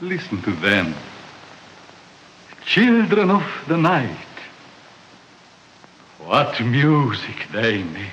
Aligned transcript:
Listen 0.00 0.40
to 0.42 0.52
them. 0.52 0.94
Children 2.64 3.30
of 3.30 3.44
the 3.66 3.76
night. 3.76 4.16
What 6.24 6.60
music 6.60 7.46
they 7.52 7.82
make. 7.82 8.10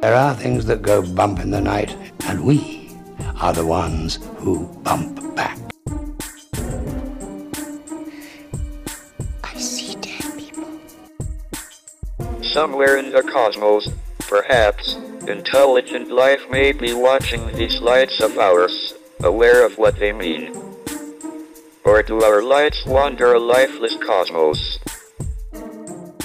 There 0.00 0.14
are 0.14 0.34
things 0.34 0.66
that 0.66 0.82
go 0.82 1.02
bump 1.02 1.40
in 1.40 1.50
the 1.50 1.60
night, 1.60 1.94
and 2.26 2.44
we 2.44 2.90
are 3.40 3.52
the 3.52 3.66
ones 3.66 4.18
who 4.38 4.66
bump 4.82 5.36
back. 5.36 5.58
I 9.44 9.54
see 9.54 9.94
dead 9.96 10.38
people. 10.38 10.68
Somewhere 12.42 12.96
in 12.96 13.12
the 13.12 13.22
cosmos, 13.22 13.88
perhaps, 14.32 14.94
intelligent 15.28 16.10
life 16.10 16.48
may 16.48 16.72
be 16.72 16.94
watching 16.94 17.46
these 17.52 17.82
lights 17.82 18.18
of 18.22 18.38
ours, 18.38 18.94
aware 19.22 19.66
of 19.66 19.76
what 19.76 19.94
they 19.98 20.10
mean. 20.10 20.56
Or 21.84 22.02
do 22.02 22.22
our 22.22 22.42
lights 22.42 22.82
wander 22.86 23.34
a 23.34 23.38
lifeless 23.38 23.94
cosmos? 23.98 24.78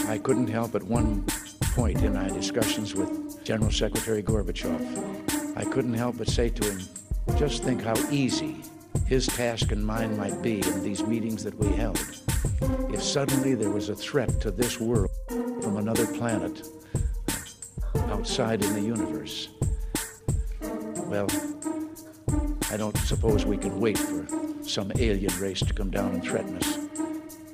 I 0.08 0.20
couldn't 0.20 0.48
help 0.48 0.74
at 0.74 0.84
one 0.84 1.26
point 1.76 2.02
in 2.02 2.16
our 2.16 2.30
discussions 2.30 2.96
with 2.96 3.44
General 3.44 3.72
Secretary 3.72 4.24
Gorbachev, 4.24 5.58
I 5.58 5.66
couldn't 5.66 5.96
help 5.96 6.18
but 6.18 6.30
say 6.30 6.48
to 6.48 6.64
him, 6.64 6.80
just 7.36 7.66
think 7.66 7.84
how 7.84 7.98
easy 8.10 8.64
his 9.06 9.28
task 9.28 9.74
and 9.74 9.86
mine 9.86 10.16
might 10.16 10.42
be 10.42 10.66
in 10.66 10.82
these 10.82 11.04
meetings 11.04 11.44
that 11.44 11.60
we 11.60 11.68
held. 11.76 12.00
If 12.94 13.04
suddenly 13.04 13.54
there 13.54 13.70
was 13.70 13.90
a 13.90 13.96
threat 13.96 14.40
to 14.40 14.50
this 14.50 14.80
world 14.80 15.12
from 15.62 15.76
another 15.76 16.08
planet 16.08 16.66
outside 18.10 18.64
in 18.64 18.74
the 18.74 18.82
universe, 18.82 19.50
well, 21.08 21.28
I 22.72 22.78
don't 22.78 22.98
suppose 22.98 23.46
we 23.46 23.58
can 23.58 23.80
wait 23.80 23.98
for 23.98 24.28
some 24.64 24.92
alien 24.98 25.38
race 25.40 25.60
to 25.60 25.74
come 25.74 25.90
down 25.90 26.14
and 26.14 26.24
threaten 26.24 26.58
us. 26.58 26.78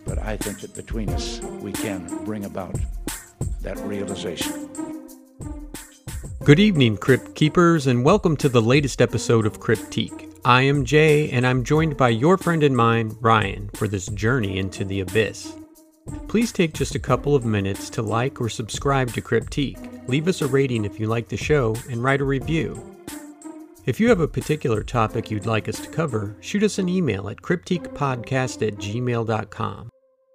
But 0.05 0.19
I 0.19 0.37
think 0.37 0.59
that 0.61 0.75
between 0.75 1.09
us, 1.09 1.39
we 1.41 1.71
can 1.71 2.23
bring 2.25 2.45
about 2.45 2.75
that 3.61 3.77
realization. 3.79 4.69
Good 6.43 6.59
evening, 6.59 6.97
Crypt 6.97 7.35
Keepers, 7.35 7.87
and 7.87 8.03
welcome 8.03 8.35
to 8.37 8.49
the 8.49 8.61
latest 8.61 9.01
episode 9.01 9.45
of 9.45 9.59
Cryptique. 9.59 10.35
I 10.45 10.63
am 10.63 10.83
Jay, 10.83 11.29
and 11.29 11.47
I'm 11.47 11.63
joined 11.63 11.95
by 11.95 12.09
your 12.09 12.37
friend 12.37 12.63
and 12.63 12.75
mine, 12.75 13.15
Ryan, 13.21 13.69
for 13.75 13.87
this 13.87 14.07
journey 14.07 14.57
into 14.57 14.83
the 14.83 14.99
abyss. 14.99 15.55
Please 16.27 16.51
take 16.51 16.73
just 16.73 16.95
a 16.95 16.99
couple 16.99 17.35
of 17.35 17.45
minutes 17.45 17.89
to 17.91 18.01
like 18.01 18.41
or 18.41 18.49
subscribe 18.49 19.13
to 19.13 19.21
Cryptique, 19.21 20.07
leave 20.07 20.27
us 20.27 20.41
a 20.41 20.47
rating 20.47 20.85
if 20.85 20.99
you 20.99 21.07
like 21.07 21.29
the 21.29 21.37
show, 21.37 21.75
and 21.89 22.03
write 22.03 22.21
a 22.21 22.25
review. 22.25 22.93
If 23.85 23.99
you 23.99 24.09
have 24.09 24.21
a 24.21 24.27
particular 24.27 24.81
topic 24.81 25.29
you'd 25.29 25.45
like 25.45 25.67
us 25.67 25.79
to 25.81 25.89
cover, 25.89 26.35
shoot 26.39 26.63
us 26.63 26.79
an 26.79 26.87
email 26.87 27.29
at 27.29 27.41
cryptiquepodcast 27.41 28.65
at 28.65 28.75
gmail.com. 28.75 29.89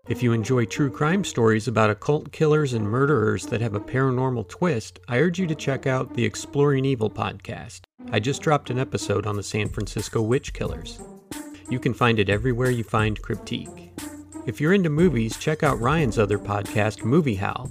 If 0.08 0.22
you 0.22 0.32
enjoy 0.32 0.64
true 0.64 0.90
crime 0.90 1.22
stories 1.24 1.68
about 1.68 1.90
occult 1.90 2.32
killers 2.32 2.72
and 2.72 2.88
murderers 2.88 3.44
that 3.46 3.60
have 3.60 3.74
a 3.74 3.80
paranormal 3.80 4.48
twist, 4.48 5.00
I 5.06 5.18
urge 5.18 5.38
you 5.38 5.46
to 5.46 5.54
check 5.54 5.86
out 5.86 6.14
the 6.14 6.24
Exploring 6.24 6.84
Evil 6.86 7.10
podcast. 7.10 7.82
I 8.10 8.20
just 8.20 8.40
dropped 8.40 8.70
an 8.70 8.78
episode 8.78 9.26
on 9.26 9.36
the 9.36 9.42
San 9.42 9.68
Francisco 9.68 10.22
witch 10.22 10.54
killers. 10.54 10.98
You 11.68 11.78
can 11.78 11.92
find 11.92 12.18
it 12.18 12.30
everywhere 12.30 12.70
you 12.70 12.84
find 12.84 13.20
Cryptique. 13.20 13.87
If 14.48 14.62
you're 14.62 14.72
into 14.72 14.88
movies, 14.88 15.36
check 15.36 15.62
out 15.62 15.78
Ryan's 15.78 16.18
other 16.18 16.38
podcast, 16.38 17.04
Movie 17.04 17.34
Howl. 17.34 17.70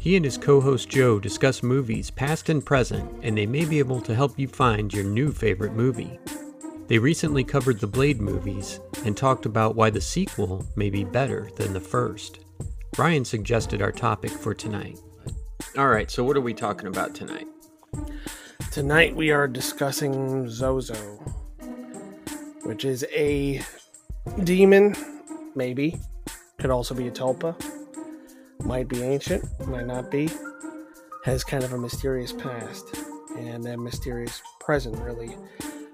He 0.00 0.16
and 0.16 0.24
his 0.24 0.36
co 0.36 0.60
host 0.60 0.88
Joe 0.88 1.20
discuss 1.20 1.62
movies 1.62 2.10
past 2.10 2.48
and 2.48 2.66
present, 2.66 3.08
and 3.22 3.38
they 3.38 3.46
may 3.46 3.64
be 3.64 3.78
able 3.78 4.00
to 4.00 4.14
help 4.16 4.36
you 4.36 4.48
find 4.48 4.92
your 4.92 5.04
new 5.04 5.30
favorite 5.30 5.74
movie. 5.74 6.18
They 6.88 6.98
recently 6.98 7.44
covered 7.44 7.78
the 7.78 7.86
Blade 7.86 8.20
movies 8.20 8.80
and 9.04 9.16
talked 9.16 9.46
about 9.46 9.76
why 9.76 9.90
the 9.90 10.00
sequel 10.00 10.66
may 10.74 10.90
be 10.90 11.04
better 11.04 11.48
than 11.54 11.72
the 11.72 11.78
first. 11.78 12.40
Ryan 12.98 13.24
suggested 13.24 13.80
our 13.80 13.92
topic 13.92 14.32
for 14.32 14.52
tonight. 14.52 14.98
All 15.78 15.86
right, 15.86 16.10
so 16.10 16.24
what 16.24 16.36
are 16.36 16.40
we 16.40 16.54
talking 16.54 16.88
about 16.88 17.14
tonight? 17.14 17.46
Tonight 18.72 19.14
we 19.14 19.30
are 19.30 19.46
discussing 19.46 20.48
Zozo, 20.48 20.96
which 22.64 22.84
is 22.84 23.06
a 23.12 23.60
demon, 24.42 24.96
maybe. 25.54 26.00
Could 26.58 26.70
also 26.70 26.94
be 26.94 27.08
a 27.08 27.10
tulpa 27.10 27.56
might 28.64 28.88
be 28.88 29.02
ancient, 29.02 29.44
might 29.66 29.86
not 29.86 30.10
be, 30.10 30.28
has 31.24 31.44
kind 31.44 31.64
of 31.64 31.72
a 31.72 31.78
mysterious 31.78 32.32
past, 32.32 32.94
and 33.36 33.64
that 33.64 33.78
mysterious 33.78 34.42
present 34.60 34.96
really 34.98 35.36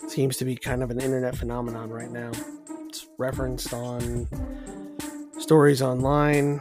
seems 0.09 0.37
to 0.37 0.45
be 0.45 0.57
kind 0.57 0.83
of 0.83 0.91
an 0.91 1.01
internet 1.01 1.37
phenomenon 1.37 1.91
right 1.91 2.11
now. 2.11 2.31
It's 2.87 3.07
referenced 3.19 3.73
on 3.73 4.29
stories 5.39 5.83
online, 5.83 6.61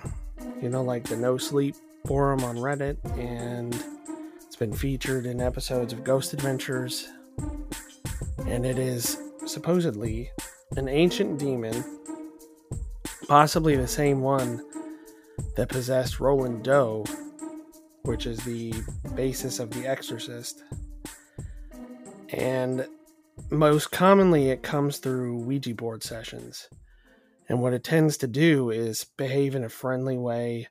you 0.61 0.69
know, 0.69 0.83
like 0.83 1.03
the 1.03 1.17
No 1.17 1.37
Sleep 1.37 1.75
forum 2.07 2.43
on 2.43 2.57
Reddit, 2.57 2.97
and 3.17 3.75
it's 4.41 4.55
been 4.55 4.73
featured 4.73 5.25
in 5.25 5.41
episodes 5.41 5.93
of 5.93 6.03
Ghost 6.03 6.33
Adventures, 6.33 7.07
and 8.47 8.65
it 8.65 8.77
is 8.77 9.17
supposedly 9.45 10.31
an 10.77 10.87
ancient 10.87 11.39
demon, 11.39 11.83
possibly 13.27 13.75
the 13.75 13.87
same 13.87 14.21
one 14.21 14.63
that 15.55 15.69
possessed 15.69 16.19
Roland 16.19 16.63
Doe, 16.63 17.05
which 18.03 18.25
is 18.25 18.39
the 18.39 18.73
basis 19.15 19.59
of 19.59 19.71
The 19.71 19.87
Exorcist. 19.87 20.63
And 22.29 22.87
most 23.49 23.91
commonly, 23.91 24.49
it 24.49 24.63
comes 24.63 24.97
through 24.97 25.39
Ouija 25.39 25.73
board 25.73 26.03
sessions. 26.03 26.69
And 27.47 27.61
what 27.61 27.73
it 27.73 27.83
tends 27.83 28.17
to 28.17 28.27
do 28.27 28.69
is 28.69 29.05
behave 29.17 29.55
in 29.55 29.63
a 29.63 29.69
friendly 29.69 30.17
way 30.17 30.67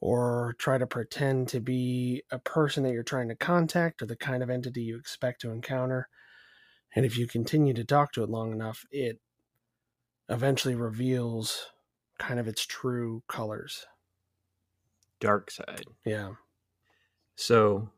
or 0.00 0.54
try 0.58 0.78
to 0.78 0.86
pretend 0.86 1.48
to 1.48 1.60
be 1.60 2.22
a 2.30 2.38
person 2.38 2.84
that 2.84 2.92
you're 2.92 3.02
trying 3.02 3.28
to 3.28 3.36
contact 3.36 4.02
or 4.02 4.06
the 4.06 4.16
kind 4.16 4.42
of 4.42 4.50
entity 4.50 4.82
you 4.82 4.98
expect 4.98 5.40
to 5.42 5.50
encounter. 5.50 6.08
And 6.94 7.04
if 7.04 7.18
you 7.18 7.26
continue 7.26 7.74
to 7.74 7.84
talk 7.84 8.12
to 8.12 8.22
it 8.22 8.30
long 8.30 8.52
enough, 8.52 8.84
it 8.90 9.20
eventually 10.28 10.74
reveals 10.74 11.66
kind 12.18 12.40
of 12.40 12.48
its 12.48 12.64
true 12.64 13.22
colors 13.28 13.86
dark 15.20 15.50
side. 15.50 15.84
Yeah. 16.04 16.32
So 17.36 17.90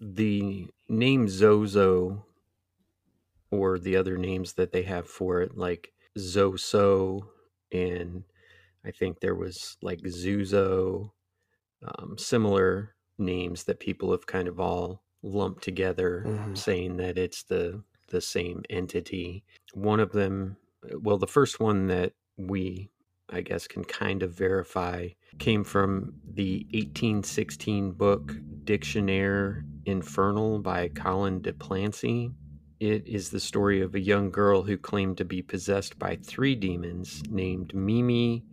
the 0.00 0.68
name 0.88 1.28
Zozo 1.28 2.24
or 3.50 3.78
the 3.78 3.96
other 3.96 4.18
names 4.18 4.54
that 4.54 4.72
they 4.72 4.82
have 4.82 5.08
for 5.08 5.40
it, 5.40 5.56
like 5.56 5.92
Zoso, 6.18 7.22
and 7.72 8.24
I 8.84 8.90
think 8.90 9.20
there 9.20 9.34
was 9.34 9.76
like 9.82 10.00
Zuzo, 10.02 11.10
um, 11.86 12.16
similar 12.18 12.94
names 13.18 13.64
that 13.64 13.80
people 13.80 14.10
have 14.10 14.26
kind 14.26 14.48
of 14.48 14.60
all 14.60 15.02
lumped 15.22 15.62
together, 15.62 16.24
mm-hmm. 16.26 16.54
saying 16.54 16.96
that 16.98 17.18
it's 17.18 17.42
the 17.44 17.82
the 18.08 18.20
same 18.20 18.62
entity. 18.70 19.44
One 19.74 19.98
of 19.98 20.12
them, 20.12 20.56
well, 21.00 21.18
the 21.18 21.26
first 21.26 21.58
one 21.58 21.88
that 21.88 22.12
we 22.36 22.90
I 23.30 23.40
guess, 23.40 23.66
can 23.66 23.84
kind 23.84 24.22
of 24.22 24.32
verify 24.32 25.06
mm-hmm. 25.06 25.38
came 25.38 25.64
from 25.64 26.14
the 26.34 26.66
1816 26.72 27.92
book 27.92 28.34
Dictionnaire 28.64 29.64
Infernal 29.84 30.60
by 30.60 30.88
Collin 30.88 31.40
de 31.40 31.52
Plancy. 31.52 32.32
It 32.78 33.06
is 33.06 33.30
the 33.30 33.40
story 33.40 33.80
of 33.80 33.94
a 33.94 34.00
young 34.00 34.30
girl 34.30 34.62
who 34.62 34.76
claimed 34.76 35.16
to 35.18 35.24
be 35.24 35.42
possessed 35.42 35.98
by 35.98 36.16
three 36.22 36.54
demons 36.54 37.22
named 37.28 37.74
Mimi, 37.74 38.44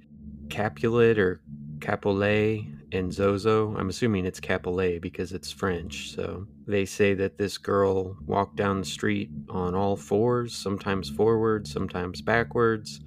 Capulet 0.49 1.19
or 1.19 1.41
Capulet, 1.81 2.61
and 2.93 3.11
Zozo. 3.11 3.75
I'm 3.75 3.89
assuming 3.89 4.25
it's 4.25 4.39
Capulet 4.39 5.01
because 5.01 5.33
it's 5.33 5.51
French. 5.51 6.11
So 6.15 6.47
they 6.65 6.85
say 6.85 7.15
that 7.15 7.37
this 7.37 7.57
girl 7.57 8.15
walked 8.25 8.55
down 8.55 8.79
the 8.79 8.85
street 8.85 9.29
on 9.49 9.75
all 9.75 9.97
fours, 9.97 10.55
sometimes 10.55 11.09
forwards, 11.09 11.71
sometimes 11.71 12.21
backwards 12.21 13.01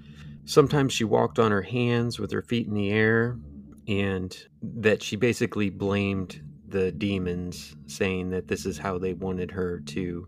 Sometimes 0.47 0.93
she 0.93 1.05
walked 1.05 1.39
on 1.39 1.51
her 1.51 1.63
hands 1.63 2.19
with 2.19 2.31
her 2.31 2.43
feet 2.43 2.67
in 2.67 2.75
the 2.75 2.91
air, 2.91 3.37
and 3.87 4.37
that 4.63 5.03
she 5.03 5.17
basically 5.17 5.71
blamed 5.71 6.41
the 6.69 6.91
demons, 6.93 7.77
saying 7.87 8.31
that 8.31 8.49
this 8.49 8.65
is 8.65 8.79
how 8.79 8.99
they 8.99 9.13
wanted 9.13 9.51
her 9.51 9.81
to 9.81 10.27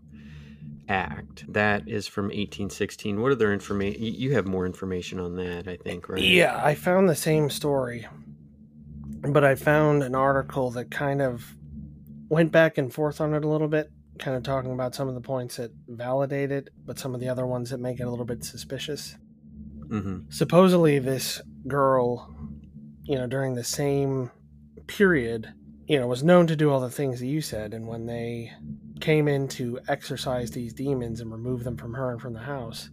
act. 0.87 1.51
That 1.51 1.87
is 1.87 2.07
from 2.07 2.25
1816. 2.25 3.21
What 3.21 3.31
other 3.31 3.53
information? 3.53 4.01
You 4.01 4.33
have 4.33 4.47
more 4.47 4.65
information 4.65 5.19
on 5.19 5.35
that, 5.35 5.67
I 5.67 5.77
think, 5.77 6.09
right? 6.09 6.21
Yeah, 6.21 6.59
I 6.63 6.75
found 6.75 7.09
the 7.09 7.15
same 7.15 7.49
story, 7.49 8.07
but 9.21 9.43
I 9.43 9.55
found 9.55 10.03
an 10.03 10.15
article 10.15 10.71
that 10.71 10.91
kind 10.91 11.21
of 11.21 11.55
went 12.29 12.51
back 12.51 12.77
and 12.77 12.93
forth 12.93 13.21
on 13.21 13.33
it 13.33 13.43
a 13.43 13.47
little 13.47 13.67
bit, 13.67 13.91
kind 14.17 14.35
of 14.35 14.43
talking 14.43 14.71
about 14.71 14.95
some 14.95 15.07
of 15.07 15.15
the 15.15 15.21
points 15.21 15.57
that 15.57 15.71
validate 15.87 16.51
it, 16.51 16.69
but 16.85 16.99
some 16.99 17.13
of 17.13 17.21
the 17.21 17.29
other 17.29 17.45
ones 17.45 17.69
that 17.69 17.79
make 17.79 17.99
it 17.99 18.03
a 18.03 18.09
little 18.09 18.25
bit 18.25 18.43
suspicious. 18.43 19.15
Mm-hmm. 19.89 20.29
Supposedly, 20.29 20.99
this 20.99 21.41
girl, 21.67 22.33
you 23.03 23.15
know, 23.17 23.27
during 23.27 23.55
the 23.55 23.63
same 23.63 24.31
period, 24.87 25.53
you 25.87 25.99
know, 25.99 26.07
was 26.07 26.23
known 26.23 26.47
to 26.47 26.55
do 26.55 26.69
all 26.71 26.79
the 26.79 26.89
things 26.89 27.19
that 27.19 27.27
you 27.27 27.41
said. 27.41 27.73
And 27.73 27.87
when 27.87 28.05
they 28.05 28.51
came 28.99 29.27
in 29.27 29.47
to 29.49 29.79
exorcise 29.87 30.51
these 30.51 30.73
demons 30.73 31.19
and 31.21 31.31
remove 31.31 31.63
them 31.63 31.77
from 31.77 31.93
her 31.93 32.11
and 32.11 32.21
from 32.21 32.33
the 32.33 32.39
house, 32.39 32.89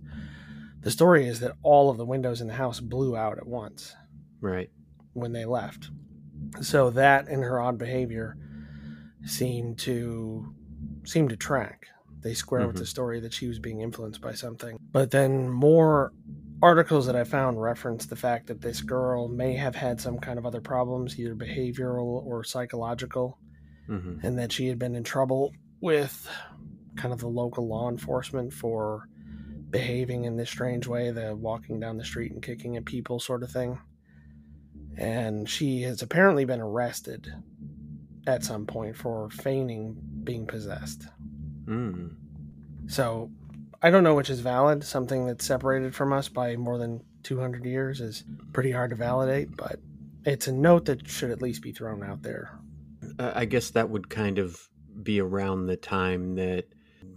the 0.81 0.91
story 0.91 1.27
is 1.27 1.41
that 1.41 1.57
all 1.63 1.91
of 1.91 1.97
the 1.97 2.05
windows 2.07 2.41
in 2.41 2.47
the 2.47 2.55
house 2.55 2.81
blew 2.81 3.17
out 3.17 3.39
at 3.39 3.47
once 3.47 3.95
Right. 4.41 4.71
when 5.15 5.33
they 5.33 5.45
left. 5.45 5.91
So 6.61 6.91
that 6.91 7.29
and 7.29 7.43
her 7.43 7.61
odd 7.61 7.77
behavior 7.77 8.37
seemed 9.25 9.79
to 9.81 10.55
seem 11.05 11.29
to 11.29 11.37
track. 11.37 11.87
They 12.23 12.35
square 12.35 12.67
with 12.67 12.77
Mhm. 12.77 12.81
the 12.81 12.87
story 12.87 13.21
that 13.21 13.33
she 13.33 13.47
was 13.49 13.59
being 13.59 13.81
influenced 13.81 14.21
by 14.21 14.33
something. 14.33 14.79
But 14.93 15.11
then 15.11 15.49
more 15.49 16.13
articles 16.63 17.07
that 17.07 17.17
I 17.17 17.25
found 17.25 17.61
reference 17.61 18.07
the 18.07 18.17
fact 18.17 18.47
that 18.47 18.61
this 18.61 18.81
girl 18.81 19.29
may 19.29 19.55
have 19.55 19.75
had 19.75 20.01
some 20.01 20.19
kind 20.19 20.39
of 20.39 20.47
other 20.47 20.61
problems, 20.61 21.19
either 21.19 21.35
behavioral 21.35 22.25
or 22.25 22.45
psychological, 22.45 23.39
hmm 23.87 24.19
and 24.23 24.39
that 24.39 24.53
she 24.53 24.67
had 24.67 24.79
been 24.79 24.97
in 24.97 25.05
trouble 25.05 25.53
with 25.81 26.29
kind 26.97 27.13
of 27.13 27.21
the 27.21 27.29
local 27.29 27.69
law 27.69 27.89
enforcement 27.89 28.53
for 28.53 29.09
behaving 29.71 30.25
in 30.25 30.37
this 30.37 30.51
strange 30.51 30.87
way, 30.87 31.11
the 31.11 31.37
walking 31.37 31.79
down 31.79 31.99
the 31.99 32.05
street 32.05 32.33
and 32.33 32.43
kicking 32.43 32.77
at 32.77 32.85
people 32.85 33.21
sort 33.21 33.43
of 33.43 33.51
thing. 33.51 33.79
And 34.97 35.49
she 35.49 35.83
has 35.83 36.03
apparently 36.03 36.45
been 36.45 36.61
arrested 36.61 37.33
at 38.27 38.45
some 38.45 38.67
point 38.67 38.97
for 38.97 39.29
feigning 39.31 39.97
being 40.25 40.47
possessed. 40.47 41.07
Mm. 41.67 42.17
So 42.87 43.31
I 43.83 43.91
don't 43.91 44.05
know 44.05 44.15
which 44.15 44.31
is 44.31 44.41
valid. 44.41 44.85
Something 44.85 45.27
that's 45.27 45.45
separated 45.45 45.95
from 45.95 46.13
us 46.13 46.29
by 46.29 46.57
more 46.57 46.79
than 46.79 47.03
200 47.23 47.65
years 47.65 48.01
is 48.01 48.25
pretty 48.53 48.71
hard 48.71 48.91
to 48.91 48.97
validate, 48.97 49.57
but 49.57 49.79
it's 50.25 50.47
a 50.47 50.53
note 50.53 50.87
that 50.87 51.09
should 51.09 51.31
at 51.31 51.43
least 51.43 51.63
be 51.63 51.73
thrown 51.73 52.03
out 52.03 52.23
there. 52.23 52.59
I 53.19 53.45
guess 53.45 53.71
that 53.71 53.91
would 53.91 54.09
kind 54.11 54.39
of 54.39 54.69
be 55.03 55.21
around 55.21 55.67
the 55.67 55.77
time 55.77 56.35
that 56.37 56.67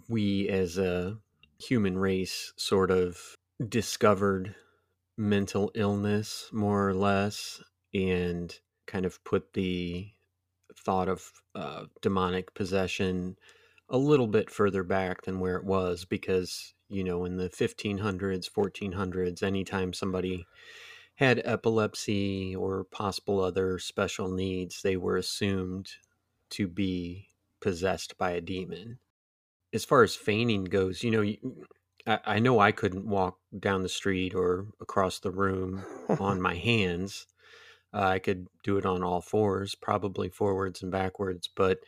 we 0.08 0.50
as 0.50 0.78
a 0.78 1.18
human 1.60 1.98
race 1.98 2.54
sort 2.58 2.92
of 2.92 3.20
discovered 3.68 4.56
mental 5.18 5.72
illness, 5.76 6.50
more 6.52 6.88
or 6.88 6.94
less, 6.94 7.62
and 7.94 8.54
kind 8.86 9.06
of 9.06 9.24
put 9.24 9.54
the 9.54 10.08
thought 10.86 11.10
of 11.10 11.32
uh, 11.56 11.86
demonic 12.02 12.54
possession 12.54 13.36
a 13.90 13.98
little 13.98 14.28
bit 14.28 14.50
further 14.50 14.84
back 14.84 15.24
than 15.24 15.40
where 15.40 15.58
it 15.58 15.66
was 15.66 16.06
because, 16.06 16.74
you 16.90 17.04
know, 17.04 17.26
in 17.26 17.38
the 17.38 17.50
1500s, 17.50 18.48
1400s, 18.48 19.44
anytime 19.44 19.94
somebody 19.94 20.46
had 21.16 21.42
epilepsy 21.46 22.56
or 22.56 22.86
possible 22.86 23.42
other 23.42 23.80
special 23.80 24.30
needs, 24.32 24.82
they 24.82 24.98
were 24.98 25.18
assumed 25.18 25.92
to 26.52 26.68
be 26.68 27.30
possessed 27.62 28.18
by 28.18 28.32
a 28.32 28.42
demon. 28.42 29.00
As 29.74 29.86
far 29.86 30.04
as 30.04 30.16
feigning 30.16 30.66
goes, 30.66 31.04
you 31.04 31.12
know, 31.12 31.22
you- 31.22 31.66
I, 32.08 32.20
I 32.26 32.40
know 32.40 32.60
I 32.60 32.72
couldn't 32.72 33.08
walk 33.08 33.40
down 33.58 33.84
the 33.84 33.90
street 33.90 34.34
or 34.36 34.68
across 34.80 35.20
the 35.20 35.32
room 35.32 35.88
on 36.18 36.40
my 36.42 36.56
hands. 36.56 37.28
Uh, 37.94 38.04
I 38.04 38.20
could 38.20 38.48
do 38.64 38.78
it 38.78 38.86
on 38.86 39.04
all 39.04 39.22
fours, 39.22 39.76
probably 39.76 40.30
forwards 40.30 40.84
and 40.84 40.92
backwards. 40.92 41.48
But 41.48 41.82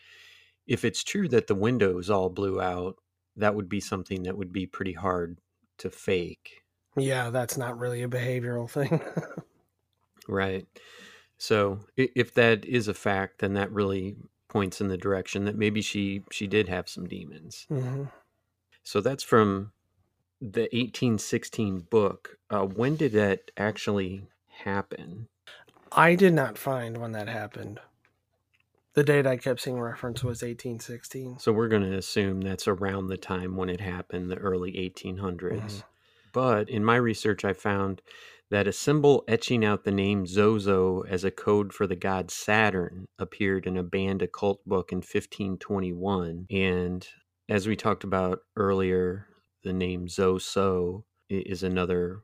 if 0.67 0.85
it's 0.85 1.03
true 1.03 1.27
that 1.29 1.47
the 1.47 1.55
windows 1.55 2.09
all 2.09 2.29
blew 2.29 2.61
out, 2.61 2.97
that 3.35 3.55
would 3.55 3.69
be 3.69 3.79
something 3.79 4.23
that 4.23 4.37
would 4.37 4.51
be 4.51 4.65
pretty 4.67 4.93
hard 4.93 5.39
to 5.77 5.89
fake. 5.89 6.63
Yeah, 6.95 7.29
that's 7.29 7.57
not 7.57 7.79
really 7.79 8.03
a 8.03 8.07
behavioral 8.07 8.69
thing. 8.69 9.01
Right. 10.27 10.67
So 11.37 11.79
if 11.97 12.33
that 12.35 12.65
is 12.65 12.87
a 12.87 12.93
fact, 12.93 13.39
then 13.39 13.53
that 13.53 13.71
really 13.71 14.15
points 14.47 14.81
in 14.81 14.89
the 14.89 14.97
direction 14.97 15.45
that 15.45 15.57
maybe 15.57 15.81
she 15.81 16.23
she 16.31 16.45
did 16.47 16.67
have 16.69 16.87
some 16.89 17.07
demons. 17.07 17.65
hmm 17.69 18.05
So 18.83 19.01
that's 19.01 19.23
from 19.23 19.73
the 20.41 20.69
1816 20.73 21.81
book. 21.81 22.37
Uh, 22.49 22.65
when 22.65 22.95
did 22.95 23.13
that 23.13 23.51
actually 23.57 24.27
happen? 24.47 25.29
I 25.91 26.15
did 26.15 26.33
not 26.33 26.57
find 26.57 26.97
when 26.97 27.11
that 27.13 27.27
happened. 27.27 27.79
The 28.93 29.03
date 29.03 29.25
I 29.25 29.37
kept 29.37 29.61
seeing 29.61 29.79
reference 29.79 30.23
was 30.23 30.41
1816. 30.41 31.39
So 31.39 31.53
we're 31.53 31.69
going 31.69 31.89
to 31.89 31.97
assume 31.97 32.41
that's 32.41 32.67
around 32.67 33.07
the 33.07 33.17
time 33.17 33.55
when 33.55 33.69
it 33.69 33.79
happened, 33.79 34.29
the 34.29 34.37
early 34.37 34.77
1800s. 34.77 35.77
Mhm. 35.77 35.83
But 36.33 36.69
in 36.69 36.83
my 36.83 36.97
research, 36.97 37.45
I 37.45 37.53
found 37.53 38.01
that 38.49 38.67
a 38.67 38.73
symbol 38.73 39.23
etching 39.29 39.63
out 39.63 39.85
the 39.85 39.91
name 39.91 40.25
Zozo 40.25 41.01
as 41.03 41.23
a 41.23 41.31
code 41.31 41.71
for 41.73 41.87
the 41.87 41.95
god 41.95 42.29
Saturn 42.29 43.05
appeared 43.17 43.65
in 43.65 43.77
a 43.77 43.83
banned 43.83 44.21
occult 44.21 44.59
book 44.65 44.91
in 44.91 45.01
1521. 45.01 46.47
And 46.49 47.07
as 47.47 47.67
we 47.67 47.77
talked 47.77 48.03
about 48.03 48.39
earlier, 48.57 49.27
the 49.63 49.73
name 49.73 50.07
Zoso 50.07 51.03
is 51.29 51.63
another 51.63 52.23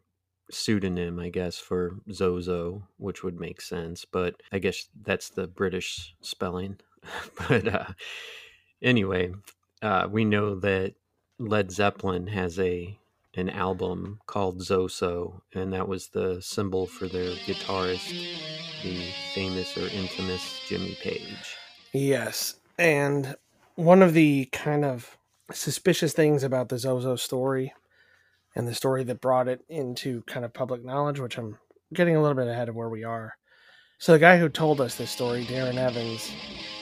pseudonym, 0.49 1.19
I 1.19 1.29
guess, 1.29 1.57
for 1.57 1.97
Zozo, 2.11 2.87
which 2.97 3.23
would 3.23 3.39
make 3.39 3.61
sense. 3.61 4.05
But 4.05 4.41
I 4.51 4.59
guess 4.59 4.87
that's 5.03 5.29
the 5.29 5.47
British 5.47 6.15
spelling. 6.21 6.77
but 7.49 7.67
uh, 7.67 7.87
anyway, 8.81 9.31
uh, 9.81 10.07
we 10.09 10.25
know 10.25 10.55
that 10.59 10.95
Led 11.39 11.71
Zeppelin 11.71 12.27
has 12.27 12.59
a 12.59 12.97
an 13.35 13.49
album 13.51 14.19
called 14.25 14.61
Zoso, 14.61 15.41
and 15.53 15.71
that 15.71 15.87
was 15.87 16.07
the 16.07 16.41
symbol 16.41 16.87
for 16.87 17.07
their 17.07 17.29
guitarist, 17.45 18.09
the 18.81 18.99
famous 19.35 19.77
or 19.77 19.87
infamous 19.89 20.59
Jimmy 20.67 20.97
Page. 20.99 21.55
Yes. 21.93 22.59
And 22.79 23.35
one 23.75 24.01
of 24.01 24.13
the 24.13 24.45
kind 24.45 24.83
of 24.83 25.17
suspicious 25.51 26.13
things 26.13 26.43
about 26.43 26.69
the 26.69 26.79
Zozo 26.79 27.15
story 27.15 27.73
and 28.57 28.67
the 28.67 28.73
story 28.73 29.03
that 29.03 29.21
brought 29.21 29.47
it 29.47 29.63
into 29.69 30.23
kind 30.23 30.43
of 30.43 30.51
public 30.51 30.83
knowledge, 30.83 31.19
which 31.19 31.37
I'm 31.37 31.59
getting 31.93 32.15
a 32.15 32.21
little 32.21 32.35
bit 32.35 32.47
ahead 32.47 32.69
of 32.69 32.75
where 32.75 32.89
we 32.89 33.03
are. 33.03 33.37
So 33.99 34.13
the 34.13 34.19
guy 34.19 34.39
who 34.39 34.49
told 34.49 34.81
us 34.81 34.95
this 34.95 35.11
story, 35.11 35.45
Darren 35.45 35.77
Evans, 35.77 36.31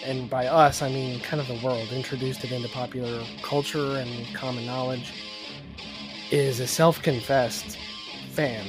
and 0.05 0.29
by 0.29 0.47
us 0.47 0.81
I 0.81 0.87
mean 0.87 1.19
kind 1.19 1.41
of 1.41 1.47
the 1.49 1.59
world, 1.65 1.89
introduced 1.91 2.45
it 2.45 2.53
into 2.53 2.69
popular 2.69 3.21
culture 3.41 3.97
and 3.97 4.33
common 4.33 4.65
knowledge, 4.65 5.13
is 6.31 6.61
a 6.61 6.67
self-confessed 6.67 7.77
fan 8.31 8.65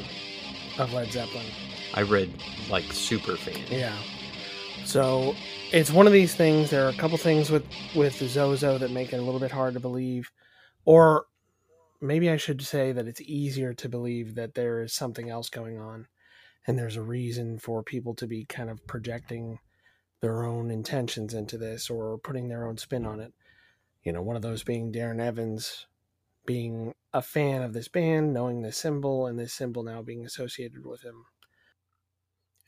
of 0.81 0.93
Led 0.93 1.13
Zeppelin. 1.13 1.47
I 1.95 2.03
read 2.03 2.33
like 2.69 2.93
super 2.93 3.37
fan. 3.37 3.63
Yeah. 3.71 3.97
So 4.85 5.37
it's 5.73 5.93
one 5.93 6.09
of 6.09 6.13
these 6.13 6.35
things. 6.35 6.71
There 6.71 6.85
are 6.85 6.91
a 6.91 6.97
couple 6.97 7.19
things 7.19 7.51
with 7.51 7.65
with 7.95 8.19
the 8.19 8.27
Zozo 8.27 8.79
that 8.79 8.91
make 8.91 9.13
it 9.13 9.19
a 9.19 9.23
little 9.23 9.41
bit 9.41 9.53
hard 9.53 9.75
to 9.75 9.81
believe, 9.81 10.29
or 10.85 11.27
maybe 12.01 12.31
I 12.31 12.37
should 12.37 12.63
say 12.63 12.93
that 12.93 13.07
it's 13.09 13.21
easier 13.21 13.75
to 13.75 13.89
believe 13.89 14.35
that 14.35 14.55
there 14.55 14.83
is 14.83 14.93
something 14.95 15.31
else 15.31 15.49
going 15.51 15.79
on, 15.79 16.09
and 16.67 16.79
there's 16.79 16.97
a 16.97 17.03
reason 17.03 17.59
for 17.59 17.83
people 17.83 18.15
to 18.17 18.27
be 18.27 18.45
kind 18.45 18.71
of 18.71 18.87
projecting 18.87 19.61
their 20.21 20.45
own 20.45 20.71
intentions 20.71 21.35
into 21.35 21.59
this 21.59 21.91
or 21.91 22.19
putting 22.19 22.49
their 22.49 22.67
own 22.67 22.79
spin 22.79 23.07
on 23.07 23.21
it. 23.21 23.35
You 24.03 24.13
know, 24.13 24.23
one 24.23 24.37
of 24.37 24.43
those 24.43 24.65
being 24.65 24.93
Darren 24.93 25.21
Evans 25.21 25.87
being 26.47 26.95
a 27.13 27.23
fan 27.23 27.63
of 27.63 27.73
this 27.75 27.89
band, 27.89 28.33
knowing 28.35 28.63
this 28.63 28.79
symbol, 28.79 29.27
and 29.27 29.39
this 29.39 29.55
symbol 29.55 29.83
now 29.85 30.03
being 30.03 30.25
associated 30.27 30.87
with 30.87 31.03
him. 31.03 31.27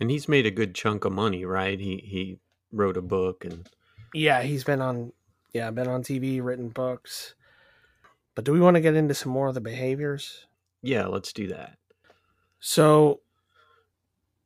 And 0.00 0.10
he's 0.10 0.26
made 0.28 0.44
a 0.44 0.50
good 0.50 0.74
chunk 0.74 1.04
of 1.04 1.12
money, 1.12 1.44
right? 1.44 1.78
He 1.78 1.98
he 1.98 2.40
wrote 2.72 2.96
a 2.96 3.02
book 3.02 3.44
and 3.44 3.68
Yeah, 4.14 4.42
he's 4.42 4.64
been 4.64 4.80
on 4.80 5.12
yeah, 5.52 5.70
been 5.70 5.88
on 5.88 6.02
TV, 6.02 6.42
written 6.42 6.68
books. 6.68 7.34
But 8.38 8.44
do 8.44 8.52
we 8.52 8.60
want 8.60 8.76
to 8.76 8.80
get 8.80 8.94
into 8.94 9.14
some 9.14 9.32
more 9.32 9.48
of 9.48 9.56
the 9.56 9.60
behaviors? 9.60 10.46
yeah, 10.80 11.06
let's 11.06 11.32
do 11.32 11.48
that. 11.48 11.76
So 12.60 13.22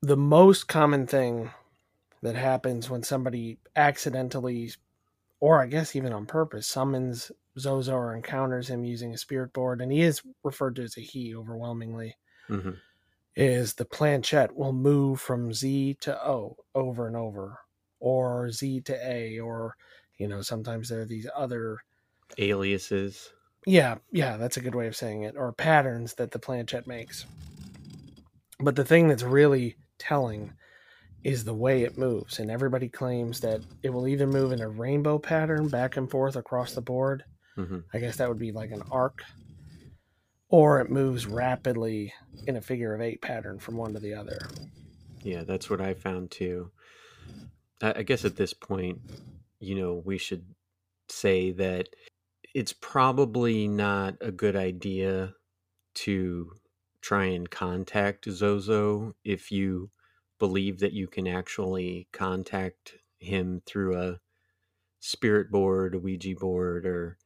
the 0.01 0.17
most 0.17 0.67
common 0.67 1.07
thing 1.07 1.51
that 2.23 2.35
happens 2.35 2.89
when 2.89 3.03
somebody 3.03 3.59
accidentally 3.77 4.73
or 5.41 5.61
I 5.61 5.67
guess 5.67 5.95
even 5.95 6.15
on 6.15 6.25
purpose 6.25 6.67
summons 6.67 7.33
Zozo 7.59 7.93
or 7.93 8.15
encounters 8.15 8.71
him 8.71 8.83
using 8.83 9.13
a 9.13 9.19
spirit 9.19 9.53
board 9.53 9.83
and 9.83 9.93
he 9.93 10.01
is 10.01 10.23
referred 10.43 10.77
to 10.77 10.85
as 10.85 10.97
a 10.97 11.03
he 11.03 11.37
overwhelmingly 11.37 12.17
hmm 12.47 12.71
is 13.37 13.75
the 13.75 13.85
planchette 13.85 14.57
will 14.57 14.73
move 14.73 15.21
from 15.21 15.53
Z 15.53 15.99
to 16.01 16.27
O 16.27 16.57
over 16.75 17.07
and 17.07 17.17
over, 17.17 17.59
or 18.01 18.51
Z 18.51 18.81
to 18.87 19.07
A, 19.07 19.39
or 19.39 19.77
you 20.17 20.29
know, 20.29 20.41
sometimes 20.41 20.89
there 20.89 21.03
are 21.03 21.07
these 21.07 21.29
other 21.37 21.81
Aliases. 22.39 23.33
Yeah, 23.67 23.97
yeah, 24.11 24.37
that's 24.37 24.57
a 24.57 24.61
good 24.61 24.75
way 24.75 24.87
of 24.87 24.97
saying 24.97 25.23
it, 25.23 25.37
or 25.37 25.53
patterns 25.53 26.15
that 26.15 26.31
the 26.31 26.39
planchette 26.39 26.87
makes. 26.87 27.27
But 28.59 28.77
the 28.77 28.85
thing 28.85 29.09
that's 29.09 29.23
really 29.23 29.77
telling 29.99 30.53
is 31.25 31.45
the 31.45 31.55
way 31.55 31.83
it 31.83 31.99
moves, 31.99 32.39
and 32.39 32.51
everybody 32.51 32.89
claims 32.89 33.41
that 33.41 33.61
it 33.83 33.91
will 33.91 34.09
either 34.09 34.27
move 34.27 34.53
in 34.53 34.61
a 34.61 34.69
rainbow 34.69 35.19
pattern 35.19 35.69
back 35.69 35.97
and 35.97 36.11
forth 36.11 36.37
across 36.37 36.75
the 36.75 36.81
board. 36.81 37.25
hmm 37.55 37.79
I 37.93 37.99
guess 37.99 38.17
that 38.17 38.29
would 38.29 38.39
be 38.39 38.53
like 38.53 38.71
an 38.73 38.83
arc. 38.91 39.23
Or 40.49 40.81
it 40.81 40.91
moves 40.91 41.27
rapidly 41.27 42.13
in 42.47 42.57
a 42.57 42.61
figure 42.61 42.95
of 42.95 43.01
eight 43.01 43.23
pattern 43.23 43.59
from 43.59 43.77
one 43.77 43.95
to 43.95 44.01
the 44.01 44.15
other. 44.15 44.39
Yeah, 45.23 45.45
that's 45.45 45.71
what 45.71 45.81
I 45.81 45.95
found 45.95 46.31
too. 46.31 46.71
I 47.81 47.95
I 47.99 48.03
guess 48.03 48.25
at 48.25 48.37
this 48.37 48.53
point, 48.53 49.01
you 49.61 49.77
know, 49.77 50.03
we 50.05 50.19
should 50.19 50.45
say 51.09 51.53
that 51.53 51.89
it's 52.55 52.73
probably 52.73 53.67
not 53.69 54.17
a 54.21 54.31
good 54.31 54.57
idea 54.57 55.35
to 55.95 56.53
try 57.01 57.25
and 57.25 57.51
contact 57.51 58.31
Zozo 58.31 59.15
if 59.25 59.51
you 59.51 59.91
believe 60.39 60.81
that 60.81 60.93
you 60.93 61.07
can 61.07 61.27
actually 61.27 62.09
contact 62.13 62.95
him 63.19 63.63
through 63.67 63.97
a 63.97 64.21
spirit 65.01 65.51
board, 65.51 65.95
a 65.95 65.99
Ouija 65.99 66.35
board, 66.35 66.87
or 66.87 67.19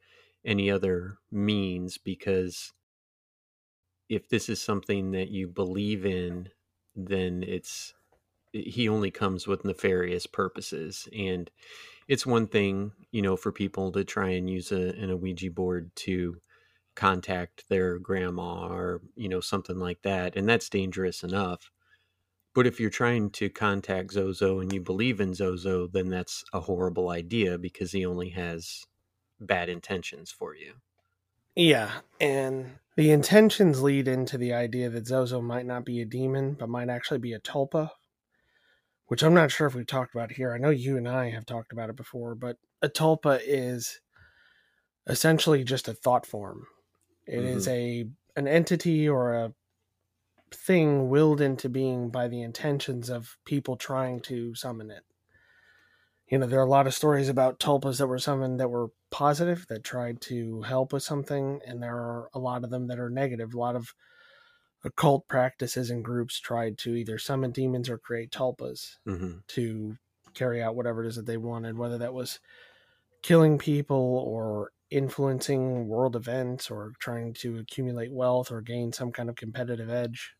any 0.45 0.71
other 0.71 1.17
means, 1.31 1.97
because 1.97 2.73
if 4.09 4.29
this 4.29 4.49
is 4.49 4.61
something 4.61 5.11
that 5.11 5.29
you 5.29 5.47
believe 5.47 6.05
in, 6.05 6.49
then 6.95 7.43
it's 7.43 7.93
he 8.53 8.87
only 8.87 9.11
comes 9.11 9.45
with 9.45 9.65
nefarious 9.65 10.25
purposes 10.25 11.07
and 11.15 11.51
it's 12.07 12.25
one 12.25 12.47
thing 12.47 12.91
you 13.11 13.21
know 13.21 13.35
for 13.35 13.51
people 13.51 13.91
to 13.91 14.03
try 14.03 14.29
and 14.29 14.49
use 14.49 14.71
a, 14.71 14.89
an, 14.89 15.19
ouija 15.19 15.51
board 15.51 15.91
to 15.95 16.37
contact 16.95 17.65
their 17.69 17.99
grandma 17.99 18.67
or 18.67 19.01
you 19.15 19.29
know 19.29 19.39
something 19.39 19.77
like 19.77 20.01
that 20.01 20.35
and 20.35 20.47
that's 20.47 20.69
dangerous 20.69 21.23
enough 21.23 21.69
but 22.55 22.65
if 22.65 22.79
you're 22.79 22.89
trying 22.89 23.29
to 23.29 23.49
contact 23.49 24.11
zozo 24.11 24.59
and 24.59 24.73
you 24.73 24.81
believe 24.81 25.19
in 25.21 25.33
zozo 25.33 25.87
then 25.87 26.09
that's 26.09 26.43
a 26.53 26.59
horrible 26.59 27.09
idea 27.09 27.57
because 27.57 27.91
he 27.91 28.05
only 28.05 28.29
has 28.29 28.83
bad 29.39 29.69
intentions 29.69 30.31
for 30.31 30.55
you. 30.55 30.73
Yeah, 31.55 31.91
and 32.19 32.77
the 32.95 33.11
intentions 33.11 33.81
lead 33.81 34.07
into 34.07 34.37
the 34.37 34.53
idea 34.53 34.89
that 34.89 35.07
Zozo 35.07 35.41
might 35.41 35.65
not 35.65 35.85
be 35.85 36.01
a 36.01 36.05
demon, 36.05 36.53
but 36.53 36.69
might 36.69 36.89
actually 36.89 37.17
be 37.17 37.33
a 37.33 37.39
tulpa, 37.39 37.89
which 39.07 39.23
I'm 39.23 39.33
not 39.33 39.51
sure 39.51 39.67
if 39.67 39.75
we've 39.75 39.87
talked 39.87 40.13
about 40.13 40.31
here. 40.31 40.53
I 40.53 40.57
know 40.57 40.69
you 40.69 40.97
and 40.97 41.07
I 41.07 41.29
have 41.31 41.45
talked 41.45 41.71
about 41.71 41.89
it 41.89 41.95
before, 41.95 42.35
but 42.35 42.57
a 42.81 42.89
tulpa 42.89 43.39
is 43.45 44.01
essentially 45.07 45.63
just 45.63 45.87
a 45.87 45.93
thought 45.93 46.25
form. 46.25 46.67
It 47.25 47.43
is 47.43 47.67
mm-hmm. 47.67 48.09
a 48.09 48.39
an 48.39 48.47
entity 48.47 49.09
or 49.09 49.33
a 49.33 49.53
thing 50.51 51.09
willed 51.09 51.41
into 51.41 51.69
being 51.69 52.09
by 52.09 52.27
the 52.27 52.41
intentions 52.41 53.09
of 53.09 53.37
people 53.45 53.75
trying 53.75 54.19
to 54.21 54.53
summon 54.55 54.91
it. 54.91 55.03
You 56.29 56.37
know, 56.37 56.45
there 56.45 56.59
are 56.59 56.65
a 56.65 56.69
lot 56.69 56.87
of 56.87 56.93
stories 56.93 57.29
about 57.29 57.59
tulpas 57.59 57.97
that 57.97 58.07
were 58.07 58.19
summoned 58.19 58.59
that 58.59 58.69
were 58.69 58.89
positive, 59.11 59.65
that 59.69 59.83
tried 59.83 60.21
to 60.21 60.61
help 60.61 60.93
with 60.93 61.03
something, 61.03 61.61
and 61.65 61.81
there 61.81 61.95
are 61.95 62.29
a 62.33 62.39
lot 62.39 62.63
of 62.63 62.69
them 62.69 62.87
that 62.87 62.99
are 62.99 63.09
negative. 63.09 63.53
A 63.53 63.59
lot 63.59 63.75
of 63.75 63.93
occult 64.87 65.27
practices 65.27 65.89
and 65.91 66.05
groups 66.05 66.39
tried 66.39 66.77
to 66.79 66.95
either 66.95 67.17
summon 67.19 67.51
demons 67.51 67.89
or 67.89 67.97
create 67.99 68.31
tulpas 68.31 68.97
hmm 69.05 69.37
to 69.49 69.97
carry 70.33 70.61
out 70.61 70.75
whatever 70.75 71.03
it 71.03 71.07
is 71.07 71.15
that 71.17 71.25
they 71.25 71.37
wanted, 71.37 71.77
whether 71.77 71.97
that 71.97 72.13
was 72.13 72.39
killing 73.23 73.57
people 73.57 73.97
or 74.25 74.71
influencing 74.91 75.87
world 75.87 76.15
events 76.15 76.71
or 76.71 76.93
trying 76.99 77.33
to 77.33 77.57
accumulate 77.57 78.13
wealth 78.13 78.51
or 78.51 78.61
gain 78.61 78.93
some 78.93 79.11
kind 79.11 79.29
of 79.29 79.35
competitive 79.35 79.89
edge. 79.89 80.35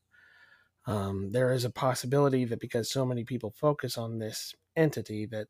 Um, 0.86 1.32
there 1.32 1.52
is 1.52 1.66
a 1.66 1.70
possibility 1.70 2.46
that 2.46 2.60
because 2.62 2.90
so 2.90 3.06
many 3.06 3.26
people 3.26 3.52
focus 3.52 3.98
on 3.98 4.20
this 4.20 4.56
entity, 4.76 5.26
that 5.28 5.50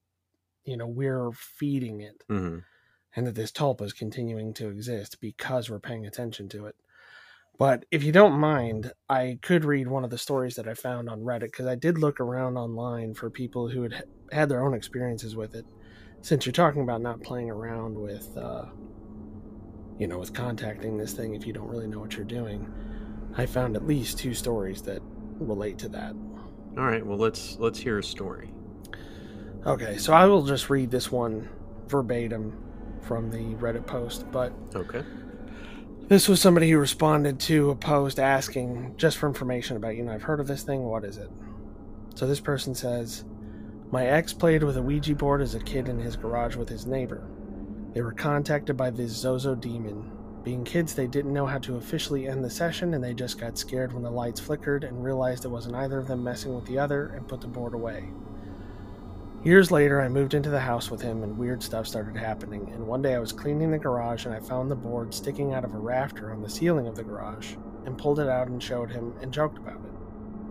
you 0.66 0.77
know 0.77 0.88
we're 0.88 1.32
feeding 1.34 2.01
it, 2.01 2.24
hmm 2.30 2.60
and 3.16 3.27
that 3.27 3.36
this 3.36 3.51
tulpa 3.51 3.82
is 3.84 3.94
continuing 3.94 4.54
to 4.56 4.70
exist 4.70 5.20
because 5.22 5.70
we're 5.70 5.80
paying 5.80 6.06
attention 6.06 6.50
to 6.50 6.66
it. 6.68 6.75
But 7.58 7.86
if 7.90 8.04
you 8.04 8.12
don't 8.12 8.40
mind, 8.40 8.92
I 9.10 9.40
could 9.42 9.66
read 9.66 9.88
one 9.88 10.04
of 10.04 10.12
the 10.12 10.18
stories 10.18 10.56
that 10.56 10.68
I 10.68 10.76
found 10.76 11.10
on 11.10 11.22
Reddit 11.22 11.52
because 11.52 11.66
I 11.66 11.76
did 11.76 11.98
look 11.98 12.20
around 12.20 12.56
online 12.58 13.16
for 13.16 13.30
people 13.30 13.70
who 13.70 13.84
had 13.84 14.04
had 14.32 14.50
their 14.50 14.64
own 14.64 14.74
experiences 14.76 15.36
with 15.36 15.56
it. 15.56 15.66
Since 16.22 16.46
you're 16.46 16.54
talking 16.54 16.82
about 16.84 17.02
not 17.02 17.22
playing 17.22 17.50
around 17.50 17.98
with, 17.98 18.36
uh, 18.38 18.66
you 19.98 20.08
know, 20.08 20.20
with 20.20 20.34
contacting 20.34 20.98
this 20.98 21.14
thing 21.14 21.34
if 21.34 21.48
you 21.48 21.54
don't 21.54 21.68
really 21.68 21.88
know 21.88 22.00
what 22.00 22.16
you're 22.16 22.26
doing, 22.26 22.72
I 23.36 23.46
found 23.46 23.76
at 23.76 23.88
least 23.88 24.20
two 24.20 24.34
stories 24.34 24.82
that 24.84 25.02
relate 25.40 25.78
to 25.80 25.90
that. 25.90 26.14
all 26.78 26.84
right 26.84 27.06
well 27.06 27.18
let's 27.18 27.58
let's 27.60 27.80
hear 27.80 28.00
a 28.00 28.04
story 28.04 28.52
Okay, 29.66 29.98
so 29.98 30.14
I 30.14 30.26
will 30.26 30.44
just 30.46 30.70
read 30.70 30.92
this 30.92 31.12
one 31.12 31.50
verbatim 31.88 32.58
from 33.02 33.30
the 33.30 33.56
Reddit 33.56 33.86
post, 33.86 34.26
but 34.32 34.54
okay 34.76 35.04
This 36.10 36.30
was 36.30 36.40
somebody 36.40 36.72
who 36.72 36.78
responded 36.78 37.38
to 37.42 37.70
a 37.70 37.76
post 37.76 38.18
asking 38.18 38.94
just 38.96 39.18
for 39.18 39.28
information 39.28 39.76
about, 39.76 39.98
you 39.98 40.04
know, 40.04 40.14
I've 40.14 40.24
heard 40.24 40.40
of 40.40 40.48
this 40.48 40.64
thing, 40.64 40.84
what 40.84 41.04
is 41.04 41.18
it? 41.18 41.30
So 42.16 42.26
this 42.26 42.40
person 42.40 42.74
says, 42.74 43.26
My 43.92 44.06
ex 44.06 44.32
played 44.32 44.64
with 44.64 44.78
a 44.78 44.82
Ouija 44.82 45.16
board 45.16 45.42
as 45.42 45.54
a 45.54 45.60
kid 45.60 45.90
in 45.90 46.00
his 46.00 46.16
garage 46.16 46.56
with 46.56 46.70
his 46.70 46.86
neighbor. 46.86 47.28
They 47.94 48.02
were 48.02 48.14
contacted 48.14 48.78
by 48.78 48.90
this 48.90 49.12
Zozo 49.12 49.54
demon. 49.54 50.10
Being 50.46 50.64
kids, 50.64 50.96
they 50.96 51.08
didn't 51.08 51.34
know 51.34 51.46
how 51.46 51.58
to 51.58 51.76
officially 51.76 52.26
end 52.26 52.42
the 52.42 52.50
session 52.50 52.94
and 52.94 53.04
they 53.04 53.14
just 53.14 53.38
got 53.38 53.58
scared 53.58 53.92
when 53.92 54.04
the 54.04 54.10
lights 54.10 54.40
flickered 54.40 54.86
and 54.86 55.04
realized 55.04 55.44
it 55.44 55.50
wasn't 55.50 55.76
either 55.76 56.00
of 56.00 56.08
them 56.08 56.24
messing 56.24 56.56
with 56.56 56.66
the 56.68 56.80
other 56.80 57.08
and 57.08 57.28
put 57.28 57.42
the 57.42 57.48
board 57.48 57.74
away. 57.74 58.08
Years 59.44 59.72
later, 59.72 60.01
I 60.01 60.10
moved 60.10 60.34
into 60.34 60.50
the 60.50 60.60
house 60.60 60.89
with 60.89 61.01
him 61.01 61.22
and 61.22 61.38
weird 61.38 61.62
stuff 61.62 61.88
started 61.88 62.17
happening. 62.17 62.70
And 62.74 62.88
one 62.88 63.03
day 63.03 63.13
I 63.13 63.20
was 63.20 63.32
cleaning 63.32 63.70
the 63.72 63.77
garage 63.77 64.25
and 64.25 64.34
I 64.34 64.39
found 64.39 64.70
the 64.70 64.75
board 64.75 65.13
sticking 65.13 65.53
out 65.53 65.63
of 65.63 65.75
a 65.75 65.77
rafter 65.77 66.32
on 66.32 66.41
the 66.41 66.50
ceiling 66.50 66.88
of 66.88 66.96
the 66.96 67.03
garage 67.03 67.56
and 67.86 67.98
pulled 67.98 68.20
it 68.20 68.27
out 68.27 68.48
and 68.48 68.62
showed 68.62 68.89
him 68.89 69.13
and 69.22 69.32
joked 69.32 69.60
about 69.60 69.75
it. 69.75 69.91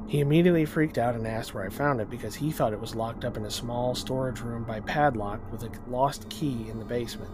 He 0.07 0.21
immediately 0.21 0.65
freaked 0.65 0.99
out 0.99 1.17
and 1.17 1.27
asked 1.27 1.53
where 1.53 1.67
I 1.67 1.69
found 1.69 2.01
it 2.01 2.09
because 2.09 2.37
he 2.37 2.53
thought 2.53 2.73
it 2.73 2.81
was 2.81 2.95
locked 2.95 3.25
up 3.25 3.37
in 3.37 3.45
a 3.45 3.51
small 3.51 3.97
storage 3.97 4.41
room 4.41 4.63
by 4.63 4.79
padlock 4.79 5.41
with 5.51 5.65
a 5.65 5.91
lost 5.91 6.29
key 6.31 6.69
in 6.71 6.79
the 6.79 6.85
basement. 6.85 7.33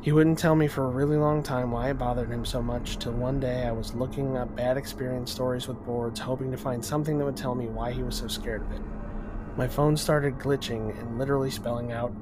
He 0.00 0.10
wouldn't 0.10 0.38
tell 0.40 0.56
me 0.56 0.66
for 0.66 0.84
a 0.84 0.90
really 0.90 1.16
long 1.16 1.42
time 1.42 1.70
why 1.70 1.90
it 1.90 1.98
bothered 1.98 2.30
him 2.30 2.44
so 2.44 2.60
much 2.60 2.98
till 2.98 3.12
one 3.12 3.38
day 3.38 3.64
I 3.64 3.72
was 3.72 3.94
looking 3.94 4.36
up 4.36 4.54
bad 4.56 4.76
experience 4.76 5.30
stories 5.30 5.68
with 5.68 5.84
boards 5.84 6.18
hoping 6.18 6.50
to 6.50 6.56
find 6.56 6.84
something 6.84 7.16
that 7.18 7.24
would 7.24 7.36
tell 7.36 7.54
me 7.54 7.68
why 7.68 7.92
he 7.92 8.02
was 8.02 8.16
so 8.16 8.26
scared 8.26 8.62
of 8.62 8.72
it. 8.72 8.82
My 9.58 9.66
phone 9.66 9.96
started 9.96 10.38
glitching 10.38 10.96
and 11.00 11.18
literally 11.18 11.50
spelling 11.50 11.90
out 11.90 12.14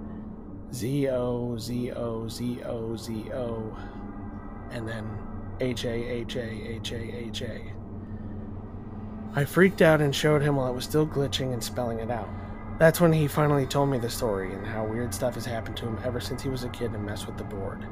Z 0.72 1.06
O 1.10 1.58
Z 1.58 1.92
O 1.92 2.26
Z 2.26 2.62
O 2.64 2.96
Z 2.96 3.30
O 3.34 3.76
and 4.70 4.88
then 4.88 5.06
H 5.60 5.84
A 5.84 5.92
H 5.92 6.36
A 6.36 6.48
H 6.48 6.92
A 6.92 6.96
H 6.96 7.42
A. 7.42 7.60
I 9.34 9.44
freaked 9.44 9.82
out 9.82 10.00
and 10.00 10.16
showed 10.16 10.40
him 10.40 10.56
while 10.56 10.70
it 10.70 10.74
was 10.74 10.84
still 10.84 11.06
glitching 11.06 11.52
and 11.52 11.62
spelling 11.62 11.98
it 11.98 12.10
out. 12.10 12.30
That's 12.78 13.02
when 13.02 13.12
he 13.12 13.28
finally 13.28 13.66
told 13.66 13.90
me 13.90 13.98
the 13.98 14.08
story 14.08 14.54
and 14.54 14.66
how 14.66 14.86
weird 14.86 15.12
stuff 15.12 15.34
has 15.34 15.44
happened 15.44 15.76
to 15.76 15.84
him 15.84 15.98
ever 16.04 16.20
since 16.20 16.42
he 16.42 16.48
was 16.48 16.64
a 16.64 16.70
kid 16.70 16.92
and 16.92 17.04
messed 17.04 17.26
with 17.26 17.36
the 17.36 17.44
board. 17.44 17.86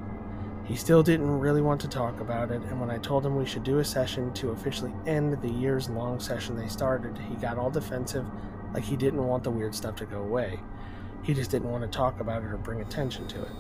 He 0.65 0.75
still 0.75 1.03
didn't 1.03 1.41
really 1.41 1.61
want 1.61 1.83
to 1.83 1.89
talk 1.89 2.21
about 2.21 2.51
it, 2.51 2.63
and 2.63 2.81
when 2.81 2.91
I 2.91 2.97
told 2.97 3.27
him 3.27 3.37
we 3.37 3.45
should 3.45 3.65
do 3.65 3.81
a 3.81 3.85
session 3.85 4.33
to 4.35 4.53
officially 4.53 4.95
end 5.07 5.39
the 5.43 5.51
years 5.51 5.91
long 5.91 6.19
session 6.19 6.57
they 6.57 6.69
started, 6.69 7.19
he 7.19 7.35
got 7.35 7.59
all 7.59 7.69
defensive, 7.69 8.25
like 8.75 8.85
he 8.85 8.97
didn't 8.97 9.27
want 9.27 9.45
the 9.45 9.51
weird 9.51 9.75
stuff 9.75 9.97
to 9.97 10.07
go 10.07 10.21
away. 10.21 10.61
He 11.23 11.33
just 11.33 11.51
didn't 11.51 11.71
want 11.71 11.91
to 11.91 11.97
talk 11.97 12.21
about 12.21 12.43
it 12.43 12.53
or 12.53 12.59
bring 12.59 12.83
attention 12.83 13.27
to 13.29 13.43
it. 13.43 13.53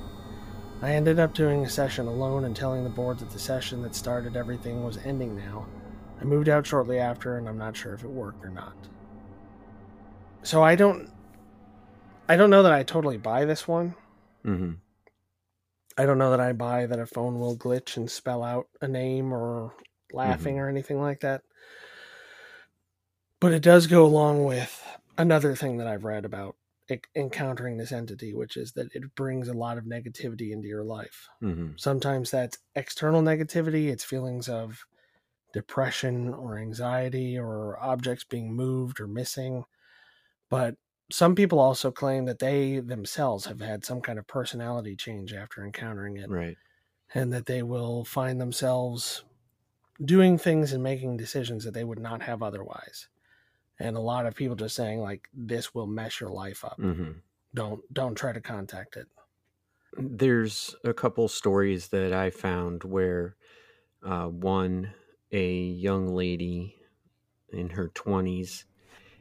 I 0.82 0.92
ended 0.92 1.18
up 1.18 1.32
doing 1.32 1.64
a 1.64 1.70
session 1.70 2.06
alone 2.06 2.44
and 2.44 2.54
telling 2.54 2.84
the 2.84 2.90
board 2.90 3.20
that 3.20 3.30
the 3.30 3.38
session 3.38 3.80
that 3.82 3.94
started 3.94 4.36
everything 4.36 4.84
was 4.84 4.98
ending 4.98 5.34
now. 5.34 5.66
I 6.20 6.24
moved 6.24 6.48
out 6.48 6.66
shortly 6.66 6.98
after, 6.98 7.38
and 7.38 7.48
I'm 7.48 7.56
not 7.56 7.76
sure 7.76 7.94
if 7.94 8.04
it 8.04 8.10
worked 8.10 8.44
or 8.44 8.50
not. 8.50 8.74
So 10.42 10.62
I 10.62 10.74
don't. 10.74 11.08
I 12.28 12.36
don't 12.36 12.50
know 12.50 12.62
that 12.62 12.72
I 12.72 12.82
totally 12.82 13.16
buy 13.16 13.44
this 13.44 13.66
one. 13.68 13.94
hmm 14.42 14.72
I 15.96 16.06
don't 16.06 16.18
know 16.18 16.30
that 16.30 16.40
I 16.40 16.52
buy 16.52 16.86
that 16.86 16.98
a 16.98 17.06
phone 17.06 17.38
will 17.38 17.56
glitch 17.56 17.96
and 17.96 18.10
spell 18.10 18.42
out 18.42 18.66
a 18.80 18.88
name 18.88 19.32
or 19.32 19.72
laughing 20.12 20.58
or 20.58 20.68
anything 20.68 21.00
like 21.00 21.20
that. 21.20 21.42
But 23.40 23.52
it 23.52 23.62
does 23.62 23.86
go 23.86 24.04
along 24.04 24.44
with 24.44 24.82
another 25.18 25.54
thing 25.56 25.78
that 25.78 25.86
I've 25.86 26.04
read 26.04 26.24
about 26.24 26.56
encountering 27.16 27.76
this 27.78 27.92
entity, 27.92 28.34
which 28.34 28.56
is 28.56 28.72
that 28.72 28.94
it 28.94 29.14
brings 29.14 29.48
a 29.48 29.54
lot 29.54 29.78
of 29.78 29.84
negativity 29.84 30.50
into 30.52 30.68
your 30.68 30.84
life. 30.84 31.28
hmm 31.40 31.74
Sometimes 31.76 32.30
that's 32.30 32.58
external 32.74 33.22
negativity, 33.22 33.88
it's 33.88 34.04
feelings 34.04 34.48
of 34.48 34.84
depression 35.52 36.34
or 36.34 36.58
anxiety 36.58 37.38
or 37.38 37.78
objects 37.80 38.24
being 38.24 38.54
moved 38.54 39.00
or 39.00 39.06
missing. 39.08 39.64
But 40.50 40.76
some 41.12 41.34
people 41.34 41.58
also 41.60 41.92
claim 41.92 42.24
that 42.26 42.38
they 42.38 42.80
themselves 42.80 43.46
have 43.46 43.60
had 43.60 43.84
some 43.84 44.00
kind 44.00 44.18
of 44.18 44.26
personality 44.26 44.96
change 44.96 45.32
after 45.34 45.64
encountering 45.64 46.16
it 46.16 46.30
right 46.30 46.58
and 47.14 47.32
that 47.32 47.46
they 47.46 47.62
will 47.62 48.04
find 48.04 48.40
themselves 48.40 49.24
doing 50.04 50.38
things 50.38 50.72
and 50.72 50.82
making 50.82 51.16
decisions 51.18 51.64
that 51.64 51.74
they 51.74 51.84
would 51.84 52.00
not 52.00 52.22
have 52.22 52.42
otherwise. 52.42 53.08
And 53.80 53.96
a 53.96 54.00
lot 54.00 54.26
of 54.26 54.34
people 54.34 54.56
just 54.56 54.76
saying 54.76 55.00
like 55.00 55.28
this 55.34 55.74
will 55.74 55.86
mess 55.86 56.20
your 56.20 56.30
life 56.30 56.64
up. 56.64 56.76
hmm 56.76 57.12
Don't 57.54 57.82
don't 57.92 58.14
try 58.14 58.32
to 58.32 58.40
contact 58.40 58.96
it. 58.96 59.08
there's 59.96 60.74
a 60.84 60.92
couple 60.92 61.28
stories 61.28 61.88
that 61.88 62.12
I 62.12 62.30
found 62.30 62.84
where 62.84 63.36
uh, 64.02 64.26
one, 64.26 64.92
a 65.32 65.52
young 65.54 66.14
lady 66.14 66.76
in 67.52 67.70
her 67.70 67.88
20s, 67.88 68.64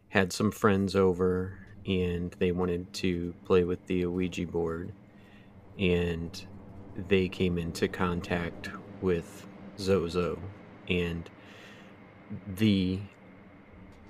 had 0.10 0.34
some 0.34 0.52
friends 0.52 0.96
over 0.96 1.60
and 1.86 2.32
they 2.40 2.52
wanted 2.52 2.92
to 2.94 3.34
play 3.46 3.64
with 3.64 3.86
the 3.88 4.06
Ouija 4.06 4.48
board, 4.48 4.94
and 5.78 6.46
they 6.96 7.28
came 7.28 7.58
into 7.58 7.88
contact 7.88 8.70
with 9.02 9.48
Zozo, 9.78 10.40
and 10.88 11.30
the 12.48 13.00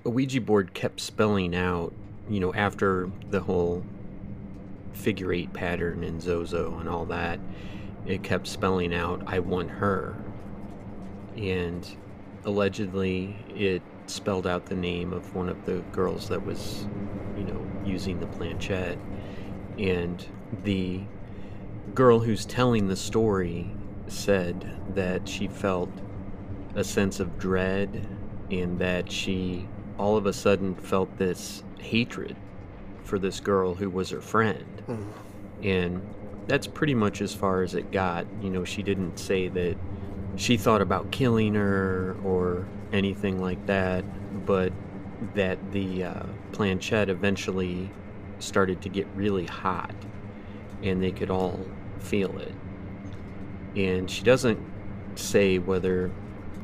Ouija 0.06 0.42
board 0.42 0.74
kept 0.74 1.00
spelling 1.00 1.56
out, 1.56 1.94
you 2.30 2.40
know, 2.40 2.54
after 2.54 3.10
the 3.30 3.40
whole 3.40 3.84
figure 4.94 5.32
eight 5.32 5.54
pattern 5.54 6.04
and 6.04 6.22
Zozo 6.22 6.78
and 6.80 6.90
all 6.90 7.06
that, 7.06 7.40
it 8.06 8.24
kept 8.24 8.48
spelling 8.48 8.94
out, 8.94 9.24
I 9.28 9.40
want 9.40 9.70
her. 9.70 10.16
And 11.38 11.88
allegedly, 12.44 13.36
it 13.56 13.82
spelled 14.08 14.46
out 14.46 14.66
the 14.66 14.76
name 14.76 15.14
of 15.14 15.34
one 15.36 15.48
of 15.48 15.66
the 15.66 15.80
girls 15.94 16.28
that 16.30 16.46
was, 16.46 16.86
you 17.38 17.44
know, 17.46 17.66
using 17.86 18.20
the 18.20 18.28
planchette. 18.28 18.98
And 19.78 20.26
the 20.64 21.02
girl 21.96 22.20
who's 22.20 22.46
telling 22.46 22.88
the 22.88 22.96
story 22.96 23.72
said 24.08 24.70
that 24.96 25.28
she 25.28 25.48
felt 25.48 25.90
a 26.76 26.84
sense 26.84 27.20
of 27.20 27.38
dread 27.38 28.06
and 28.52 28.80
that 28.80 29.12
she 29.12 29.68
all 29.98 30.18
of 30.18 30.26
a 30.26 30.34
sudden 30.34 30.76
felt 30.76 31.18
this 31.18 31.64
hatred 31.80 32.36
for 33.04 33.20
this 33.20 33.40
girl 33.40 33.76
who 33.76 33.90
was 33.90 34.10
her 34.10 34.22
friend. 34.22 34.66
Mhm. 34.88 35.06
And 35.64 36.02
that's 36.48 36.68
pretty 36.68 36.94
much 36.94 37.22
as 37.22 37.34
far 37.34 37.62
as 37.64 37.76
it 37.76 37.92
got. 37.92 38.26
You 38.42 38.50
know, 38.50 38.64
she 38.64 38.84
didn't 38.84 39.18
say 39.18 39.48
that 39.50 39.76
she 40.36 40.58
thought 40.58 40.82
about 40.82 41.12
killing 41.12 41.54
her 41.56 42.16
or 42.24 42.66
anything 42.92 43.40
like 43.42 43.66
that, 43.68 44.04
but 44.46 44.74
that 45.36 45.58
the 45.72 46.04
uh, 46.04 46.24
planchette 46.52 47.10
eventually 47.10 47.90
started 48.40 48.82
to 48.82 48.90
get 48.90 49.08
really 49.16 49.46
hot 49.46 49.96
and 50.82 51.02
they 51.02 51.12
could 51.12 51.30
all 51.30 51.60
feel 52.00 52.38
it. 52.40 52.52
And 53.76 54.10
she 54.10 54.24
doesn't 54.24 54.60
say 55.16 55.60
whether, 55.60 56.12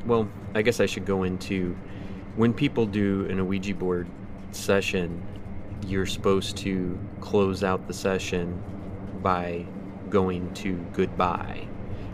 well, 0.05 0.27
I 0.53 0.61
guess 0.61 0.79
I 0.79 0.85
should 0.87 1.05
go 1.05 1.23
into 1.23 1.75
when 2.35 2.53
people 2.53 2.85
do 2.85 3.25
an 3.29 3.45
Ouija 3.47 3.73
board 3.73 4.07
session, 4.51 5.21
you're 5.87 6.05
supposed 6.05 6.57
to 6.57 6.97
close 7.21 7.63
out 7.63 7.87
the 7.87 7.93
session 7.93 8.61
by 9.21 9.65
going 10.09 10.53
to 10.53 10.73
goodbye, 10.93 11.67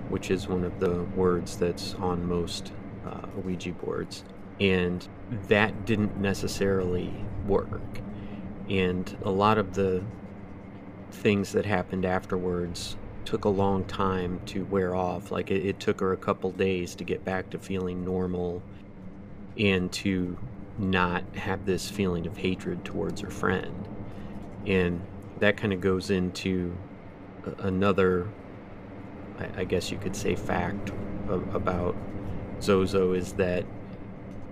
which 0.09 0.31
is 0.31 0.47
one 0.47 0.63
of 0.63 0.79
the 0.79 1.03
words 1.15 1.57
that's 1.57 1.93
on 1.95 2.27
most 2.27 2.71
uh, 3.05 3.27
Ouija 3.43 3.71
boards. 3.71 4.23
And 4.59 5.07
that 5.47 5.85
didn't 5.85 6.17
necessarily 6.17 7.13
work. 7.45 7.99
And 8.69 9.15
a 9.23 9.29
lot 9.29 9.57
of 9.57 9.73
the 9.73 10.03
things 11.11 11.51
that 11.51 11.65
happened 11.65 12.05
afterwards 12.05 12.97
took 13.25 13.45
a 13.45 13.49
long 13.49 13.83
time 13.85 14.39
to 14.45 14.63
wear 14.65 14.95
off. 14.95 15.31
Like 15.31 15.51
it, 15.51 15.65
it 15.65 15.79
took 15.79 15.99
her 15.99 16.13
a 16.13 16.17
couple 16.17 16.51
days 16.51 16.95
to 16.95 17.03
get 17.03 17.25
back 17.25 17.49
to 17.51 17.59
feeling 17.59 18.05
normal 18.05 18.61
and 19.57 19.91
to 19.91 20.37
not 20.77 21.23
have 21.35 21.65
this 21.65 21.89
feeling 21.89 22.27
of 22.27 22.37
hatred 22.37 22.83
towards 22.83 23.21
her 23.21 23.29
friend. 23.29 23.87
And 24.65 25.01
that 25.39 25.57
kind 25.57 25.73
of 25.73 25.81
goes 25.81 26.09
into 26.09 26.75
another, 27.59 28.27
I, 29.55 29.63
guess 29.63 29.91
you 29.91 29.97
could 29.97 30.15
say, 30.15 30.35
fact 30.35 30.91
about 31.53 31.95
Zozo 32.61 33.13
is 33.13 33.33
that 33.33 33.65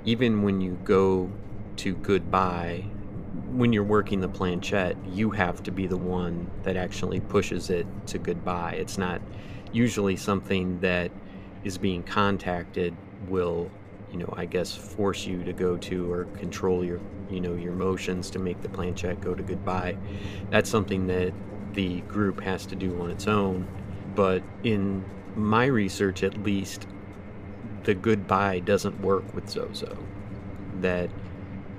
even 0.05 0.43
when 0.43 0.61
you 0.61 0.77
go 0.83 1.29
to 1.77 1.95
goodbye, 1.95 2.85
when 3.51 3.73
you're 3.73 3.83
working 3.83 4.19
the 4.19 4.29
planchette, 4.29 4.97
you 5.07 5.31
have 5.31 5.63
to 5.63 5.71
be 5.71 5.87
the 5.87 5.97
one 5.97 6.49
that 6.63 6.75
actually 6.75 7.19
pushes 7.19 7.69
it 7.69 7.87
to 8.07 8.17
goodbye. 8.17 8.73
It's 8.73 8.97
not 8.97 9.21
usually 9.71 10.15
something 10.15 10.79
that 10.81 11.11
is 11.63 11.77
being 11.77 12.03
contacted 12.03 12.95
will, 13.27 13.71
you 14.13 14.19
know, 14.19 14.31
I 14.37 14.45
guess 14.45 14.75
force 14.75 15.25
you 15.25 15.43
to 15.43 15.51
go 15.51 15.75
to 15.75 16.11
or 16.11 16.25
control 16.25 16.85
your, 16.85 16.99
you 17.31 17.41
know, 17.41 17.55
your 17.55 17.73
motions 17.73 18.29
to 18.29 18.39
make 18.39 18.61
the 18.61 18.69
planchette 18.69 19.19
go 19.19 19.33
to 19.33 19.41
goodbye. 19.41 19.97
That's 20.51 20.69
something 20.69 21.07
that 21.07 21.33
the 21.73 22.01
group 22.01 22.39
has 22.41 22.67
to 22.67 22.75
do 22.75 23.01
on 23.01 23.09
its 23.09 23.27
own. 23.27 23.67
But 24.15 24.43
in 24.63 25.03
my 25.35 25.65
research, 25.65 26.21
at 26.21 26.37
least, 26.43 26.85
the 27.83 27.95
goodbye 27.95 28.59
doesn't 28.59 29.01
work 29.01 29.33
with 29.33 29.49
Zozo. 29.49 29.97
That 30.81 31.09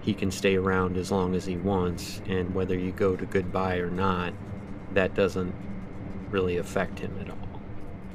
he 0.03 0.12
can 0.12 0.33
stay 0.33 0.57
around 0.57 0.97
as 0.97 1.12
long 1.12 1.37
as 1.37 1.47
he 1.47 1.57
wants, 1.57 2.20
and 2.27 2.53
whether 2.53 2.77
you 2.77 2.90
go 2.90 3.14
to 3.14 3.25
goodbye 3.27 3.77
or 3.77 3.90
not, 3.90 4.35
that 4.92 5.14
doesn't 5.14 5.55
really 6.31 6.57
affect 6.57 6.99
him 6.99 7.16
at 7.20 7.31
all. 7.31 7.61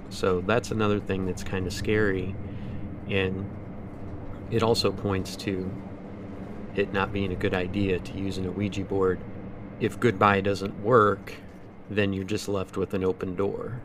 So 0.09 0.41
that's 0.41 0.71
another 0.71 0.99
thing 0.99 1.25
that's 1.25 1.43
kind 1.43 1.65
of 1.65 1.73
scary, 1.73 2.35
and 3.09 3.49
it 4.51 4.63
also 4.63 4.91
points 4.91 5.35
to 5.37 5.69
it 6.75 6.93
not 6.93 7.11
being 7.11 7.31
a 7.31 7.35
good 7.35 7.53
idea 7.53 7.99
to 7.99 8.17
use 8.17 8.37
an 8.37 8.53
Ouija 8.55 8.83
board. 8.83 9.19
If 9.79 9.99
goodbye 9.99 10.41
doesn't 10.41 10.83
work, 10.83 11.33
then 11.89 12.13
you're 12.13 12.23
just 12.23 12.47
left 12.47 12.77
with 12.77 12.93
an 12.93 13.03
open 13.03 13.35
door. 13.35 13.81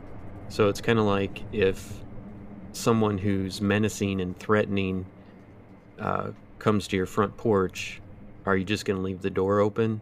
So 0.48 0.68
it's 0.68 0.80
kind 0.80 0.98
of 0.98 1.06
like 1.06 1.42
if 1.52 2.00
someone 2.72 3.18
who's 3.18 3.60
menacing 3.60 4.20
and 4.20 4.38
threatening 4.38 5.06
uh, 5.98 6.30
comes 6.58 6.86
to 6.88 6.96
your 6.96 7.06
front 7.06 7.36
porch, 7.36 8.00
are 8.46 8.56
you 8.56 8.64
just 8.64 8.84
going 8.84 8.98
to 8.98 9.02
leave 9.02 9.22
the 9.22 9.30
door 9.30 9.60
open? 9.60 10.00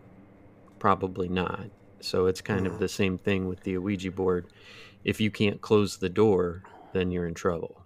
Probably 0.78 1.28
not. 1.28 1.66
So 2.00 2.26
it's 2.26 2.40
kind 2.40 2.66
of 2.66 2.78
the 2.78 2.88
same 2.88 3.16
thing 3.16 3.48
with 3.48 3.60
the 3.62 3.78
Ouija 3.78 4.10
board. 4.10 4.46
If 5.04 5.20
you 5.20 5.30
can't 5.30 5.60
close 5.60 5.96
the 5.96 6.08
door, 6.08 6.64
then 6.92 7.10
you're 7.12 7.26
in 7.26 7.34
trouble. 7.34 7.81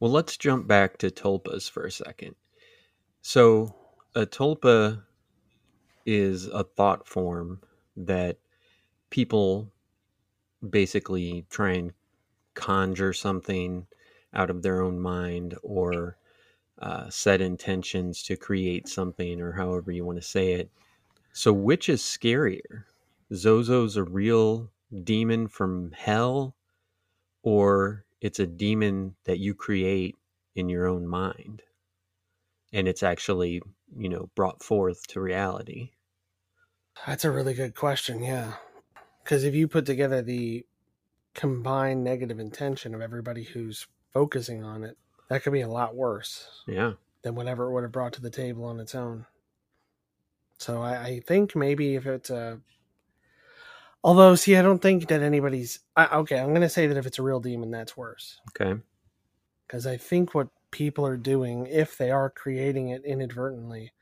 Well, 0.00 0.10
let's 0.10 0.38
jump 0.38 0.66
back 0.66 0.96
to 0.98 1.10
tulpas 1.10 1.70
for 1.70 1.84
a 1.84 1.92
second. 1.92 2.34
So, 3.20 3.76
a 4.14 4.24
tulpa 4.24 5.02
is 6.06 6.46
a 6.46 6.64
thought 6.64 7.06
form 7.06 7.60
that 7.96 8.38
people 9.10 9.70
basically 10.68 11.44
try 11.50 11.72
and 11.72 11.92
conjure 12.54 13.12
something 13.12 13.86
out 14.32 14.48
of 14.48 14.62
their 14.62 14.80
own 14.80 14.98
mind 14.98 15.56
or 15.62 16.16
uh, 16.78 17.10
set 17.10 17.42
intentions 17.42 18.22
to 18.22 18.36
create 18.36 18.88
something 18.88 19.40
or 19.40 19.52
however 19.52 19.92
you 19.92 20.04
want 20.04 20.16
to 20.18 20.26
say 20.26 20.54
it. 20.54 20.70
So, 21.32 21.52
which 21.52 21.90
is 21.90 22.02
scarier? 22.02 22.84
Zozo's 23.34 23.96
a 23.96 24.02
real 24.02 24.70
demon 25.04 25.46
from 25.46 25.92
hell, 25.92 26.56
or 27.42 28.04
it's 28.20 28.38
a 28.38 28.46
demon 28.46 29.16
that 29.24 29.38
you 29.38 29.54
create 29.54 30.16
in 30.54 30.68
your 30.68 30.86
own 30.86 31.06
mind 31.06 31.62
and 32.72 32.86
it's 32.86 33.02
actually, 33.02 33.62
you 33.96 34.08
know, 34.08 34.30
brought 34.34 34.62
forth 34.62 35.06
to 35.08 35.20
reality? 35.20 35.90
That's 37.06 37.24
a 37.24 37.30
really 37.30 37.54
good 37.54 37.74
question, 37.74 38.22
yeah. 38.22 38.54
Because 39.24 39.44
if 39.44 39.54
you 39.54 39.68
put 39.68 39.86
together 39.86 40.22
the 40.22 40.66
combined 41.34 42.04
negative 42.04 42.38
intention 42.38 42.94
of 42.94 43.00
everybody 43.00 43.44
who's 43.44 43.86
focusing 44.12 44.64
on 44.64 44.84
it, 44.84 44.98
that 45.28 45.42
could 45.42 45.52
be 45.52 45.60
a 45.60 45.68
lot 45.68 45.94
worse 45.94 46.64
Yeah. 46.66 46.94
than 47.22 47.34
whatever 47.34 47.66
it 47.66 47.72
would 47.72 47.84
have 47.84 47.92
brought 47.92 48.12
to 48.14 48.20
the 48.22 48.30
table 48.30 48.64
on 48.64 48.80
its 48.80 48.94
own. 48.94 49.26
So 50.58 50.82
I, 50.82 51.02
I 51.04 51.20
think 51.20 51.56
maybe 51.56 51.94
if 51.94 52.06
it's 52.06 52.30
a. 52.30 52.60
Although, 54.02 54.34
see, 54.34 54.56
I 54.56 54.62
don't 54.62 54.80
think 54.80 55.08
that 55.08 55.22
anybody's. 55.22 55.80
I, 55.96 56.06
okay, 56.18 56.38
I'm 56.38 56.48
going 56.48 56.62
to 56.62 56.68
say 56.68 56.86
that 56.86 56.96
if 56.96 57.06
it's 57.06 57.18
a 57.18 57.22
real 57.22 57.40
demon, 57.40 57.70
that's 57.70 57.96
worse. 57.96 58.40
Okay. 58.50 58.80
Because 59.66 59.86
I 59.86 59.96
think 59.96 60.34
what 60.34 60.48
people 60.70 61.06
are 61.06 61.16
doing, 61.16 61.66
if 61.66 61.96
they 61.98 62.10
are 62.10 62.30
creating 62.30 62.90
it 62.90 63.04
inadvertently, 63.04 63.92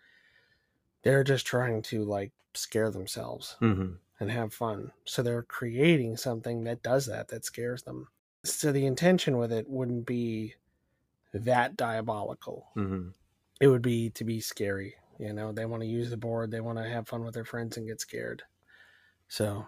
they're 1.02 1.24
just 1.24 1.46
trying 1.46 1.82
to, 1.82 2.04
like, 2.04 2.32
scare 2.54 2.90
themselves 2.90 3.56
hmm 3.58 3.92
and 4.20 4.30
have 4.32 4.52
fun. 4.52 4.90
So 5.04 5.22
they're 5.22 5.44
creating 5.44 6.16
something 6.16 6.64
that 6.64 6.82
does 6.82 7.06
that, 7.06 7.28
that 7.28 7.44
scares 7.44 7.82
them. 7.82 8.08
So 8.44 8.72
the 8.72 8.84
intention 8.84 9.38
with 9.38 9.52
it 9.52 9.68
wouldn't 9.68 10.06
be 10.06 10.54
that 11.32 11.76
diabolical. 11.76 12.68
hmm 12.74 13.10
It 13.60 13.68
would 13.68 13.82
be 13.82 14.10
to 14.10 14.24
be 14.24 14.40
scary. 14.40 14.96
You 15.18 15.32
know, 15.32 15.52
they 15.52 15.66
want 15.66 15.82
to 15.82 15.88
use 15.88 16.10
the 16.10 16.16
board, 16.16 16.50
they 16.50 16.60
want 16.60 16.78
to 16.78 16.84
have 16.84 17.08
fun 17.08 17.24
with 17.24 17.34
their 17.34 17.44
friends 17.44 17.76
and 17.76 17.86
get 17.86 18.00
scared. 18.00 18.42
So 19.28 19.66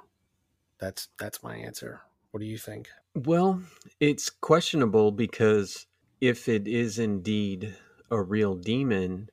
that's 0.81 1.09
that's 1.19 1.43
my 1.43 1.57
answer. 1.57 2.01
What 2.31 2.41
do 2.41 2.47
you 2.47 2.59
think? 2.59 2.89
Well, 3.15 3.63
it's 3.99 4.31
questionable 4.31 5.11
because 5.13 5.87
if 6.21 6.49
it 6.49 6.67
is 6.67 6.99
indeed 6.99 7.77
a 8.11 8.21
real 8.21 8.55
demon, 8.55 9.31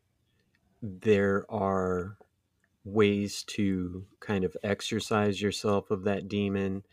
there 0.82 1.46
are 1.50 2.18
ways 2.84 3.44
to 3.44 4.06
kind 4.20 4.44
of 4.44 4.56
exercise 4.64 5.42
yourself 5.42 5.92
of 5.92 6.04
that 6.04 6.28
demon. 6.28 6.84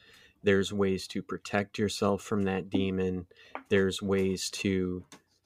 There's 0.42 0.72
ways 0.72 1.06
to 1.08 1.22
protect 1.22 1.78
yourself 1.78 2.22
from 2.22 2.42
that 2.42 2.68
demon. 2.68 3.26
There's 3.68 4.02
ways 4.02 4.50
to 4.50 5.04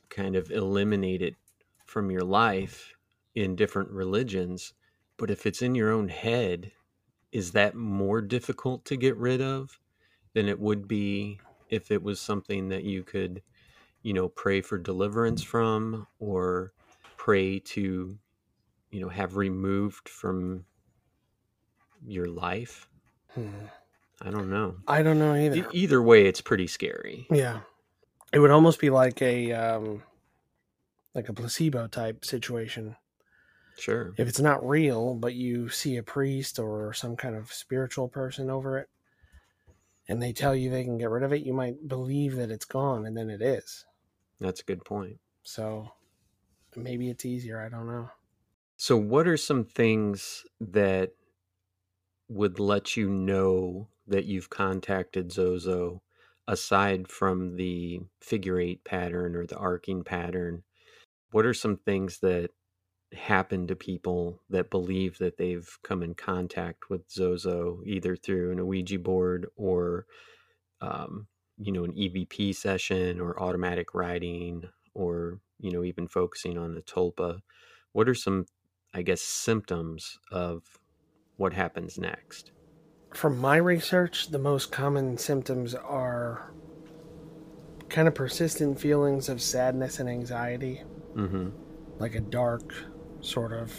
kind 0.08 0.34
of 0.34 0.50
eliminate 0.50 1.22
it 1.22 1.36
from 1.84 2.10
your 2.10 2.24
life 2.24 2.94
in 3.34 3.54
different 3.54 3.90
religions. 3.90 4.72
But 5.16 5.30
if 5.30 5.46
it's 5.46 5.62
in 5.62 5.74
your 5.74 5.92
own 5.92 6.08
head, 6.08 6.72
is 7.32 7.52
that 7.52 7.74
more 7.74 8.20
difficult 8.20 8.84
to 8.86 8.96
get 8.96 9.16
rid 9.16 9.40
of 9.40 9.78
than 10.34 10.48
it 10.48 10.58
would 10.58 10.88
be 10.88 11.40
if 11.70 11.90
it 11.90 12.02
was 12.02 12.20
something 12.20 12.68
that 12.68 12.84
you 12.84 13.02
could, 13.02 13.42
you 14.02 14.12
know, 14.12 14.28
pray 14.28 14.60
for 14.60 14.78
deliverance 14.78 15.42
from 15.42 16.06
or 16.18 16.72
pray 17.16 17.58
to, 17.58 18.18
you 18.90 19.00
know, 19.00 19.08
have 19.08 19.36
removed 19.36 20.08
from 20.08 20.64
your 22.06 22.26
life? 22.26 22.88
Hmm. 23.34 23.48
I 24.22 24.30
don't 24.30 24.50
know. 24.50 24.76
I 24.88 25.02
don't 25.02 25.18
know 25.18 25.34
either. 25.34 25.56
E- 25.56 25.64
either 25.72 26.02
way, 26.02 26.26
it's 26.26 26.40
pretty 26.40 26.66
scary. 26.66 27.26
Yeah. 27.30 27.60
It 28.32 28.40
would 28.40 28.50
almost 28.50 28.80
be 28.80 28.90
like 28.90 29.22
a 29.22 29.52
um 29.52 30.02
like 31.14 31.28
a 31.28 31.32
placebo 31.32 31.86
type 31.86 32.24
situation. 32.24 32.96
Sure. 33.78 34.12
If 34.16 34.28
it's 34.28 34.40
not 34.40 34.66
real, 34.66 35.14
but 35.14 35.34
you 35.34 35.68
see 35.68 35.96
a 35.96 36.02
priest 36.02 36.58
or 36.58 36.92
some 36.92 37.16
kind 37.16 37.36
of 37.36 37.52
spiritual 37.52 38.08
person 38.08 38.50
over 38.50 38.78
it 38.78 38.88
and 40.08 40.20
they 40.22 40.32
tell 40.32 40.54
you 40.54 40.70
they 40.70 40.84
can 40.84 40.98
get 40.98 41.10
rid 41.10 41.22
of 41.22 41.32
it, 41.32 41.44
you 41.44 41.52
might 41.52 41.86
believe 41.86 42.36
that 42.36 42.50
it's 42.50 42.64
gone 42.64 43.06
and 43.06 43.16
then 43.16 43.30
it 43.30 43.42
is. 43.42 43.84
That's 44.40 44.60
a 44.60 44.64
good 44.64 44.84
point. 44.84 45.18
So 45.44 45.92
maybe 46.76 47.08
it's 47.10 47.24
easier, 47.24 47.60
I 47.60 47.68
don't 47.68 47.86
know. 47.86 48.10
So, 48.76 48.96
what 48.96 49.26
are 49.26 49.36
some 49.36 49.64
things 49.64 50.44
that 50.60 51.10
would 52.28 52.60
let 52.60 52.96
you 52.96 53.08
know 53.08 53.88
that 54.06 54.24
you've 54.24 54.50
contacted 54.50 55.32
Zozo 55.32 56.02
aside 56.46 57.08
from 57.08 57.56
the 57.56 58.00
figure 58.20 58.60
eight 58.60 58.84
pattern 58.84 59.34
or 59.34 59.46
the 59.46 59.56
arcing 59.56 60.04
pattern? 60.04 60.62
What 61.32 61.44
are 61.44 61.54
some 61.54 61.76
things 61.76 62.20
that 62.20 62.50
happen 63.12 63.66
to 63.66 63.76
people 63.76 64.42
that 64.50 64.70
believe 64.70 65.18
that 65.18 65.38
they've 65.38 65.68
come 65.82 66.02
in 66.02 66.14
contact 66.14 66.90
with 66.90 67.10
Zozo 67.10 67.80
either 67.86 68.16
through 68.16 68.52
an 68.52 68.66
Ouija 68.66 68.98
board 68.98 69.46
or, 69.56 70.06
um, 70.80 71.26
you 71.58 71.72
know, 71.72 71.84
an 71.84 71.92
EVP 71.92 72.54
session 72.54 73.20
or 73.20 73.40
automatic 73.40 73.94
writing 73.94 74.64
or, 74.94 75.40
you 75.58 75.72
know, 75.72 75.84
even 75.84 76.08
focusing 76.08 76.58
on 76.58 76.74
the 76.74 76.82
tulpa? 76.82 77.40
What 77.92 78.08
are 78.08 78.14
some, 78.14 78.46
I 78.94 79.02
guess, 79.02 79.22
symptoms 79.22 80.18
of 80.30 80.62
what 81.36 81.52
happens 81.54 81.98
next? 81.98 82.52
From 83.14 83.38
my 83.38 83.56
research, 83.56 84.28
the 84.28 84.38
most 84.38 84.70
common 84.70 85.16
symptoms 85.16 85.74
are 85.74 86.52
kind 87.88 88.06
of 88.06 88.14
persistent 88.14 88.78
feelings 88.78 89.28
of 89.30 89.40
sadness 89.40 89.98
and 89.98 90.08
anxiety, 90.08 90.82
Mm-hmm. 91.16 91.48
like 91.98 92.14
a 92.14 92.20
dark 92.20 92.74
sort 93.20 93.52
of 93.52 93.72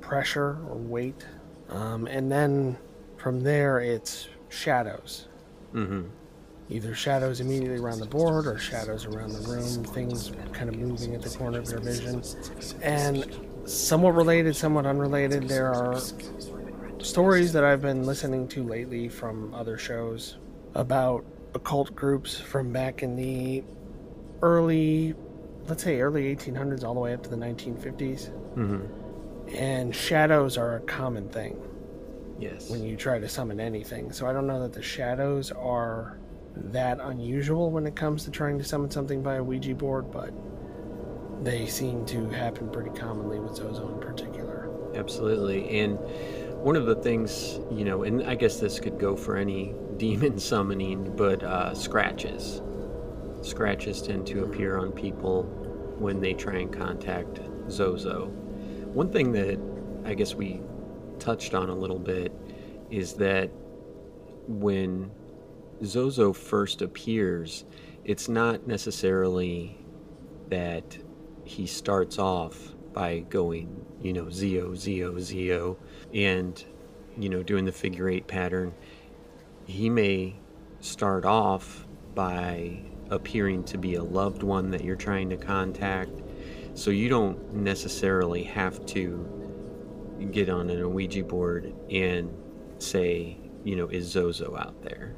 pressure 0.00 0.58
or 0.68 0.76
weight. 0.76 1.26
Um, 1.68 2.06
and 2.06 2.30
then 2.30 2.78
from 3.16 3.40
there, 3.40 3.80
it's 3.80 4.28
shadows. 4.48 5.28
Mm-hmm. 5.74 6.04
Either 6.70 6.94
shadows 6.94 7.40
immediately 7.40 7.78
around 7.78 7.98
the 7.98 8.06
board 8.06 8.46
or 8.46 8.58
shadows 8.58 9.06
around 9.06 9.32
the 9.32 9.40
room, 9.40 9.84
things 9.84 10.32
kind 10.52 10.68
of 10.68 10.76
moving 10.76 11.14
at 11.14 11.22
the 11.22 11.30
corner 11.30 11.58
of 11.58 11.70
your 11.70 11.80
vision. 11.80 12.22
And 12.82 13.26
somewhat 13.64 14.14
related, 14.14 14.54
somewhat 14.54 14.84
unrelated, 14.84 15.48
there 15.48 15.72
are 15.72 15.98
stories 16.98 17.52
that 17.52 17.64
I've 17.64 17.80
been 17.80 18.04
listening 18.04 18.48
to 18.48 18.62
lately 18.62 19.08
from 19.08 19.54
other 19.54 19.78
shows 19.78 20.36
about 20.74 21.24
occult 21.54 21.94
groups 21.94 22.38
from 22.38 22.72
back 22.72 23.02
in 23.02 23.16
the 23.16 23.64
early, 24.42 25.14
let's 25.68 25.82
say 25.82 26.00
early 26.00 26.34
1800s 26.34 26.84
all 26.84 26.94
the 26.94 27.00
way 27.00 27.14
up 27.14 27.22
to 27.22 27.30
the 27.30 27.36
1950s. 27.36 28.30
Mm-hmm. 28.58 29.54
And 29.56 29.94
shadows 29.94 30.58
are 30.58 30.76
a 30.76 30.80
common 30.80 31.28
thing 31.28 31.58
Yes. 32.38 32.70
when 32.70 32.84
you 32.84 32.96
try 32.96 33.18
to 33.18 33.28
summon 33.28 33.60
anything. 33.60 34.12
So 34.12 34.26
I 34.26 34.32
don't 34.32 34.46
know 34.46 34.60
that 34.60 34.72
the 34.72 34.82
shadows 34.82 35.50
are 35.52 36.18
that 36.56 36.98
unusual 37.00 37.70
when 37.70 37.86
it 37.86 37.96
comes 37.96 38.24
to 38.24 38.30
trying 38.30 38.58
to 38.58 38.64
summon 38.64 38.90
something 38.90 39.22
by 39.22 39.36
a 39.36 39.42
Ouija 39.42 39.74
board, 39.74 40.10
but 40.10 40.32
they 41.42 41.66
seem 41.66 42.04
to 42.06 42.28
happen 42.30 42.68
pretty 42.70 42.90
commonly 42.90 43.38
with 43.38 43.54
Zozo 43.56 43.88
in 43.94 44.00
particular. 44.00 44.70
Absolutely. 44.94 45.80
And 45.80 45.98
one 46.62 46.74
of 46.76 46.86
the 46.86 46.96
things, 46.96 47.60
you 47.70 47.84
know, 47.84 48.02
and 48.02 48.24
I 48.24 48.34
guess 48.34 48.58
this 48.58 48.80
could 48.80 48.98
go 48.98 49.16
for 49.16 49.36
any 49.36 49.74
demon 49.96 50.38
summoning, 50.38 51.14
but 51.16 51.42
uh, 51.42 51.74
scratches. 51.74 52.60
Scratches 53.42 54.02
tend 54.02 54.26
to 54.28 54.44
appear 54.44 54.78
on 54.78 54.90
people 54.92 55.44
when 55.98 56.20
they 56.20 56.34
try 56.34 56.56
and 56.58 56.72
contact 56.72 57.40
Zozo. 57.70 58.32
One 58.98 59.12
thing 59.12 59.30
that 59.30 59.60
I 60.04 60.14
guess 60.14 60.34
we 60.34 60.60
touched 61.20 61.54
on 61.54 61.68
a 61.68 61.72
little 61.72 62.00
bit 62.00 62.32
is 62.90 63.12
that 63.12 63.48
when 64.48 65.12
Zozo 65.84 66.32
first 66.32 66.82
appears, 66.82 67.64
it's 68.04 68.28
not 68.28 68.66
necessarily 68.66 69.78
that 70.48 70.98
he 71.44 71.64
starts 71.64 72.18
off 72.18 72.74
by 72.92 73.20
going, 73.20 73.86
you 74.02 74.12
know, 74.12 74.30
Zio, 74.30 74.74
Zio, 74.74 75.20
Zio, 75.20 75.78
and, 76.12 76.64
you 77.16 77.28
know, 77.28 77.44
doing 77.44 77.66
the 77.66 77.70
figure 77.70 78.08
eight 78.08 78.26
pattern. 78.26 78.74
He 79.64 79.88
may 79.88 80.34
start 80.80 81.24
off 81.24 81.86
by 82.16 82.80
appearing 83.10 83.62
to 83.66 83.78
be 83.78 83.94
a 83.94 84.02
loved 84.02 84.42
one 84.42 84.72
that 84.72 84.82
you're 84.82 84.96
trying 84.96 85.30
to 85.30 85.36
contact. 85.36 86.20
So 86.78 86.92
you 86.92 87.08
don't 87.08 87.52
necessarily 87.54 88.44
have 88.44 88.86
to 88.86 89.26
get 90.30 90.48
on 90.48 90.70
an 90.70 90.94
Ouija 90.94 91.24
board 91.24 91.74
and 91.90 92.32
say, 92.78 93.36
you 93.64 93.74
know, 93.74 93.88
is 93.88 94.06
Zozo 94.06 94.56
out 94.56 94.80
there? 94.80 95.16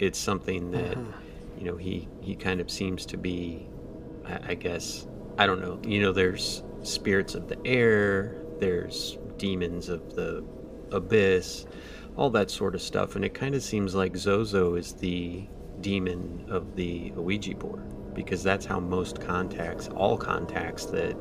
It's 0.00 0.18
something 0.18 0.72
that, 0.72 0.98
mm-hmm. 0.98 1.58
you 1.60 1.66
know, 1.66 1.76
he, 1.76 2.08
he 2.20 2.34
kind 2.34 2.60
of 2.60 2.68
seems 2.68 3.06
to 3.06 3.16
be, 3.16 3.68
I, 4.26 4.40
I 4.48 4.54
guess, 4.54 5.06
I 5.38 5.46
don't 5.46 5.60
know, 5.60 5.80
you 5.88 6.02
know, 6.02 6.10
there's 6.10 6.64
spirits 6.82 7.36
of 7.36 7.46
the 7.46 7.64
air, 7.64 8.42
there's 8.58 9.16
demons 9.36 9.88
of 9.88 10.16
the 10.16 10.44
abyss, 10.90 11.66
all 12.16 12.30
that 12.30 12.50
sort 12.50 12.74
of 12.74 12.82
stuff. 12.82 13.14
And 13.14 13.24
it 13.24 13.32
kind 13.32 13.54
of 13.54 13.62
seems 13.62 13.94
like 13.94 14.16
Zozo 14.16 14.74
is 14.74 14.94
the 14.94 15.46
demon 15.80 16.46
of 16.48 16.74
the 16.74 17.12
Ouija 17.12 17.54
board 17.54 17.86
because 18.14 18.42
that's 18.42 18.66
how 18.66 18.80
most 18.80 19.20
contacts, 19.20 19.88
all 19.88 20.16
contacts 20.16 20.86
that 20.86 21.16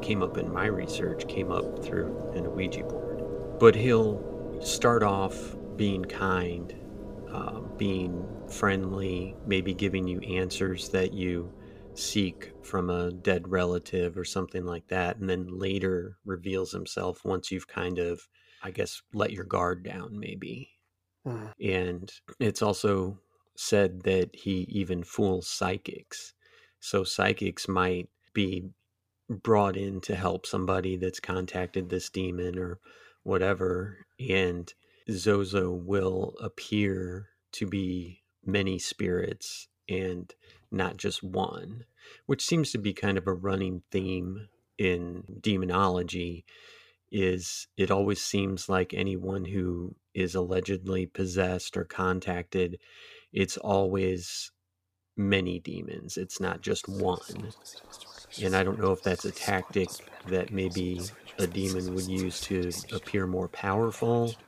came 0.00 0.22
up 0.22 0.36
in 0.38 0.52
my 0.52 0.66
research, 0.66 1.26
came 1.28 1.50
up 1.50 1.84
through 1.84 2.32
an 2.34 2.52
Ouija 2.54 2.82
board. 2.84 3.22
But 3.58 3.74
he'll 3.74 4.60
start 4.60 5.02
off 5.02 5.56
being 5.76 6.04
kind, 6.04 6.74
uh, 7.30 7.60
being 7.76 8.26
friendly, 8.48 9.36
maybe 9.46 9.74
giving 9.74 10.06
you 10.06 10.20
answers 10.20 10.88
that 10.90 11.12
you 11.12 11.52
seek 11.94 12.52
from 12.62 12.90
a 12.90 13.12
dead 13.12 13.48
relative 13.48 14.16
or 14.16 14.24
something 14.24 14.64
like 14.64 14.86
that, 14.88 15.16
and 15.18 15.28
then 15.28 15.46
later 15.58 16.16
reveals 16.24 16.72
himself 16.72 17.24
once 17.24 17.50
you've 17.50 17.68
kind 17.68 17.98
of, 17.98 18.26
I 18.62 18.70
guess, 18.70 19.02
let 19.12 19.32
your 19.32 19.44
guard 19.44 19.82
down, 19.82 20.18
maybe. 20.18 20.70
Hmm. 21.24 21.46
And 21.60 22.12
it's 22.40 22.62
also 22.62 23.18
said 23.56 24.02
that 24.02 24.34
he 24.34 24.66
even 24.68 25.04
fools 25.04 25.48
psychics. 25.48 26.34
So 26.80 27.04
psychics 27.04 27.68
might 27.68 28.08
be 28.34 28.70
brought 29.28 29.76
in 29.76 30.00
to 30.02 30.14
help 30.14 30.46
somebody 30.46 30.96
that's 30.96 31.20
contacted 31.20 31.88
this 31.88 32.10
demon 32.10 32.58
or 32.58 32.78
whatever. 33.22 33.98
And 34.18 34.72
Zozo 35.10 35.70
will 35.70 36.34
appear 36.40 37.28
to 37.52 37.66
be 37.66 38.22
many 38.44 38.78
spirits 38.78 39.68
and 39.88 40.32
not 40.70 40.96
just 40.96 41.22
one, 41.22 41.84
which 42.26 42.44
seems 42.44 42.72
to 42.72 42.78
be 42.78 42.92
kind 42.92 43.18
of 43.18 43.26
a 43.26 43.34
running 43.34 43.82
theme 43.90 44.48
in 44.78 45.24
demonology 45.40 46.44
is 47.12 47.68
it 47.76 47.90
always 47.90 48.22
seems 48.22 48.70
like 48.70 48.94
anyone 48.94 49.44
who 49.44 49.94
is 50.14 50.34
allegedly 50.34 51.04
possessed 51.06 51.76
or 51.76 51.84
contacted 51.84 52.78
it's 53.32 53.56
always 53.58 54.52
many 55.16 55.60
demons 55.60 56.16
it's 56.16 56.40
not 56.40 56.62
just 56.62 56.88
one 56.88 57.54
and 58.38 58.56
i 58.56 58.62
don't 58.64 58.78
know 58.80 58.92
if 58.92 59.02
that's 59.02 59.24
a 59.26 59.32
tactic 59.32 60.10
that 60.24 60.50
maybe 60.50 61.16
a 61.38 61.46
demon 61.46 61.92
would 61.94 62.08
use 62.08 62.40
to 62.40 62.84
appear 62.92 63.26
more 63.26 63.48
powerful 63.48 64.40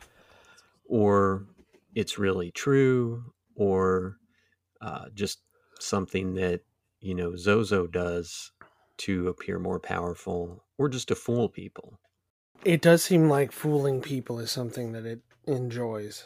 or 0.84 1.46
it's 1.94 2.18
really 2.18 2.50
true 2.50 3.32
or 3.56 4.18
uh, 4.80 5.08
just 5.14 5.42
something 5.80 6.34
that 6.34 6.62
you 7.00 7.14
know 7.14 7.36
zozo 7.36 7.86
does 7.86 8.52
to 8.98 9.28
appear 9.28 9.58
more 9.58 9.80
powerful 9.80 10.64
or 10.78 10.88
just 10.88 11.08
to 11.08 11.14
fool 11.14 11.48
people 11.48 12.00
It 12.64 12.82
does 12.82 13.04
seem 13.04 13.28
like 13.28 13.52
fooling 13.52 14.00
people 14.02 14.40
is 14.40 14.50
something 14.50 14.90
that 14.90 15.06
it 15.06 15.22
enjoys. 15.46 16.24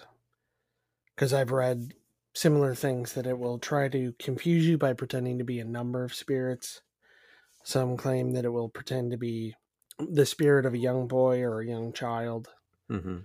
Because 1.15 1.33
I've 1.35 1.51
read 1.51 1.93
similar 2.35 2.75
things 2.75 3.15
that 3.15 3.27
it 3.27 3.39
will 3.39 3.59
try 3.59 3.89
to 3.89 4.15
confuse 4.19 4.67
you 4.67 4.79
by 4.79 4.93
pretending 4.93 5.39
to 5.39 5.45
be 5.45 5.61
a 5.61 5.65
number 5.65 6.05
of 6.05 6.15
spirits. 6.15 6.83
Some 7.65 7.97
claim 7.97 8.33
that 8.33 8.45
it 8.45 8.51
will 8.51 8.69
pretend 8.69 9.11
to 9.11 9.17
be 9.17 9.55
the 9.99 10.27
spirit 10.27 10.65
of 10.65 10.75
a 10.75 10.79
young 10.79 11.09
boy 11.09 11.41
or 11.41 11.61
a 11.61 11.67
young 11.67 11.93
child 11.93 12.49
hmm 12.89 13.19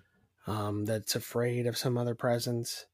um, 0.45 0.85
that's 0.85 1.15
afraid 1.15 1.67
of 1.67 1.77
some 1.77 1.97
other 1.97 2.15
presence, 2.15 2.85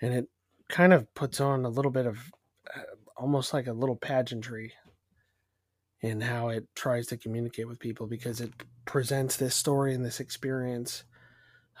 and 0.00 0.14
it 0.14 0.28
kind 0.68 0.92
of 0.92 1.12
puts 1.14 1.40
on 1.40 1.64
a 1.64 1.68
little 1.68 1.90
bit 1.90 2.06
of 2.06 2.32
uh, 2.74 2.80
almost 3.16 3.52
like 3.52 3.66
a 3.66 3.72
little 3.72 3.96
pageantry 3.96 4.72
in 6.00 6.20
how 6.20 6.48
it 6.48 6.66
tries 6.74 7.06
to 7.08 7.16
communicate 7.16 7.68
with 7.68 7.78
people 7.78 8.06
because 8.06 8.40
it 8.40 8.52
presents 8.84 9.36
this 9.36 9.54
story 9.54 9.94
and 9.94 10.04
this 10.04 10.20
experience 10.20 11.04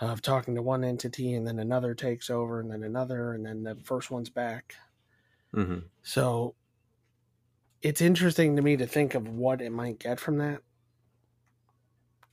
of 0.00 0.22
talking 0.22 0.54
to 0.54 0.62
one 0.62 0.84
entity 0.84 1.34
and 1.34 1.46
then 1.46 1.58
another 1.58 1.94
takes 1.94 2.30
over 2.30 2.60
and 2.60 2.70
then 2.70 2.82
another 2.82 3.32
and 3.32 3.44
then 3.46 3.62
the 3.62 3.76
first 3.76 4.10
one's 4.10 4.30
back. 4.30 4.76
hmm 5.54 5.90
So 6.02 6.54
it's 7.82 8.00
interesting 8.00 8.56
to 8.56 8.62
me 8.62 8.76
to 8.76 8.86
think 8.86 9.14
of 9.14 9.28
what 9.28 9.60
it 9.62 9.70
might 9.70 9.98
get 9.98 10.20
from 10.20 10.38
that. 10.38 10.62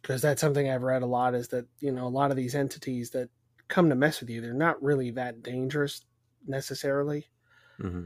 Because 0.02 0.22
that's 0.22 0.42
something 0.42 0.70
I've 0.70 0.84
read 0.84 1.02
a 1.02 1.08
lot 1.08 1.34
is 1.34 1.48
that, 1.50 1.68
you 1.80 1.92
know, 1.92 2.06
a 2.08 2.10
lot 2.10 2.30
of 2.32 2.38
these 2.38 2.56
entities 2.56 3.12
that 3.12 3.30
come 3.70 3.90
to 3.90 3.96
mess 3.96 4.20
with 4.20 4.30
you, 4.30 4.42
they're 4.42 4.54
not 4.54 4.82
really 4.84 5.12
that 5.12 5.42
dangerous 5.42 6.06
necessarily, 6.46 7.30
hmm 7.80 8.06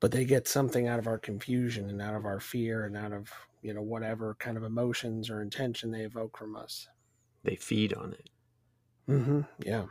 but 0.00 0.10
they 0.12 0.24
get 0.26 0.46
something 0.48 0.86
out 0.86 0.98
of 0.98 1.06
our 1.06 1.18
confusion 1.18 1.88
and 1.88 2.02
out 2.02 2.14
of 2.14 2.26
our 2.26 2.40
fear 2.40 2.84
and 2.84 2.96
out 2.96 3.12
of, 3.12 3.32
you 3.62 3.72
know, 3.72 3.82
whatever 3.82 4.34
kind 4.34 4.56
of 4.56 4.64
emotions 4.64 5.30
or 5.30 5.40
intention 5.40 5.90
they 5.90 6.02
evoke 6.02 6.36
from 6.36 6.56
us. 6.56 6.88
They 7.44 7.54
feed 7.54 7.94
on 7.94 8.14
it. 8.14 8.30
Mm-hmm. 9.08 9.40
Yeah. 9.64 9.84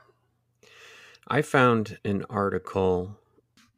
I 1.28 1.42
found 1.42 1.98
an 2.04 2.26
article. 2.30 3.18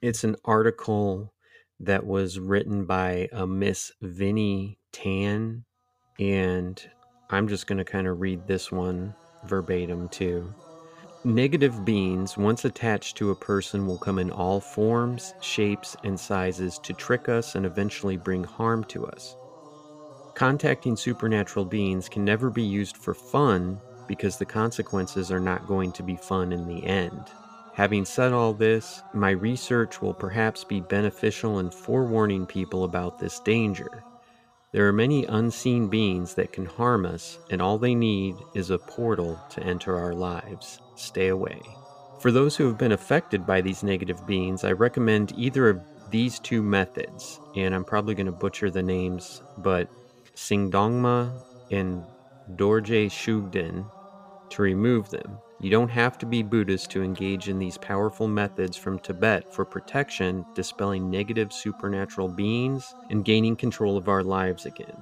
It's 0.02 0.24
an 0.24 0.36
article 0.46 1.34
that 1.80 2.06
was 2.06 2.40
written 2.40 2.86
by 2.86 3.30
a 3.32 3.46
Miss 3.46 3.92
Vinnie 4.02 4.80
Tan, 4.92 5.66
and 6.20 6.82
I'm 7.30 7.48
just 7.48 7.68
going 7.68 7.78
to 7.78 7.86
kind 7.86 8.08
of 8.08 8.22
read 8.22 8.48
this 8.48 8.72
one 8.72 9.16
verbatim 9.46 10.10
too. 10.10 10.54
Negative 11.26 11.86
beings, 11.86 12.38
once 12.38 12.66
attached 12.66 13.16
to 13.18 13.32
a 13.32 13.36
person, 13.36 13.88
will 13.88 13.98
come 13.98 14.20
in 14.20 14.30
all 14.30 14.60
forms, 14.60 15.34
shapes, 15.42 15.96
and 16.04 16.20
sizes 16.20 16.80
to 16.80 16.94
trick 16.94 17.30
us 17.30 17.56
and 17.56 17.66
eventually 17.66 18.18
bring 18.18 18.44
harm 18.44 18.84
to 18.86 19.06
us. 19.06 19.36
Contacting 20.36 20.98
supernatural 20.98 21.66
beings 21.66 22.10
can 22.10 22.26
never 22.26 22.50
be 22.50 22.64
used 22.64 22.98
for 22.98 23.14
fun 23.14 23.80
because 24.08 24.38
the 24.38 24.46
consequences 24.46 25.32
are 25.32 25.40
not 25.40 25.68
going 25.68 25.92
to 25.94 26.04
be 26.04 26.16
fun 26.16 26.52
in 26.52 26.68
the 26.68 26.86
end. 26.86 27.22
Having 27.74 28.06
said 28.06 28.34
all 28.34 28.54
this, 28.54 29.02
my 29.14 29.32
research 29.32 30.02
will 30.02 30.14
perhaps 30.14 30.64
be 30.64 30.80
beneficial 30.80 31.60
in 31.60 31.72
forewarning 31.72 32.46
people 32.46 32.84
about 32.84 33.18
this 33.18 33.40
danger. 33.40 34.04
There 34.72 34.88
are 34.88 34.94
many 34.94 35.26
unseen 35.26 35.88
beings 35.88 36.36
that 36.36 36.52
can 36.52 36.66
harm 36.66 37.06
us, 37.06 37.40
and 37.50 37.62
all 37.62 37.78
they 37.78 37.96
need 37.96 38.36
is 38.54 38.70
a 38.70 38.78
portal 38.78 39.40
to 39.52 39.64
enter 39.64 39.98
our 39.98 40.14
lives. 40.14 40.82
Stay 40.96 41.30
away. 41.30 41.62
For 42.20 42.32
those 42.32 42.56
who 42.56 42.68
have 42.68 42.78
been 42.78 42.92
affected 42.92 43.46
by 43.46 43.62
these 43.62 43.84
negative 43.84 44.26
beings, 44.26 44.64
I 44.64 44.72
recommend 44.72 45.34
either 45.38 45.70
of 45.70 45.82
these 46.10 46.40
two 46.40 46.62
methods, 46.62 47.40
and 47.56 47.74
I'm 47.74 47.84
probably 47.84 48.16
going 48.16 48.28
to 48.28 48.32
butcher 48.32 48.70
the 48.70 48.84
names, 48.84 49.42
but 49.58 49.90
Singdongma 50.36 51.32
and 51.72 52.04
Dorje 52.52 53.08
Shugden 53.08 53.86
to 54.50 54.62
remove 54.62 55.10
them. 55.10 55.38
You 55.60 55.70
don't 55.70 55.90
have 55.90 56.18
to 56.20 56.26
be 56.26 56.44
Buddhist 56.44 56.92
to 56.92 57.04
engage 57.04 57.48
in 57.48 57.58
these 57.58 57.78
powerful 57.78 58.28
methods 58.28 58.76
from 58.76 59.00
Tibet 59.00 59.54
for 59.54 59.64
protection, 59.64 60.46
dispelling 60.56 61.10
negative 61.10 61.54
supernatural 61.54 62.28
beings, 62.28 62.94
and 63.10 63.24
gaining 63.24 63.56
control 63.56 63.98
of 63.98 64.10
our 64.10 64.24
lives 64.24 64.66
again. 64.66 64.98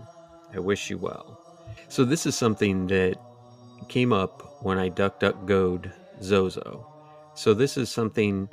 I 0.54 0.60
wish 0.60 0.89
you 0.89 0.97
well. 0.97 1.39
So, 1.88 2.06
this 2.06 2.25
is 2.25 2.36
something 2.36 2.88
that 2.88 3.15
came 3.88 4.13
up 4.13 4.63
when 4.63 4.77
I 4.77 4.89
DuckDuckGo'd 4.89 5.91
Zozo. 6.21 6.88
So, 7.34 7.54
this 7.54 7.75
is 7.75 7.89
something 7.89 8.49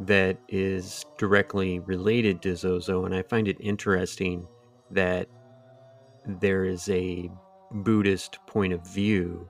that 0.00 0.36
is 0.48 1.04
directly 1.18 1.78
related 1.78 2.42
to 2.42 2.56
Zozo, 2.56 3.04
and 3.04 3.14
I 3.14 3.22
find 3.22 3.46
it 3.46 3.56
interesting 3.60 4.48
that 4.90 5.28
there 6.26 6.64
is 6.64 6.88
a 6.88 7.30
Buddhist 7.72 8.38
point 8.46 8.72
of 8.72 8.86
view 8.86 9.48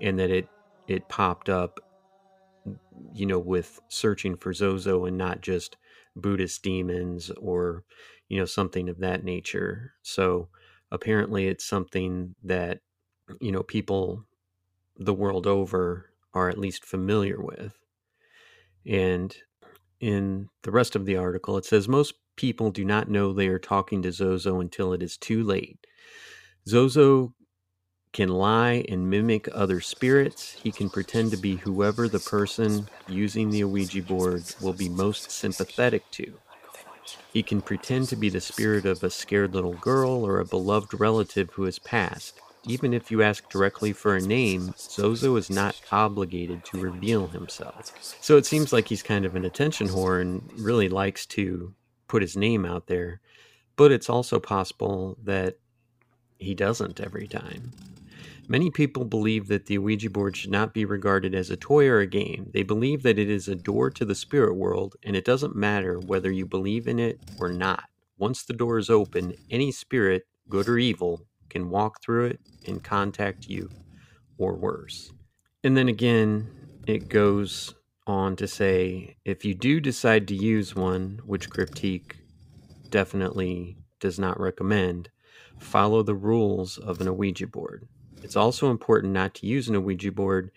and 0.00 0.18
that 0.18 0.30
it 0.30 0.48
it 0.88 1.08
popped 1.08 1.48
up 1.48 1.80
you 3.14 3.26
know 3.26 3.38
with 3.38 3.80
searching 3.88 4.36
for 4.36 4.52
Zozo 4.52 5.04
and 5.04 5.16
not 5.16 5.40
just 5.40 5.76
Buddhist 6.14 6.62
demons 6.62 7.30
or 7.38 7.84
you 8.28 8.38
know 8.38 8.44
something 8.44 8.88
of 8.88 8.98
that 8.98 9.24
nature. 9.24 9.92
So 10.02 10.48
apparently 10.90 11.46
it's 11.46 11.64
something 11.64 12.34
that 12.44 12.80
you 13.40 13.52
know 13.52 13.62
people 13.62 14.24
the 14.98 15.14
world 15.14 15.46
over 15.46 16.10
are 16.34 16.48
at 16.48 16.58
least 16.58 16.84
familiar 16.84 17.40
with. 17.40 17.74
And 18.86 19.34
in 20.00 20.48
the 20.62 20.70
rest 20.70 20.94
of 20.96 21.06
the 21.06 21.16
article 21.16 21.56
it 21.56 21.64
says 21.64 21.88
most 21.88 22.14
people 22.36 22.70
do 22.70 22.84
not 22.84 23.08
know 23.08 23.32
they 23.32 23.48
are 23.48 23.58
talking 23.58 24.02
to 24.02 24.12
Zozo 24.12 24.60
until 24.60 24.92
it 24.92 25.02
is 25.02 25.16
too 25.16 25.42
late. 25.42 25.86
Zozo 26.68 27.34
can 28.16 28.30
lie 28.30 28.82
and 28.88 29.10
mimic 29.10 29.46
other 29.52 29.78
spirits. 29.78 30.52
He 30.62 30.72
can 30.72 30.88
pretend 30.88 31.32
to 31.32 31.36
be 31.36 31.56
whoever 31.56 32.08
the 32.08 32.18
person 32.18 32.88
using 33.06 33.50
the 33.50 33.64
Ouija 33.64 34.00
board 34.00 34.42
will 34.62 34.72
be 34.72 34.88
most 34.88 35.30
sympathetic 35.30 36.10
to. 36.12 36.32
He 37.34 37.42
can 37.42 37.60
pretend 37.60 38.08
to 38.08 38.16
be 38.16 38.30
the 38.30 38.40
spirit 38.40 38.86
of 38.86 39.04
a 39.04 39.10
scared 39.10 39.52
little 39.52 39.74
girl 39.74 40.26
or 40.26 40.40
a 40.40 40.46
beloved 40.46 40.98
relative 40.98 41.50
who 41.50 41.64
has 41.64 41.78
passed. 41.78 42.40
Even 42.64 42.94
if 42.94 43.10
you 43.10 43.22
ask 43.22 43.50
directly 43.50 43.92
for 43.92 44.16
a 44.16 44.20
name, 44.22 44.72
Zozo 44.78 45.36
is 45.36 45.50
not 45.50 45.78
obligated 45.92 46.64
to 46.64 46.80
reveal 46.80 47.26
himself. 47.26 47.92
So 48.22 48.38
it 48.38 48.46
seems 48.46 48.72
like 48.72 48.88
he's 48.88 49.02
kind 49.02 49.26
of 49.26 49.36
an 49.36 49.44
attention 49.44 49.88
whore 49.88 50.22
and 50.22 50.42
really 50.56 50.88
likes 50.88 51.26
to 51.26 51.74
put 52.08 52.22
his 52.22 52.34
name 52.34 52.64
out 52.64 52.86
there. 52.86 53.20
But 53.76 53.92
it's 53.92 54.08
also 54.08 54.40
possible 54.40 55.18
that 55.22 55.58
he 56.38 56.54
doesn't 56.54 56.98
every 56.98 57.28
time. 57.28 57.72
Many 58.48 58.70
people 58.70 59.04
believe 59.04 59.48
that 59.48 59.66
the 59.66 59.78
Ouija 59.78 60.08
board 60.08 60.36
should 60.36 60.52
not 60.52 60.72
be 60.72 60.84
regarded 60.84 61.34
as 61.34 61.50
a 61.50 61.56
toy 61.56 61.88
or 61.88 61.98
a 61.98 62.06
game. 62.06 62.48
They 62.54 62.62
believe 62.62 63.02
that 63.02 63.18
it 63.18 63.28
is 63.28 63.48
a 63.48 63.56
door 63.56 63.90
to 63.90 64.04
the 64.04 64.14
spirit 64.14 64.54
world, 64.54 64.94
and 65.02 65.16
it 65.16 65.24
doesn't 65.24 65.56
matter 65.56 65.98
whether 65.98 66.30
you 66.30 66.46
believe 66.46 66.86
in 66.86 67.00
it 67.00 67.18
or 67.40 67.48
not. 67.48 67.84
Once 68.18 68.44
the 68.44 68.52
door 68.52 68.78
is 68.78 68.88
open, 68.88 69.34
any 69.50 69.72
spirit, 69.72 70.26
good 70.48 70.68
or 70.68 70.78
evil, 70.78 71.26
can 71.50 71.70
walk 71.70 72.00
through 72.00 72.26
it 72.26 72.40
and 72.68 72.84
contact 72.84 73.48
you, 73.48 73.68
or 74.38 74.54
worse. 74.54 75.12
And 75.64 75.76
then 75.76 75.88
again, 75.88 76.48
it 76.86 77.08
goes 77.08 77.74
on 78.06 78.36
to 78.36 78.46
say 78.46 79.16
if 79.24 79.44
you 79.44 79.54
do 79.54 79.80
decide 79.80 80.28
to 80.28 80.36
use 80.36 80.76
one, 80.76 81.20
which 81.26 81.50
Cryptique 81.50 82.14
definitely 82.90 83.76
does 83.98 84.20
not 84.20 84.38
recommend, 84.38 85.10
follow 85.58 86.04
the 86.04 86.14
rules 86.14 86.78
of 86.78 87.00
an 87.00 87.16
Ouija 87.16 87.48
board. 87.48 87.88
It's 88.26 88.34
also 88.34 88.72
important 88.72 89.12
not 89.12 89.34
to 89.34 89.46
use 89.46 89.68
an 89.68 89.80
Ouija 89.84 90.10
board 90.10 90.50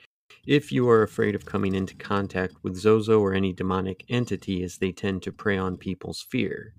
if 0.48 0.72
you 0.72 0.90
are 0.90 1.04
afraid 1.04 1.36
of 1.36 1.46
coming 1.46 1.76
into 1.76 1.94
contact 1.94 2.56
with 2.64 2.76
Zozo 2.76 3.20
or 3.20 3.36
any 3.36 3.54
demonic 3.54 4.04
entity, 4.10 4.64
as 4.64 4.80
they 4.80 4.92
tend 4.92 5.22
to 5.22 5.32
prey 5.32 5.56
on 5.56 5.78
people's 5.78 6.26
fear. 6.32 6.74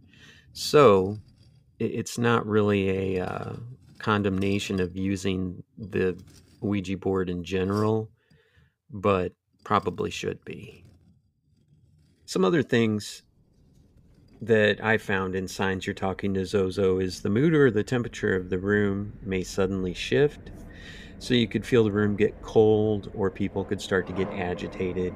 So, 0.53 1.19
it's 1.79 2.19
not 2.19 2.45
really 2.45 3.15
a 3.17 3.25
uh, 3.25 3.53
condemnation 3.99 4.81
of 4.81 4.97
using 4.97 5.63
the 5.79 6.21
Ouija 6.61 6.97
board 6.97 7.31
in 7.31 7.45
general, 7.45 8.11
but 8.91 9.31
probably 9.63 10.11
should 10.11 10.45
be. 10.45 10.85
Some 12.25 12.45
other 12.45 12.65
things 12.65 13.23
that 14.43 14.83
I 14.83 14.99
found 14.99 15.37
in 15.37 15.47
signs 15.47 15.87
you're 15.87 15.95
talking 15.95 16.35
to 16.35 16.45
Zozo 16.45 16.99
is 16.99 17.23
the 17.23 17.31
mood 17.31 17.55
or 17.55 17.71
the 17.71 17.85
temperature 17.85 18.35
of 18.35 18.51
the 18.51 18.59
room 18.59 19.13
may 19.23 19.45
suddenly 19.45 19.95
shift. 19.95 20.51
So 21.21 21.35
you 21.35 21.47
could 21.47 21.67
feel 21.67 21.85
the 21.85 21.93
room 21.93 22.17
get 22.17 22.41
cold, 22.41 23.11
or 23.15 23.31
people 23.31 23.63
could 23.63 23.81
start 23.81 24.07
to 24.07 24.13
get 24.15 24.29
agitated. 24.31 25.13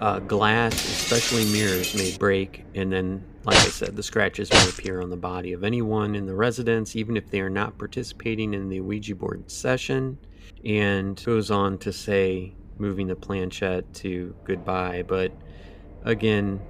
Uh, 0.00 0.18
glass, 0.18 0.74
especially 0.74 1.44
mirrors, 1.52 1.94
may 1.94 2.16
break, 2.16 2.64
and 2.74 2.90
then, 2.90 3.22
like 3.44 3.58
I 3.58 3.68
said, 3.68 3.94
the 3.94 4.02
scratches 4.02 4.50
may 4.50 4.68
appear 4.70 5.02
on 5.02 5.10
the 5.10 5.16
body 5.16 5.52
of 5.52 5.62
anyone 5.62 6.14
in 6.14 6.24
the 6.26 6.34
residence, 6.34 6.96
even 6.96 7.16
if 7.16 7.30
they 7.30 7.40
are 7.40 7.50
not 7.50 7.78
participating 7.78 8.54
in 8.54 8.70
the 8.70 8.80
Ouija 8.80 9.14
board 9.14 9.50
session. 9.50 10.18
And 10.64 11.22
goes 11.22 11.50
on 11.50 11.76
to 11.78 11.92
say, 11.92 12.54
moving 12.78 13.06
the 13.06 13.14
planchette 13.14 13.92
to 13.94 14.34
goodbye, 14.44 15.04
but 15.06 15.30
again, 16.04 16.60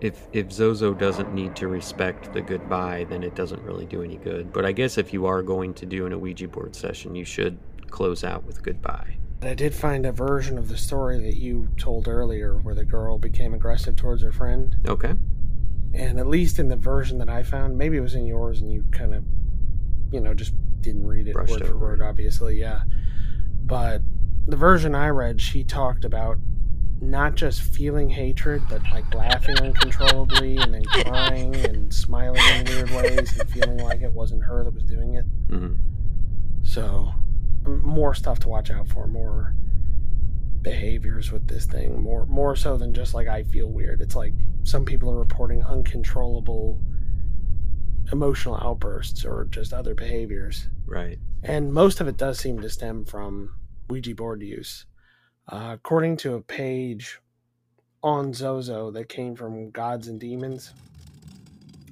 if 0.00 0.28
if 0.32 0.52
Zozo 0.52 0.94
doesn't 0.94 1.34
need 1.34 1.56
to 1.56 1.68
respect 1.68 2.32
the 2.32 2.42
goodbye, 2.42 3.04
then 3.08 3.24
it 3.24 3.34
doesn't 3.34 3.62
really 3.62 3.86
do 3.86 4.02
any 4.02 4.16
good. 4.16 4.52
But 4.52 4.64
I 4.64 4.72
guess 4.72 4.96
if 4.96 5.12
you 5.12 5.26
are 5.26 5.42
going 5.42 5.74
to 5.74 5.86
do 5.86 6.06
an 6.06 6.18
Ouija 6.20 6.48
board 6.48 6.76
session, 6.76 7.14
you 7.14 7.24
should 7.24 7.58
close 7.90 8.24
out 8.24 8.44
with 8.44 8.62
goodbye. 8.62 9.16
I 9.42 9.54
did 9.54 9.74
find 9.74 10.06
a 10.06 10.12
version 10.12 10.58
of 10.58 10.68
the 10.68 10.76
story 10.76 11.20
that 11.20 11.36
you 11.36 11.68
told 11.76 12.08
earlier 12.08 12.54
where 12.54 12.74
the 12.74 12.84
girl 12.84 13.18
became 13.18 13.54
aggressive 13.54 13.96
towards 13.96 14.22
her 14.22 14.32
friend. 14.32 14.76
Okay. 14.88 15.14
And 15.94 16.18
at 16.18 16.26
least 16.26 16.58
in 16.58 16.68
the 16.68 16.76
version 16.76 17.18
that 17.18 17.28
I 17.28 17.42
found, 17.42 17.78
maybe 17.78 17.96
it 17.96 18.00
was 18.00 18.14
in 18.14 18.26
yours 18.26 18.60
and 18.60 18.72
you 18.72 18.84
kind 18.90 19.14
of, 19.14 19.24
you 20.10 20.20
know, 20.20 20.34
just 20.34 20.54
didn't 20.80 21.06
read 21.06 21.28
it 21.28 21.34
Brushed 21.34 21.52
word 21.52 21.66
for 21.66 21.76
word, 21.76 22.02
obviously, 22.02 22.58
yeah. 22.58 22.82
But 23.64 24.02
the 24.46 24.56
version 24.56 24.94
I 24.94 25.08
read, 25.08 25.40
she 25.40 25.64
talked 25.64 26.04
about 26.04 26.38
not 27.00 27.34
just 27.34 27.60
feeling 27.60 28.08
hatred, 28.08 28.62
but 28.68 28.82
like 28.90 29.14
laughing 29.14 29.58
uncontrollably 29.58 30.56
and 30.56 30.74
then 30.74 30.84
crying 31.04 31.54
and 31.56 31.92
smiling 31.92 32.40
in 32.54 32.64
weird 32.64 32.90
ways 32.90 33.38
and 33.38 33.50
feeling 33.50 33.78
like 33.78 34.00
it 34.00 34.12
wasn't 34.12 34.42
her 34.44 34.64
that 34.64 34.72
was 34.72 34.84
doing 34.84 35.14
it. 35.14 35.24
hmm 35.50 35.74
So, 36.62 37.12
more 37.66 38.14
stuff 38.14 38.38
to 38.40 38.48
watch 38.48 38.70
out 38.70 38.88
for, 38.88 39.06
more 39.06 39.54
behaviors 40.62 41.30
with 41.30 41.46
this 41.46 41.64
thing, 41.64 42.02
more 42.02 42.26
more 42.26 42.56
so 42.56 42.76
than 42.76 42.92
just 42.92 43.14
like 43.14 43.28
I 43.28 43.44
feel 43.44 43.68
weird. 43.68 44.00
It's 44.00 44.16
like 44.16 44.34
some 44.64 44.84
people 44.84 45.10
are 45.10 45.18
reporting 45.18 45.62
uncontrollable 45.64 46.80
emotional 48.12 48.56
outbursts 48.56 49.24
or 49.24 49.46
just 49.50 49.72
other 49.72 49.94
behaviors. 49.94 50.68
Right. 50.86 51.18
And 51.42 51.72
most 51.72 52.00
of 52.00 52.08
it 52.08 52.16
does 52.16 52.38
seem 52.38 52.60
to 52.60 52.70
stem 52.70 53.04
from 53.04 53.54
Ouija 53.88 54.14
board 54.14 54.42
use. 54.42 54.86
Uh, 55.48 55.70
according 55.74 56.16
to 56.18 56.34
a 56.34 56.40
page 56.40 57.20
on 58.02 58.32
Zozo 58.32 58.90
that 58.90 59.08
came 59.08 59.36
from 59.36 59.70
Gods 59.70 60.08
and 60.08 60.18
Demons, 60.18 60.72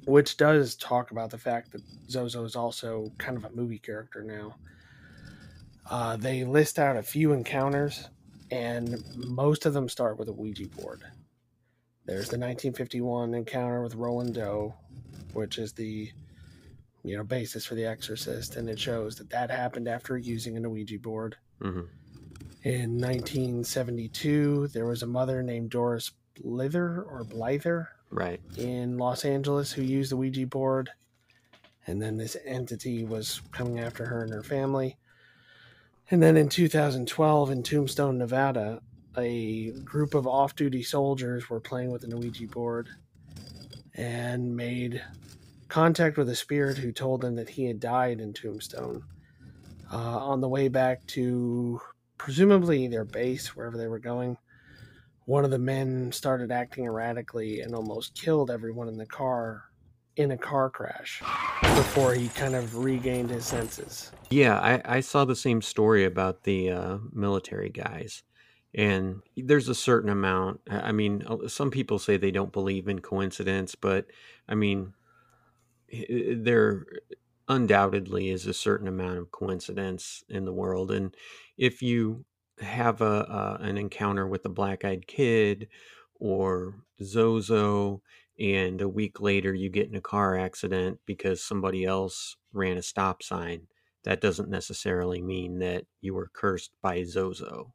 which 0.05 0.37
does 0.37 0.75
talk 0.75 1.11
about 1.11 1.29
the 1.29 1.37
fact 1.37 1.71
that 1.71 1.81
Zozo 2.09 2.43
is 2.43 2.55
also 2.55 3.11
kind 3.17 3.37
of 3.37 3.45
a 3.45 3.49
movie 3.51 3.79
character 3.79 4.23
now. 4.23 4.55
Uh, 5.89 6.17
they 6.17 6.43
list 6.43 6.79
out 6.79 6.97
a 6.97 7.03
few 7.03 7.31
encounters, 7.33 8.09
and 8.51 9.03
most 9.15 9.65
of 9.65 9.73
them 9.73 9.87
start 9.89 10.17
with 10.17 10.27
a 10.29 10.33
Ouija 10.33 10.67
board. 10.69 11.01
There's 12.05 12.29
the 12.29 12.37
1951 12.37 13.33
encounter 13.33 13.81
with 13.81 13.95
Roland 13.95 14.35
Doe, 14.35 14.75
which 15.33 15.57
is 15.57 15.73
the 15.73 16.11
you 17.03 17.17
know 17.17 17.23
basis 17.23 17.65
for 17.65 17.75
The 17.75 17.85
Exorcist, 17.85 18.55
and 18.55 18.69
it 18.69 18.79
shows 18.79 19.15
that 19.17 19.29
that 19.29 19.49
happened 19.51 19.87
after 19.87 20.17
using 20.17 20.57
an 20.57 20.69
Ouija 20.69 20.99
board. 20.99 21.35
hmm 21.61 21.81
In 22.63 22.99
1972, 22.99 24.67
there 24.69 24.85
was 24.85 25.03
a 25.03 25.07
mother 25.07 25.43
named 25.43 25.69
Doris 25.69 26.11
Blither 26.41 27.03
or 27.03 27.23
Blyther 27.23 27.87
Right. 28.11 28.39
in 28.57 28.97
Los 28.97 29.23
Angeles 29.25 29.71
who 29.71 29.81
used 29.83 30.11
the 30.11 30.17
Ouija 30.17 30.47
board. 30.47 30.89
And 31.87 32.01
then 32.01 32.17
this 32.17 32.35
entity 32.45 33.03
was 33.03 33.41
coming 33.51 33.79
after 33.79 34.05
her 34.05 34.23
and 34.23 34.33
her 34.33 34.41
family. 34.43 34.97
And 36.11 36.21
then 36.21 36.37
in 36.37 36.49
2012, 36.49 37.51
in 37.51 37.63
Tombstone, 37.63 38.19
Nevada, 38.19 38.81
a 39.17 39.71
group 39.83 40.13
of 40.13 40.27
off 40.27 40.55
duty 40.55 40.83
soldiers 40.83 41.49
were 41.49 41.59
playing 41.59 41.91
with 41.91 42.03
an 42.03 42.15
Ouija 42.17 42.47
board 42.47 42.89
and 43.95 44.55
made 44.55 45.01
contact 45.67 46.17
with 46.17 46.29
a 46.29 46.35
spirit 46.35 46.77
who 46.77 46.91
told 46.91 47.21
them 47.21 47.35
that 47.35 47.49
he 47.49 47.65
had 47.65 47.79
died 47.79 48.19
in 48.19 48.33
Tombstone. 48.33 49.03
Uh, 49.91 49.97
on 49.97 50.41
the 50.41 50.49
way 50.49 50.67
back 50.67 51.05
to 51.07 51.79
presumably 52.17 52.87
their 52.87 53.05
base, 53.05 53.55
wherever 53.55 53.77
they 53.77 53.87
were 53.87 53.99
going, 53.99 54.37
one 55.25 55.45
of 55.45 55.51
the 55.51 55.59
men 55.59 56.11
started 56.11 56.51
acting 56.51 56.85
erratically 56.85 57.61
and 57.61 57.73
almost 57.73 58.15
killed 58.15 58.51
everyone 58.51 58.87
in 58.87 58.97
the 58.97 59.05
car 59.05 59.64
in 60.17 60.31
a 60.31 60.37
car 60.37 60.69
crash 60.69 61.21
before 61.61 62.13
he 62.13 62.29
kind 62.29 62.55
of 62.55 62.77
regained 62.77 63.29
his 63.29 63.45
senses. 63.45 64.11
Yeah, 64.29 64.59
I, 64.59 64.97
I 64.97 64.99
saw 65.01 65.25
the 65.25 65.35
same 65.35 65.61
story 65.61 66.05
about 66.05 66.43
the 66.43 66.71
uh, 66.71 66.97
military 67.11 67.69
guys. 67.69 68.23
And 68.73 69.21
there's 69.37 69.69
a 69.69 69.75
certain 69.75 70.09
amount. 70.09 70.59
I 70.69 70.91
mean, 70.91 71.23
uh, 71.25 71.47
some 71.47 71.71
people 71.71 71.97
say 71.97 72.17
they 72.17 72.31
don't 72.31 72.51
believe 72.51 72.87
in 72.87 72.99
coincidence, 72.99 73.73
but 73.75 74.07
I 74.49 74.55
mean, 74.55 74.93
there 75.89 76.85
undoubtedly 77.47 78.29
is 78.29 78.47
a 78.47 78.53
certain 78.53 78.87
amount 78.87 79.19
of 79.19 79.31
coincidence 79.31 80.23
in 80.27 80.45
the 80.45 80.53
world. 80.53 80.91
And 80.91 81.15
if 81.57 81.81
you 81.81 82.25
have 82.59 83.01
a, 83.01 83.05
a 83.05 83.63
an 83.63 83.77
encounter 83.77 84.27
with 84.27 84.45
a 84.45 84.49
black-eyed 84.49 85.07
kid 85.07 85.67
or 86.19 86.75
Zozo, 87.01 88.01
and 88.39 88.81
a 88.81 88.89
week 88.89 89.21
later 89.21 89.53
you 89.53 89.69
get 89.69 89.89
in 89.89 89.95
a 89.95 90.01
car 90.01 90.37
accident 90.37 90.99
because 91.05 91.43
somebody 91.43 91.85
else 91.85 92.35
ran 92.53 92.77
a 92.77 92.81
stop 92.81 93.23
sign, 93.23 93.67
that 94.03 94.21
doesn't 94.21 94.49
necessarily 94.49 95.21
mean 95.21 95.59
that 95.59 95.85
you 96.01 96.13
were 96.13 96.29
cursed 96.33 96.71
by 96.81 97.03
Zozo. 97.03 97.73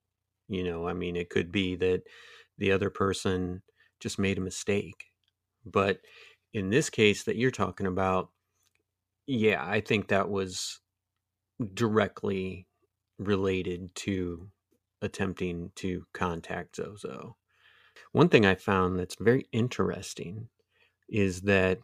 You 0.49 0.65
know, 0.65 0.87
I 0.87 0.93
mean, 0.93 1.17
it 1.17 1.31
could 1.31 1.51
be 1.51 1.77
that 1.77 2.03
the 2.59 2.73
other 2.73 2.91
person 2.91 3.63
just 4.01 4.19
made 4.19 4.39
a 4.39 4.43
mistake. 4.43 5.07
But 5.65 6.01
in 6.53 6.71
this 6.71 6.91
case 6.91 7.25
that 7.25 7.37
you're 7.37 7.51
talking 7.51 7.87
about, 7.87 8.31
yeah, 9.27 9.65
I 9.65 9.81
think 9.81 10.09
that 10.09 10.29
was 10.29 10.81
directly 11.75 12.67
related 13.19 13.95
to 13.95 14.51
attempting 15.03 15.73
to 15.77 16.07
contact 16.13 16.77
Zozo. 16.77 17.37
One 18.13 18.29
thing 18.29 18.45
I 18.45 18.55
found 18.57 18.99
that's 18.99 19.17
very 19.21 19.47
interesting 19.53 20.49
is 21.09 21.43
that 21.43 21.79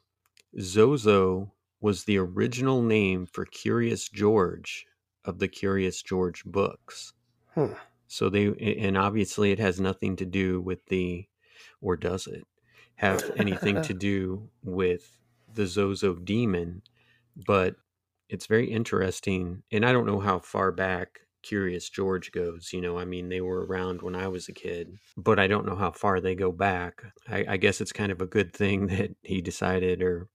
Zozo 0.60 1.52
was 1.80 2.04
the 2.04 2.18
original 2.18 2.82
name 2.82 3.26
for 3.26 3.44
Curious 3.44 4.08
George 4.08 4.86
of 5.24 5.38
the 5.38 5.48
Curious 5.48 6.02
George 6.02 6.44
books. 6.44 7.12
Hmm. 7.54 7.74
So 8.08 8.28
they, 8.30 8.54
and 8.78 8.96
obviously 8.96 9.50
it 9.50 9.58
has 9.58 9.80
nothing 9.80 10.16
to 10.16 10.24
do 10.24 10.60
with 10.60 10.86
the, 10.86 11.28
or 11.80 11.96
does 11.96 12.26
it 12.26 12.44
have 12.96 13.30
anything 13.36 13.82
to 13.82 13.94
do 14.10 14.48
with 14.62 15.18
the 15.52 15.66
Zozo 15.66 16.14
demon? 16.14 16.82
But 17.36 17.76
it's 18.28 18.46
very 18.46 18.70
interesting. 18.70 19.62
And 19.70 19.84
I 19.84 19.92
don't 19.92 20.06
know 20.06 20.20
how 20.20 20.38
far 20.38 20.72
back 20.72 21.25
Curious 21.46 21.88
George 21.88 22.32
goes. 22.32 22.72
You 22.72 22.80
know, 22.80 22.98
I 22.98 23.04
mean, 23.04 23.28
they 23.28 23.40
were 23.40 23.64
around 23.64 24.02
when 24.02 24.16
I 24.16 24.26
was 24.26 24.48
a 24.48 24.52
kid, 24.52 24.98
but 25.16 25.38
I 25.38 25.46
don't 25.46 25.64
know 25.64 25.76
how 25.76 25.92
far 25.92 26.20
they 26.20 26.34
go 26.34 26.50
back. 26.50 27.04
I, 27.28 27.44
I 27.50 27.56
guess 27.56 27.80
it's 27.80 27.92
kind 27.92 28.10
of 28.10 28.20
a 28.20 28.26
good 28.26 28.52
thing 28.52 28.86
that 28.88 29.14
he 29.22 29.40
decided, 29.40 30.02
or, 30.02 30.26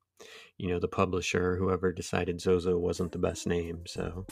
you 0.58 0.70
know, 0.70 0.80
the 0.80 0.88
publisher, 0.88 1.58
whoever 1.58 1.92
decided 1.92 2.40
Zozo 2.40 2.78
wasn't 2.78 3.12
the 3.12 3.18
best 3.18 3.46
name. 3.46 3.82
So. 3.88 4.26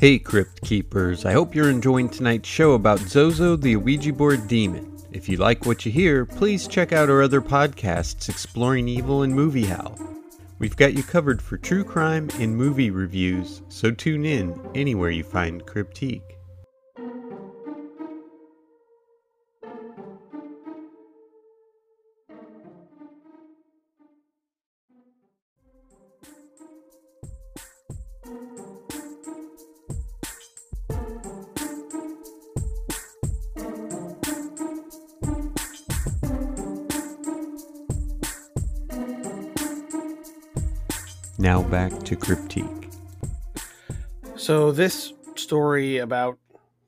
Hey, 0.00 0.18
Crypt 0.18 0.60
Keepers. 0.62 1.24
I 1.24 1.32
hope 1.32 1.54
you're 1.54 1.70
enjoying 1.70 2.08
tonight's 2.08 2.48
show 2.48 2.72
about 2.72 2.98
Zozo 2.98 3.54
the 3.54 3.76
Ouija 3.76 4.12
board 4.12 4.48
demon. 4.48 4.96
If 5.12 5.28
you 5.28 5.36
like 5.36 5.64
what 5.64 5.86
you 5.86 5.92
hear, 5.92 6.26
please 6.26 6.66
check 6.66 6.92
out 6.92 7.08
our 7.08 7.22
other 7.22 7.40
podcasts 7.40 8.28
exploring 8.28 8.88
evil 8.88 9.22
and 9.22 9.32
movie 9.32 9.66
howl. 9.66 10.17
We've 10.58 10.74
got 10.74 10.94
you 10.94 11.04
covered 11.04 11.40
for 11.40 11.56
true 11.56 11.84
crime 11.84 12.28
and 12.34 12.56
movie 12.56 12.90
reviews, 12.90 13.62
so 13.68 13.92
tune 13.92 14.26
in 14.26 14.58
anywhere 14.74 15.10
you 15.10 15.22
find 15.22 15.64
Cryptique. 15.64 16.37
Now 41.48 41.62
back 41.62 42.02
to 42.02 42.14
Cryptique. 42.14 42.92
So 44.36 44.70
this 44.70 45.14
story 45.34 45.96
about 45.96 46.38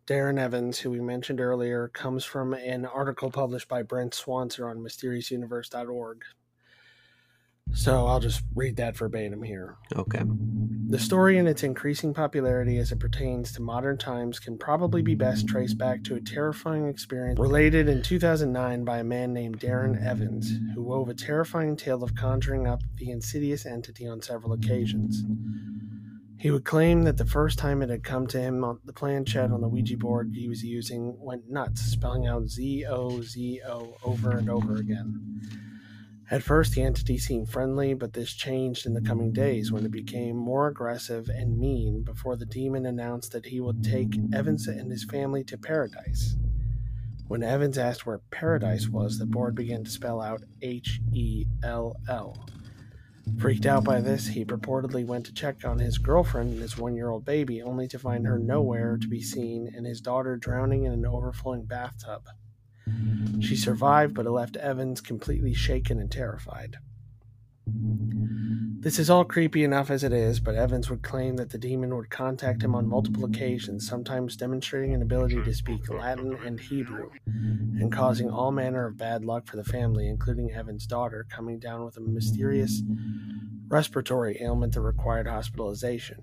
Darren 0.07 0.39
Evans, 0.39 0.79
who 0.79 0.91
we 0.91 1.01
mentioned 1.01 1.41
earlier, 1.41 1.89
comes 1.89 2.27
from 2.27 2.53
an 2.53 2.85
article 2.85 3.31
published 3.31 3.69
by 3.69 3.83
Brent 3.83 4.13
Swancer 4.13 4.69
on 4.69 4.77
mysteriousuniverse.org. 4.81 6.25
So 7.73 8.07
I'll 8.07 8.21
just 8.21 8.43
read 8.55 8.77
that 8.77 8.97
verbatim 8.97 9.43
here. 9.43 9.77
Okay. 9.95 10.23
The 10.89 10.99
story 10.99 11.39
and 11.39 11.49
its 11.49 11.63
increasing 11.63 12.13
popularity 12.13 12.79
as 12.79 12.91
it 12.91 12.99
pertains 12.99 13.53
to 13.53 13.63
modern 13.63 13.97
times 13.97 14.41
can 14.41 14.59
probably 14.59 15.03
be 15.03 15.15
best 15.15 15.47
traced 15.47 15.79
back 15.79 16.03
to 16.05 16.17
a 16.17 16.21
terrifying 16.21 16.89
experience 16.89 17.39
related 17.39 17.89
in 17.89 18.03
2009 18.03 18.85
by 18.85 18.99
a 18.99 19.05
man 19.05 19.33
named 19.33 19.61
Darren 19.61 20.05
Evans, 20.05 20.51
who 20.75 20.83
wove 20.83 21.09
a 21.09 21.15
terrifying 21.15 21.77
tale 21.77 22.03
of 22.03 22.17
conjuring 22.17 22.67
up 22.67 22.83
the 22.97 23.11
insidious 23.11 23.67
entity 23.67 24.07
on 24.07 24.21
several 24.21 24.53
occasions. 24.53 25.23
He 26.41 26.51
would 26.51 26.65
claim 26.65 27.03
that 27.03 27.19
the 27.19 27.27
first 27.27 27.59
time 27.59 27.83
it 27.83 27.91
had 27.91 28.03
come 28.03 28.27
to 28.29 28.41
him 28.41 28.65
on 28.65 28.81
the 28.85 28.95
planchette 28.95 29.53
on 29.53 29.61
the 29.61 29.69
Ouija 29.69 29.97
board 29.99 30.33
he 30.35 30.49
was 30.49 30.65
using 30.65 31.15
went 31.21 31.51
nuts, 31.51 31.83
spelling 31.83 32.27
out 32.27 32.49
Z 32.49 32.87
O 32.89 33.21
Z 33.21 33.61
O 33.67 33.95
over 34.03 34.33
and 34.33 34.49
over 34.49 34.77
again. 34.77 35.21
At 36.31 36.45
first, 36.45 36.75
the 36.75 36.83
entity 36.83 37.19
seemed 37.19 37.51
friendly, 37.51 37.93
but 37.93 38.13
this 38.13 38.33
changed 38.33 38.87
in 38.87 38.95
the 38.95 39.01
coming 39.01 39.33
days 39.33 39.73
when 39.73 39.85
it 39.85 39.91
became 39.91 40.37
more 40.37 40.69
aggressive 40.69 41.29
and 41.29 41.59
mean 41.59 42.03
before 42.03 42.37
the 42.37 42.47
demon 42.47 42.87
announced 42.87 43.33
that 43.33 43.47
he 43.47 43.61
would 43.61 43.83
take 43.83 44.17
Evans 44.33 44.69
and 44.69 44.91
his 44.91 45.05
family 45.05 45.43
to 45.45 45.59
paradise. 45.59 46.37
When 47.27 47.43
Evans 47.43 47.79
asked 47.79 48.07
where 48.07 48.21
paradise 48.31 48.89
was, 48.89 49.19
the 49.19 49.27
board 49.27 49.55
began 49.55 49.83
to 49.85 49.91
spell 49.91 50.21
out 50.21 50.43
H 50.63 51.01
E 51.13 51.47
L 51.65 51.97
L, 52.09 52.47
Freaked 53.39 53.67
out 53.67 53.85
by 53.85 54.01
this, 54.01 54.27
he 54.27 54.45
purportedly 54.45 55.07
went 55.07 55.27
to 55.27 55.33
check 55.33 55.65
on 55.65 55.79
his 55.79 55.99
girlfriend 55.99 56.53
and 56.53 56.61
his 56.61 56.77
one 56.77 56.95
year 56.95 57.11
old 57.11 57.25
baby, 57.25 57.63
only 57.63 57.87
to 57.89 57.99
find 57.99 58.27
her 58.27 58.39
nowhere 58.39 58.97
to 58.97 59.09
be 59.09 59.23
seen 59.23 59.73
and 59.75 59.87
his 59.87 60.01
daughter 60.01 60.37
drowning 60.37 60.85
in 60.85 60.93
an 60.93 61.07
overflowing 61.07 61.65
bathtub. 61.65 62.23
She 63.41 63.57
survived, 63.57 64.15
but 64.15 64.27
it 64.27 64.31
left 64.31 64.57
Evans 64.57 65.01
completely 65.01 65.55
shaken 65.55 65.99
and 65.99 66.11
terrified. 66.11 66.77
This 68.83 68.99
is 68.99 69.11
all 69.11 69.25
creepy 69.25 69.63
enough 69.63 69.91
as 69.91 70.03
it 70.05 70.13
is, 70.13 70.41
but 70.41 70.55
Evans 70.55 70.89
would 70.89 71.03
claim 71.03 71.37
that 71.37 71.51
the 71.51 71.59
demon 71.59 71.95
would 71.97 72.09
contact 72.09 72.63
him 72.63 72.75
on 72.75 72.89
multiple 72.89 73.27
occasions, 73.27 73.87
sometimes 73.87 74.37
demonstrating 74.37 74.95
an 74.95 75.03
ability 75.03 75.43
to 75.43 75.55
speak 75.55 75.91
Latin 75.91 76.35
and 76.47 76.59
Hebrew, 76.59 77.11
and 77.27 77.93
causing 77.93 78.31
all 78.31 78.53
manner 78.53 78.87
of 78.87 78.97
bad 78.97 79.23
luck 79.23 79.47
for 79.47 79.57
the 79.57 79.65
family, 79.65 80.09
including 80.09 80.51
Evans' 80.51 80.87
daughter 80.87 81.27
coming 81.29 81.59
down 81.59 81.85
with 81.85 81.99
a 81.99 82.01
mysterious 82.01 82.83
respiratory 83.69 84.39
ailment 84.41 84.73
that 84.73 84.81
required 84.81 85.27
hospitalization. 85.27 86.23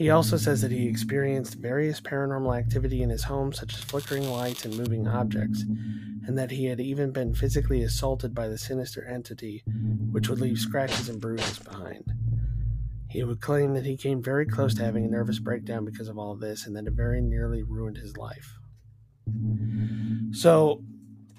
He 0.00 0.08
also 0.08 0.38
says 0.38 0.62
that 0.62 0.70
he 0.70 0.86
experienced 0.86 1.56
various 1.56 2.00
paranormal 2.00 2.58
activity 2.58 3.02
in 3.02 3.10
his 3.10 3.24
home, 3.24 3.52
such 3.52 3.74
as 3.74 3.84
flickering 3.84 4.30
lights 4.30 4.64
and 4.64 4.74
moving 4.74 5.06
objects, 5.06 5.60
and 6.26 6.38
that 6.38 6.52
he 6.52 6.64
had 6.64 6.80
even 6.80 7.10
been 7.10 7.34
physically 7.34 7.82
assaulted 7.82 8.34
by 8.34 8.48
the 8.48 8.56
sinister 8.56 9.04
entity, 9.04 9.62
which 10.10 10.30
would 10.30 10.40
leave 10.40 10.56
scratches 10.56 11.10
and 11.10 11.20
bruises 11.20 11.58
behind. 11.58 12.14
He 13.10 13.22
would 13.24 13.42
claim 13.42 13.74
that 13.74 13.84
he 13.84 13.98
came 13.98 14.22
very 14.22 14.46
close 14.46 14.72
to 14.76 14.82
having 14.82 15.04
a 15.04 15.08
nervous 15.10 15.38
breakdown 15.38 15.84
because 15.84 16.08
of 16.08 16.16
all 16.16 16.34
this, 16.34 16.66
and 16.66 16.74
that 16.76 16.86
it 16.86 16.94
very 16.94 17.20
nearly 17.20 17.62
ruined 17.62 17.98
his 17.98 18.16
life. 18.16 18.58
So, 20.32 20.82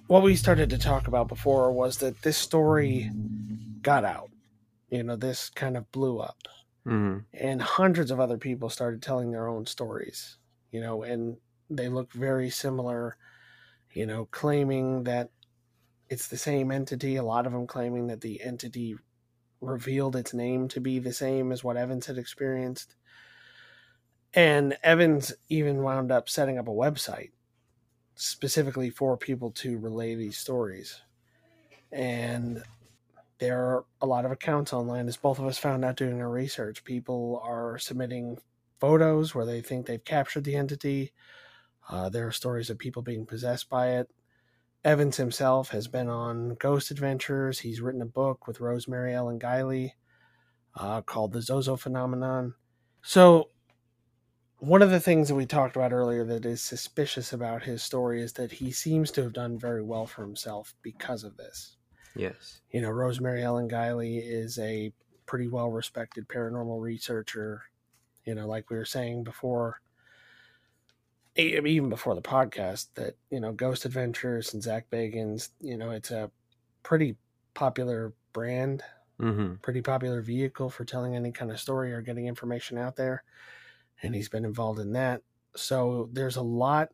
what 0.05 0.22
we 0.22 0.36
started 0.36 0.70
to 0.70 0.78
talk 0.78 1.07
about 1.07 1.28
before 1.28 1.72
was 1.72 1.97
that 1.97 2.22
this 2.22 2.38
story 2.38 3.09
got 3.82 4.05
out. 4.05 4.30
You 4.91 5.01
know, 5.01 5.16
this 5.16 5.49
kind 5.49 5.76
of 5.76 5.91
blew 5.91 6.20
up 6.20 6.38
hmm 6.86 7.19
and 7.34 7.61
hundreds 7.61 8.11
of 8.11 8.19
other 8.19 8.38
people 8.38 8.69
started 8.69 9.01
telling 9.01 9.32
their 9.32 9.47
own 9.47 9.65
stories 9.65 10.38
you 10.71 10.82
know 10.82 11.03
and 11.03 11.38
they 11.69 11.88
look 11.88 12.11
very 12.13 12.49
similar 12.49 13.17
you 13.91 14.05
know 14.05 14.27
claiming 14.32 15.03
that 15.03 15.29
it's 16.09 16.27
the 16.27 16.38
same 16.38 16.71
entity 16.71 17.15
a 17.15 17.23
lot 17.23 17.45
of 17.45 17.53
them 17.53 17.67
claiming 17.67 18.07
that 18.07 18.21
the 18.21 18.41
entity 18.41 18.97
revealed 19.61 20.15
its 20.15 20.34
name 20.34 20.67
to 20.67 20.82
be 20.82 20.99
the 20.99 21.13
same 21.13 21.51
as 21.51 21.63
what 21.63 21.77
evans 21.77 22.07
had 22.07 22.17
experienced. 22.17 22.95
And 24.34 24.77
evans 24.84 25.34
even 25.49 25.84
wound 25.84 26.11
up 26.11 26.27
setting 26.27 26.57
up 26.57 26.67
a 26.67 26.71
website 26.71 27.32
specifically 28.15 28.89
for 28.89 29.17
people 29.17 29.51
to 29.51 29.77
relay 29.77 30.15
these 30.15 30.38
stories. 30.38 31.01
And 31.91 32.63
there 33.41 33.59
are 33.59 33.85
a 34.01 34.05
lot 34.05 34.23
of 34.23 34.31
accounts 34.31 34.71
online 34.71 35.07
as 35.07 35.17
both 35.17 35.39
of 35.39 35.47
us 35.47 35.57
found 35.57 35.83
out 35.83 35.97
doing 35.97 36.21
our 36.21 36.29
research. 36.29 36.83
People 36.83 37.41
are 37.43 37.79
submitting 37.79 38.37
photos 38.79 39.33
where 39.33 39.47
they 39.47 39.61
think 39.61 39.87
they've 39.87 40.05
captured 40.05 40.43
the 40.43 40.55
entity. 40.55 41.11
Uh, 41.89 42.07
there 42.07 42.27
are 42.27 42.31
stories 42.31 42.69
of 42.69 42.77
people 42.77 43.01
being 43.01 43.25
possessed 43.25 43.67
by 43.67 43.93
it. 43.93 44.11
Evans 44.85 45.17
himself 45.17 45.69
has 45.69 45.87
been 45.87 46.07
on 46.07 46.53
ghost 46.59 46.91
adventures. 46.91 47.57
He's 47.57 47.81
written 47.81 48.03
a 48.03 48.05
book 48.05 48.45
with 48.45 48.59
rosemary 48.59 49.15
ellen 49.15 49.39
guiley 49.39 49.93
uh, 50.75 51.01
called 51.01 51.33
the 51.33 51.41
zozo 51.41 51.75
phenomenon. 51.75 52.53
So 53.01 53.49
one 54.59 54.83
of 54.83 54.91
the 54.91 54.99
things 54.99 55.29
that 55.29 55.35
we 55.35 55.47
talked 55.47 55.75
about 55.75 55.93
earlier 55.93 56.23
that 56.25 56.45
is 56.45 56.61
suspicious 56.61 57.33
about 57.33 57.63
his 57.63 57.81
story 57.81 58.21
is 58.21 58.33
that 58.33 58.51
he 58.51 58.71
seems 58.71 59.09
to 59.11 59.23
have 59.23 59.33
done 59.33 59.57
very 59.57 59.81
well 59.81 60.05
for 60.05 60.21
himself 60.21 60.75
because 60.83 61.23
of 61.23 61.37
this 61.37 61.77
Yes. 62.16 62.62
you 62.72 62.82
know, 62.82 62.89
Rosemary 62.89 63.43
Ellen 63.43 63.70
Guiley 63.70 64.22
is 64.24 64.57
a 64.59 64.93
pretty 65.26 65.47
well 65.47 65.72
respected 65.72 66.28
paranormal 66.28 66.82
researcher. 66.82 67.64
You 68.26 68.36
know, 68.36 68.47
like 68.47 68.70
we 68.70 68.78
were 68.78 68.86
saying 68.86 69.24
before, 69.24 69.82
even 71.36 71.89
before 71.89 72.16
the 72.16 72.22
podcast, 72.22 72.88
that, 72.95 73.16
you 73.30 73.39
know, 73.39 73.51
Ghost 73.53 73.86
Adventures 73.86 74.53
and 74.53 74.62
Zak 74.62 74.89
Bagans, 74.89 75.49
you 75.59 75.78
know, 75.78 75.91
it's 75.91 76.12
a 76.12 76.30
pretty 76.84 77.16
popular 77.53 78.14
brand, 78.34 78.84
hmm 79.20 79.55
pretty 79.62 79.82
popular 79.82 80.22
vehicle 80.22 80.70
for 80.70 80.84
telling 80.86 81.16
any 81.16 81.32
kind 81.32 81.51
of 81.51 81.59
story 81.59 81.93
or 81.93 82.01
getting 82.01 82.28
information 82.28 82.78
out 82.78 82.95
there. 82.95 83.24
And 84.03 84.16
he's 84.16 84.30
been 84.30 84.45
involved 84.45 84.80
in 84.80 84.93
that. 84.93 85.22
So 85.55 86.09
there's 86.12 86.38
a 86.38 86.41
lot 86.41 86.89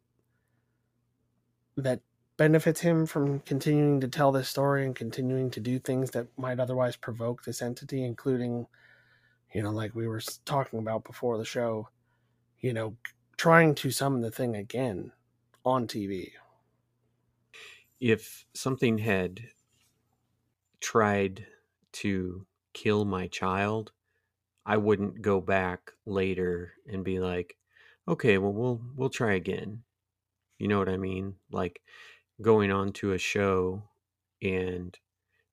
that 1.77 2.01
benefits 2.37 2.81
him 2.81 3.05
from 3.05 3.39
continuing 3.41 3.99
to 4.01 4.07
tell 4.07 4.31
this 4.31 4.49
story 4.49 4.85
and 4.85 4.95
continuing 4.95 5.49
to 5.51 5.59
do 5.59 5.79
things 5.79 6.11
that 6.11 6.27
might 6.37 6.59
otherwise 6.59 6.95
provoke 6.95 7.43
this 7.43 7.61
entity, 7.61 8.03
including, 8.03 8.67
you 9.53 9.63
know, 9.63 9.71
like 9.71 9.95
we 9.95 10.07
were 10.07 10.21
talking 10.45 10.79
about 10.79 11.03
before 11.05 11.37
the 11.37 11.45
show, 11.45 11.89
you 12.59 12.73
know, 12.73 12.97
trying 13.37 13.75
to 13.75 13.91
summon 13.91 14.21
the 14.21 14.31
thing 14.31 14.55
again 14.55 15.13
on 15.65 15.87
TV. 15.87 16.33
If 17.99 18.47
something 18.55 18.97
had 18.97 19.51
tried 20.79 21.47
to 21.93 22.45
kill 22.73 23.05
my 23.05 23.27
child, 23.27 23.91
I 24.65 24.77
wouldn't 24.77 25.21
go 25.21 25.41
back 25.41 25.93
later 26.05 26.75
and 26.87 27.03
be 27.05 27.19
like, 27.19 27.57
"Okay, 28.07 28.37
well 28.37 28.53
we'll 28.53 28.81
we'll 28.95 29.09
try 29.09 29.33
again." 29.35 29.83
You 30.59 30.67
know 30.69 30.79
what 30.79 30.89
I 30.89 30.97
mean? 30.97 31.37
Like 31.51 31.83
going 32.41 32.71
on 32.71 32.91
to 32.93 33.13
a 33.13 33.17
show 33.17 33.83
and 34.41 34.97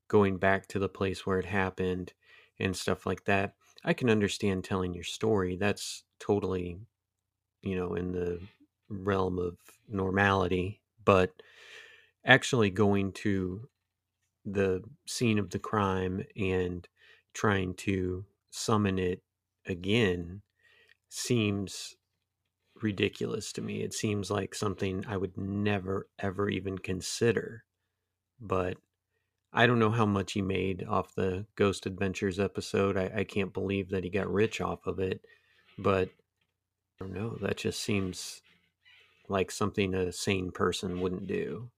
going 0.09 0.37
back 0.37 0.67
to 0.69 0.79
the 0.79 0.89
place 0.89 1.27
where 1.27 1.39
it 1.39 1.47
happened 1.47 2.13
and 2.59 2.77
stuff 2.77 3.07
like 3.07 3.25
that. 3.25 3.55
I 3.85 3.93
can 3.93 4.11
understand 4.11 4.65
telling 4.65 4.95
your 4.95 5.05
story. 5.05 5.57
That's 5.57 6.05
totally, 6.21 6.79
you 7.63 7.77
know, 7.77 7.95
in 7.95 8.13
the 8.13 8.41
realm 8.89 9.39
of 9.39 9.57
normality, 9.89 10.81
but 11.05 11.31
actually 12.25 12.71
going 12.71 13.13
to 13.13 13.69
the 14.45 14.83
scene 15.07 15.39
of 15.39 15.51
the 15.51 15.59
crime 15.59 16.25
and 16.37 16.87
trying 17.33 17.75
to 17.75 18.25
summon 18.51 18.99
it 18.99 19.23
again 19.67 20.43
seems 21.09 21.97
ridiculous 22.83 23.53
to 23.53 23.63
me. 23.63 23.83
It 23.83 23.95
seems 23.95 24.31
like 24.31 24.55
something 24.55 25.05
I 25.09 25.17
would 25.17 25.37
never, 25.37 26.09
ever 26.19 26.49
even 26.49 26.79
consider. 26.79 27.65
But 28.41 28.77
I 29.53 29.67
don't 29.67 29.79
know 29.79 29.91
how 29.91 30.07
much 30.07 30.33
he 30.33 30.43
made 30.43 30.85
off 30.89 31.15
the 31.15 31.47
Ghost 31.57 31.87
Adventures 31.87 32.41
episode. 32.41 32.97
I, 32.97 33.11
I 33.17 33.25
can't 33.25 33.55
believe 33.55 33.91
that 33.91 34.05
he 34.05 34.11
got 34.11 34.33
rich 34.33 34.61
off 34.61 34.87
of 34.87 34.99
it. 34.99 35.21
But 35.79 36.09
I 37.01 37.05
don't 37.05 37.15
know. 37.15 37.37
That 37.41 37.57
just 37.57 37.81
seems 37.81 38.43
like 39.29 39.51
something 39.51 39.95
a 39.95 40.13
sane 40.13 40.51
person 40.51 41.01
wouldn't 41.01 41.27
do. 41.27 41.71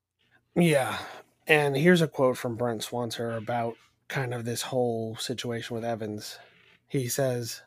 Yeah. 0.55 0.99
And 1.47 1.77
here's 1.77 2.03
a 2.03 2.09
quote 2.09 2.37
from 2.37 2.57
Brent 2.57 2.83
Swancer 2.83 3.37
about 3.37 3.77
kind 4.09 4.35
of 4.35 4.45
this 4.45 4.63
whole 4.63 5.17
situation 5.17 5.75
with 5.75 5.85
Evans. 5.85 6.39
He 6.89 7.09
says, 7.09 7.63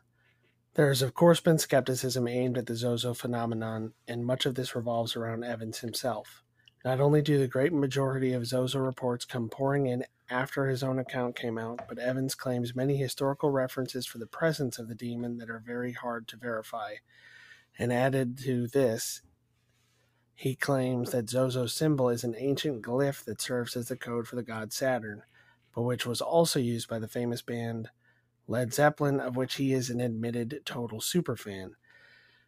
There 0.76 0.88
has, 0.88 1.02
of 1.02 1.14
course, 1.14 1.40
been 1.40 1.58
skepticism 1.58 2.28
aimed 2.28 2.58
at 2.58 2.68
the 2.68 2.76
Zozo 2.76 3.14
phenomenon, 3.14 3.94
and 4.08 4.26
much 4.26 4.46
of 4.46 4.56
this 4.56 4.76
revolves 4.76 5.16
around 5.16 5.44
Evans 5.44 5.80
himself. 5.80 6.44
Not 6.86 7.02
only 7.02 7.22
do 7.22 7.38
the 7.38 7.48
great 7.48 7.74
majority 7.74 8.32
of 8.34 8.46
Zozo 8.46 8.80
reports 8.80 9.26
come 9.26 9.50
pouring 9.50 9.88
in 9.88 10.06
after 10.30 10.68
his 10.68 10.84
own 10.84 11.00
account 11.00 11.36
came 11.36 11.58
out, 11.58 11.82
but 11.90 11.98
Evans 11.98 12.36
claims 12.36 12.76
many 12.76 12.96
historical 12.96 13.50
references 13.50 14.06
for 14.06 14.20
the 14.20 14.28
presence 14.28 14.80
of 14.80 14.88
the 14.88 14.96
demon 14.96 15.38
that 15.40 15.50
are 15.50 15.60
very 15.60 15.92
hard 15.92 16.28
to 16.30 16.38
verify. 16.38 16.96
And 17.78 17.92
added 17.92 18.38
to 18.40 18.68
this, 18.68 19.22
he 20.36 20.56
claims 20.56 21.12
that 21.12 21.30
Zozo's 21.30 21.74
symbol 21.74 22.08
is 22.10 22.24
an 22.24 22.36
ancient 22.38 22.82
glyph 22.82 23.26
that 23.26 23.42
serves 23.42 23.76
as 23.76 23.90
the 23.90 23.98
code 23.98 24.28
for 24.28 24.38
the 24.38 24.44
god 24.44 24.72
Saturn, 24.72 25.24
but 25.76 25.82
which 25.82 26.06
was 26.06 26.22
also 26.22 26.60
used 26.60 26.88
by 26.88 27.00
the 27.00 27.08
famous 27.08 27.42
band 27.42 27.90
Led 28.50 28.74
Zeppelin, 28.74 29.20
of 29.20 29.36
which 29.36 29.56
he 29.56 29.74
is 29.74 29.92
an 29.92 30.02
admitted 30.02 30.62
total 30.66 31.00
superfan. 31.00 31.74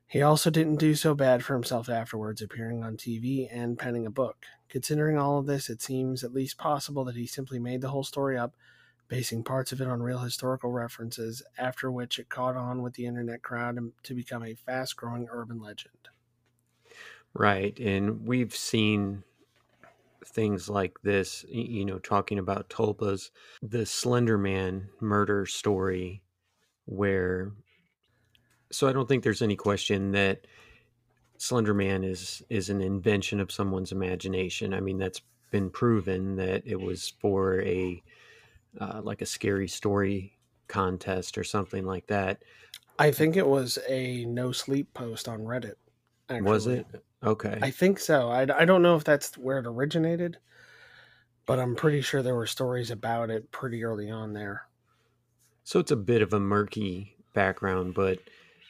He 0.08 0.24
also 0.24 0.50
didn't 0.50 0.78
do 0.78 0.96
so 0.96 1.14
bad 1.14 1.46
for 1.46 1.54
himself 1.54 1.88
afterwards, 1.88 2.42
appearing 2.42 2.84
on 2.84 2.98
TV 2.98 3.48
and 3.52 3.78
penning 3.78 4.08
a 4.08 4.12
book. 4.12 4.46
Considering 4.68 5.20
all 5.20 5.38
of 5.38 5.46
this, 5.46 5.70
it 5.70 5.80
seems 5.80 6.24
at 6.24 6.34
least 6.34 6.58
possible 6.58 7.06
that 7.06 7.16
he 7.16 7.28
simply 7.28 7.60
made 7.60 7.82
the 7.82 7.90
whole 7.90 8.04
story 8.04 8.36
up, 8.36 8.56
basing 9.10 9.44
parts 9.44 9.72
of 9.72 9.80
it 9.80 9.88
on 9.88 10.02
real 10.02 10.18
historical 10.18 10.72
references, 10.72 11.44
after 11.56 11.92
which 11.92 12.18
it 12.18 12.30
caught 12.30 12.58
on 12.58 12.82
with 12.82 12.96
the 12.96 13.06
internet 13.06 13.44
crowd 13.44 13.78
to 14.02 14.16
become 14.16 14.44
a 14.44 14.56
fast 14.56 14.96
growing 14.96 15.28
urban 15.30 15.62
legend. 15.62 16.10
Right. 17.34 17.80
And 17.80 18.26
we've 18.26 18.56
seen 18.56 19.24
things 20.26 20.70
like 20.70 21.02
this, 21.02 21.46
you 21.50 21.86
know, 21.86 22.00
talking 22.00 22.40
about 22.40 22.70
Tulpa's, 22.70 23.32
the 23.62 23.86
Slender 23.86 24.38
Man 24.38 24.90
murder 25.00 25.46
story, 25.46 26.22
where, 26.86 27.52
so 28.72 28.88
I 28.88 28.94
don't 28.94 29.08
think 29.08 29.24
there's 29.24 29.42
any 29.42 29.56
question 29.56 30.12
that 30.12 30.48
Slender 31.38 31.74
Man 31.74 32.04
is, 32.04 32.44
is 32.50 32.70
an 32.70 32.82
invention 32.82 33.40
of 33.40 33.52
someone's 33.52 33.92
imagination. 33.92 34.74
I 34.74 34.80
mean, 34.80 34.98
that's 34.98 35.22
been 35.50 35.70
proven 35.70 36.36
that 36.38 36.64
it 36.66 36.80
was 36.80 37.14
for 37.20 37.62
a, 37.62 38.02
uh, 38.80 39.02
like 39.04 39.22
a 39.22 39.26
scary 39.26 39.68
story 39.68 40.38
contest 40.68 41.38
or 41.38 41.44
something 41.44 41.86
like 41.86 42.08
that. 42.08 42.44
I 43.00 43.12
think 43.12 43.36
it 43.36 43.48
was 43.48 43.80
a 43.90 44.26
no 44.26 44.52
sleep 44.52 44.94
post 44.94 45.28
on 45.28 45.40
Reddit. 45.40 45.76
Actually. 46.30 46.50
Was 46.50 46.68
it? 46.68 46.86
Okay. 47.24 47.60
I 47.62 47.72
think 47.72 48.00
so. 48.00 48.30
I, 48.30 48.42
I 48.42 48.66
don't 48.66 48.82
know 48.82 48.96
if 48.96 49.04
that's 49.04 49.38
where 49.38 49.60
it 49.60 49.68
originated, 49.68 50.38
but 51.46 51.60
I'm 51.60 51.76
pretty 51.76 52.02
sure 52.02 52.22
there 52.22 52.36
were 52.36 52.48
stories 52.48 52.90
about 52.90 53.30
it 53.30 53.52
pretty 53.52 53.84
early 53.84 54.10
on 54.10 54.34
there. 54.34 54.64
So 55.64 55.80
it's 55.80 55.92
a 55.92 55.96
bit 55.96 56.22
of 56.22 56.34
a 56.34 56.40
murky 56.40 57.16
background, 57.34 57.94
but 57.94 58.20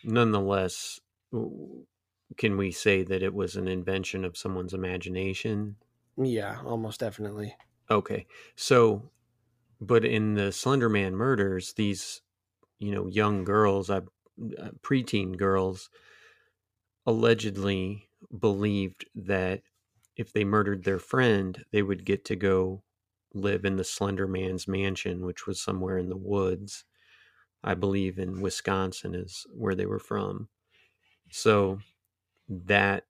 nonetheless, 0.03 0.99
can 1.31 2.57
we 2.57 2.71
say 2.71 3.03
that 3.03 3.23
it 3.23 3.33
was 3.33 3.55
an 3.55 3.67
invention 3.67 4.25
of 4.25 4.37
someone's 4.37 4.73
imagination? 4.73 5.77
Yeah, 6.17 6.61
almost 6.65 6.99
definitely. 6.99 7.55
Okay. 7.89 8.27
So, 8.55 9.09
but 9.79 10.03
in 10.03 10.35
the 10.35 10.51
Slenderman 10.51 11.13
murders, 11.13 11.73
these, 11.73 12.21
you 12.79 12.91
know, 12.91 13.07
young 13.07 13.43
girls, 13.45 13.89
uh, 13.89 14.01
uh, 14.59 14.69
preteen 14.81 15.37
girls, 15.37 15.89
allegedly 17.05 18.09
believed 18.37 19.05
that 19.15 19.61
if 20.15 20.33
they 20.33 20.43
murdered 20.43 20.83
their 20.83 20.99
friend, 20.99 21.63
they 21.71 21.81
would 21.81 22.05
get 22.05 22.25
to 22.25 22.35
go 22.35 22.83
live 23.33 23.65
in 23.65 23.77
the 23.77 23.83
Slender 23.83 24.27
Man's 24.27 24.67
mansion, 24.67 25.25
which 25.25 25.47
was 25.47 25.61
somewhere 25.61 25.97
in 25.97 26.09
the 26.09 26.17
woods. 26.17 26.83
I 27.63 27.75
believe 27.75 28.19
in 28.19 28.41
Wisconsin 28.41 29.15
is 29.15 29.45
where 29.53 29.75
they 29.75 29.85
were 29.85 29.99
from. 29.99 30.49
So 31.31 31.79
that 32.49 33.05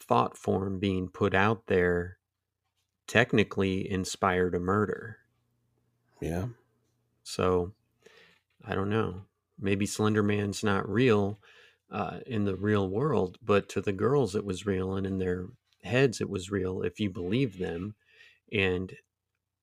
thought 0.00 0.36
form 0.36 0.78
being 0.78 1.08
put 1.08 1.34
out 1.34 1.66
there 1.66 2.18
technically 3.06 3.90
inspired 3.90 4.54
a 4.54 4.60
murder. 4.60 5.18
Yeah. 6.20 6.46
So 7.22 7.72
I 8.64 8.74
don't 8.74 8.90
know. 8.90 9.22
Maybe 9.58 9.86
Slender 9.86 10.22
Man's 10.22 10.62
not 10.62 10.88
real 10.88 11.40
uh, 11.90 12.20
in 12.26 12.44
the 12.44 12.56
real 12.56 12.88
world, 12.88 13.38
but 13.42 13.68
to 13.70 13.80
the 13.80 13.92
girls 13.92 14.34
it 14.34 14.44
was 14.44 14.66
real, 14.66 14.96
and 14.96 15.06
in 15.06 15.18
their 15.18 15.48
heads 15.82 16.20
it 16.20 16.28
was 16.30 16.50
real 16.50 16.82
if 16.82 17.00
you 17.00 17.10
believe 17.10 17.58
them, 17.58 17.96
and 18.52 18.96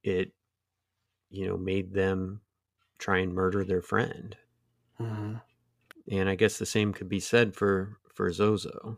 it, 0.04 0.34
you 1.30 1.48
know, 1.48 1.58
made 1.58 1.94
them 1.94 2.42
try 3.00 3.20
and 3.20 3.34
murder 3.34 3.64
their 3.66 3.82
friend. 3.82 4.38
hmm 4.98 5.36
And 6.08 6.28
I 6.30 6.34
guess 6.36 6.58
the 6.58 6.66
same 6.66 6.94
could 6.94 7.10
be 7.10 7.20
said 7.20 7.56
for 7.56 8.00
for 8.16 8.32
Zozo. 8.32 8.98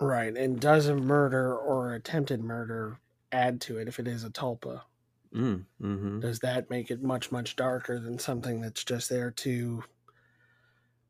Right. 0.00 0.34
And 0.34 0.58
does 0.58 0.86
a 0.86 0.94
murder 0.96 1.54
or 1.54 1.92
attempted 1.92 2.42
murder 2.42 2.98
add 3.30 3.60
to 3.62 3.76
it 3.78 3.88
if 3.88 3.98
it 3.98 4.08
is 4.08 4.24
a 4.24 4.30
tulpa? 4.30 4.84
Mm, 5.32 5.66
hmm 5.78 6.20
Does 6.20 6.40
that 6.40 6.68
make 6.68 6.90
it 6.90 7.02
much, 7.02 7.32
much 7.32 7.56
darker 7.56 7.98
than 7.98 8.18
something 8.18 8.60
that's 8.60 8.84
just 8.84 9.08
there 9.08 9.30
to 9.30 9.82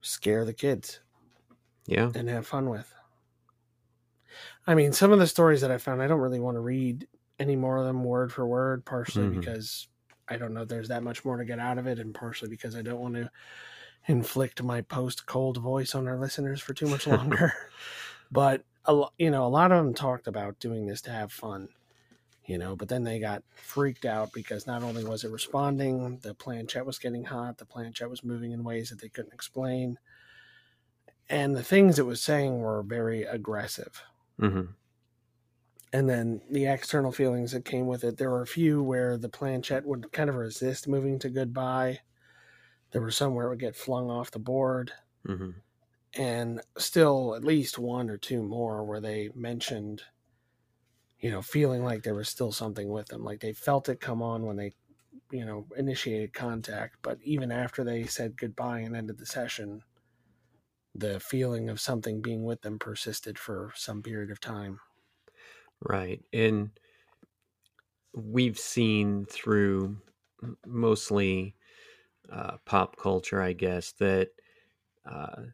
scare 0.00 0.44
the 0.44 0.54
kids 0.54 1.00
Yeah. 1.86 2.10
and 2.14 2.28
have 2.28 2.46
fun 2.46 2.68
with? 2.68 2.92
I 4.66 4.74
mean, 4.74 4.92
some 4.92 5.12
of 5.12 5.18
the 5.18 5.26
stories 5.26 5.60
that 5.60 5.70
I 5.70 5.78
found, 5.78 6.02
I 6.02 6.06
don't 6.06 6.20
really 6.20 6.40
want 6.40 6.56
to 6.56 6.60
read 6.60 7.06
any 7.38 7.56
more 7.56 7.76
of 7.78 7.84
them 7.86 8.02
word 8.04 8.32
for 8.32 8.46
word, 8.46 8.84
partially 8.84 9.26
Mhm. 9.28 9.40
because 9.40 9.88
I 10.28 10.36
don't 10.36 10.52
know 10.54 10.62
if 10.62 10.68
there's 10.68 10.88
that 10.88 11.02
much 11.04 11.24
more 11.24 11.36
to 11.36 11.44
get 11.44 11.58
out 11.60 11.78
of 11.78 11.86
it, 11.86 11.98
and 11.98 12.14
partially 12.14 12.48
because 12.50 12.74
I 12.74 12.82
don't 12.82 13.00
want 13.00 13.14
to 13.14 13.30
inflict 14.06 14.62
my 14.62 14.80
post 14.82 15.26
cold 15.26 15.58
voice 15.58 15.94
on 15.94 16.08
our 16.08 16.18
listeners 16.18 16.60
for 16.60 16.74
too 16.74 16.86
much 16.88 17.06
longer. 17.06 17.52
but 18.30 18.64
a, 18.86 19.04
you 19.18 19.30
know, 19.30 19.46
a 19.46 19.48
lot 19.48 19.70
of 19.72 19.84
them 19.84 19.94
talked 19.94 20.26
about 20.26 20.58
doing 20.58 20.86
this 20.86 21.00
to 21.02 21.10
have 21.10 21.30
fun, 21.32 21.68
you 22.44 22.58
know. 22.58 22.74
But 22.74 22.88
then 22.88 23.04
they 23.04 23.18
got 23.20 23.44
freaked 23.54 24.04
out 24.04 24.32
because 24.32 24.66
not 24.66 24.82
only 24.82 25.04
was 25.04 25.22
it 25.24 25.30
responding, 25.30 26.18
the 26.18 26.34
planchette 26.34 26.86
was 26.86 26.98
getting 26.98 27.24
hot, 27.24 27.58
the 27.58 27.64
planchette 27.64 28.10
was 28.10 28.24
moving 28.24 28.50
in 28.52 28.64
ways 28.64 28.90
that 28.90 29.00
they 29.00 29.08
couldn't 29.08 29.34
explain, 29.34 29.98
and 31.28 31.56
the 31.56 31.62
things 31.62 31.98
it 31.98 32.06
was 32.06 32.22
saying 32.22 32.58
were 32.58 32.82
very 32.82 33.22
aggressive. 33.24 34.02
hmm 34.38 34.76
And 35.92 36.08
then 36.08 36.42
the 36.48 36.66
external 36.66 37.10
feelings 37.10 37.50
that 37.50 37.64
came 37.64 37.88
with 37.88 38.04
it, 38.04 38.18
there 38.18 38.30
were 38.30 38.42
a 38.42 38.46
few 38.46 38.82
where 38.84 39.16
the 39.18 39.28
planchette 39.28 39.84
would 39.84 40.12
kind 40.12 40.30
of 40.30 40.36
resist 40.36 40.86
moving 40.86 41.18
to 41.20 41.28
goodbye. 41.28 42.02
There 42.92 43.02
were 43.02 43.10
some 43.12 43.34
where 43.34 43.46
it 43.46 43.50
would 43.50 43.60
get 43.60 43.76
flung 43.76 44.10
off 44.10 44.30
the 44.32 44.38
board. 44.40 44.92
Hmm 45.26 45.50
and 46.14 46.60
still 46.78 47.34
at 47.36 47.44
least 47.44 47.78
one 47.78 48.10
or 48.10 48.16
two 48.18 48.42
more 48.42 48.84
where 48.84 49.00
they 49.00 49.28
mentioned 49.34 50.02
you 51.18 51.30
know 51.30 51.42
feeling 51.42 51.82
like 51.84 52.02
there 52.02 52.14
was 52.14 52.28
still 52.28 52.52
something 52.52 52.88
with 52.88 53.08
them. 53.08 53.24
Like 53.24 53.40
they 53.40 53.52
felt 53.52 53.88
it 53.88 54.00
come 54.00 54.22
on 54.22 54.44
when 54.46 54.56
they 54.56 54.72
you 55.30 55.44
know 55.44 55.68
initiated 55.76 56.34
contact 56.34 56.96
but 57.02 57.20
even 57.22 57.52
after 57.52 57.84
they 57.84 58.06
said 58.06 58.36
goodbye 58.38 58.80
and 58.80 58.96
ended 58.96 59.18
the 59.18 59.26
session 59.26 59.82
the 60.96 61.20
feeling 61.20 61.68
of 61.70 61.80
something 61.80 62.22
being 62.22 62.44
with 62.44 62.62
them 62.62 62.78
persisted 62.78 63.38
for 63.38 63.72
some 63.76 64.02
period 64.02 64.30
of 64.30 64.40
time 64.40 64.80
Right. 65.80 66.24
And 66.32 66.78
we've 68.14 68.58
seen 68.58 69.26
through 69.26 70.00
mostly 70.66 71.56
uh, 72.30 72.58
pop 72.66 72.96
culture, 72.96 73.42
I 73.42 73.54
guess, 73.54 73.92
that 73.94 74.30
uh, 75.06 75.44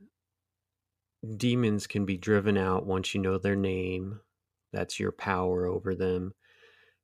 demons 1.37 1.87
can 1.87 2.05
be 2.07 2.17
driven 2.17 2.57
out 2.57 2.87
once 2.87 3.15
you 3.15 3.21
know 3.21 3.39
their 3.39 3.57
name. 3.57 4.21
That's 4.73 4.99
your 4.99 5.13
power 5.13 5.67
over 5.67 5.95
them. 5.95 6.35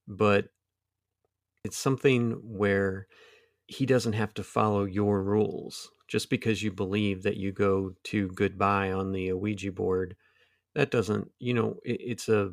But 0.09 0.51
it's 1.65 1.77
something 1.77 2.33
where 2.57 3.07
he 3.69 3.87
doesn't 3.87 4.15
have 4.15 4.35
to 4.35 4.45
follow 4.45 4.85
your 4.85 5.23
rules. 5.23 5.91
Just 6.09 6.31
because 6.31 6.63
you 6.63 6.73
believe 6.73 7.23
that 7.25 7.37
you 7.37 7.53
go 7.53 7.95
to 8.05 8.29
goodbye 8.31 8.93
on 8.93 9.13
the 9.13 9.33
Ouija 9.35 9.73
board, 9.73 10.17
that 10.75 10.91
doesn't, 10.91 11.31
you 11.41 11.55
know, 11.55 11.79
it, 11.85 12.01
it's 12.01 12.29
a 12.29 12.53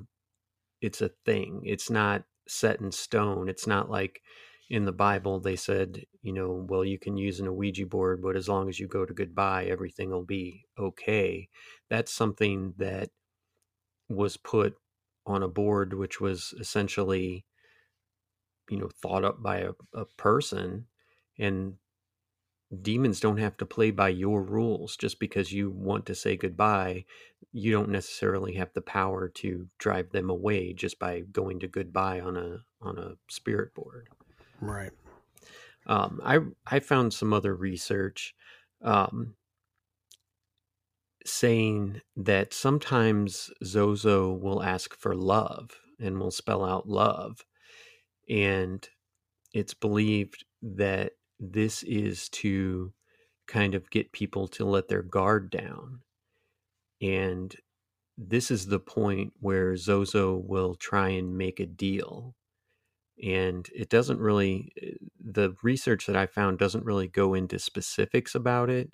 it's 0.82 1.02
a 1.02 1.10
thing. 1.26 1.62
It's 1.66 1.90
not 1.90 2.24
set 2.48 2.80
in 2.82 2.92
stone. 2.92 3.50
It's 3.50 3.68
not 3.68 3.90
like 3.90 4.22
in 4.70 4.86
the 4.86 4.92
Bible 4.92 5.40
they 5.40 5.56
said, 5.56 6.06
you 6.22 6.34
know, 6.34 6.66
well, 6.70 6.86
you 6.86 7.00
can 7.00 7.18
use 7.18 7.40
an 7.40 7.56
Ouija 7.56 7.86
board, 7.86 8.22
but 8.22 8.36
as 8.36 8.50
long 8.50 8.70
as 8.70 8.80
you 8.80 8.88
go 8.88 9.06
to 9.06 9.14
goodbye, 9.14 9.66
everything 9.66 10.10
will 10.12 10.26
be 10.26 10.66
okay. 10.80 11.50
That's 11.90 12.12
something 12.14 12.74
that 12.78 13.10
was 14.10 14.38
put 14.38 14.76
on 15.26 15.44
a 15.44 15.48
board, 15.48 15.94
which 15.94 16.20
was 16.22 16.54
essentially, 16.60 17.46
you 18.70 18.78
know, 18.78 18.90
thought 19.02 19.24
up 19.24 19.42
by 19.42 19.58
a, 19.60 19.72
a 19.94 20.06
person. 20.18 20.88
And 21.38 21.76
demons 22.82 23.20
don't 23.20 23.38
have 23.38 23.56
to 23.58 23.66
play 23.66 23.92
by 23.92 24.10
your 24.10 24.42
rules 24.42 24.98
just 24.98 25.20
because 25.20 25.52
you 25.52 25.70
want 25.70 26.06
to 26.06 26.16
say 26.16 26.36
goodbye 26.36 27.06
you 27.52 27.72
don't 27.72 27.90
necessarily 27.90 28.56
have 28.56 28.74
the 28.74 28.82
power 28.82 29.30
to 29.30 29.68
drive 29.78 30.10
them 30.12 30.30
away 30.30 30.74
just 30.74 31.00
by 31.00 31.22
going 31.32 31.58
to 31.58 31.68
goodbye 31.68 32.20
on 32.20 32.36
a 32.36 32.58
on 32.82 32.98
a 32.98 33.14
spirit 33.30 33.74
board. 33.74 34.10
Right. 34.60 34.92
Um, 35.88 36.20
i 36.24 36.40
i 36.68 36.80
found 36.80 37.14
some 37.14 37.32
other 37.32 37.56
research 37.56 38.36
um, 38.82 39.36
saying 41.26 42.02
that 42.18 42.54
sometimes 42.54 43.52
zozo 43.64 44.34
will 44.34 44.62
ask 44.62 44.96
for 44.98 45.16
love 45.16 45.72
and 46.00 46.20
will 46.20 46.32
spell 46.32 46.66
out 46.66 46.90
love 46.90 47.46
and 48.30 48.90
it's 49.54 49.74
believed 49.74 50.44
that 50.62 51.14
this 51.40 51.84
is 51.84 52.30
to 52.30 52.94
kind 53.48 53.76
of 53.76 53.90
get 53.90 54.12
people 54.12 54.48
to 54.48 54.66
let 54.66 54.88
their 54.88 55.04
guard 55.04 55.50
down. 55.50 56.00
And 57.02 57.56
this 58.18 58.50
is 58.50 58.68
the 58.68 58.80
point 58.80 59.34
where 59.40 59.76
Zozo 59.76 60.36
will 60.38 60.76
try 60.76 61.10
and 61.10 61.38
make 61.38 61.60
a 61.60 61.66
deal. 61.66 62.36
And 63.24 63.68
it 63.74 63.90
doesn't 63.90 64.20
really, 64.20 64.74
the 65.24 65.56
research 65.64 66.06
that 66.08 66.16
I 66.16 66.26
found 66.26 66.58
doesn't 66.58 66.86
really 66.86 67.08
go 67.08 67.34
into 67.34 67.60
specifics 67.60 68.36
about 68.36 68.70
it, 68.70 68.94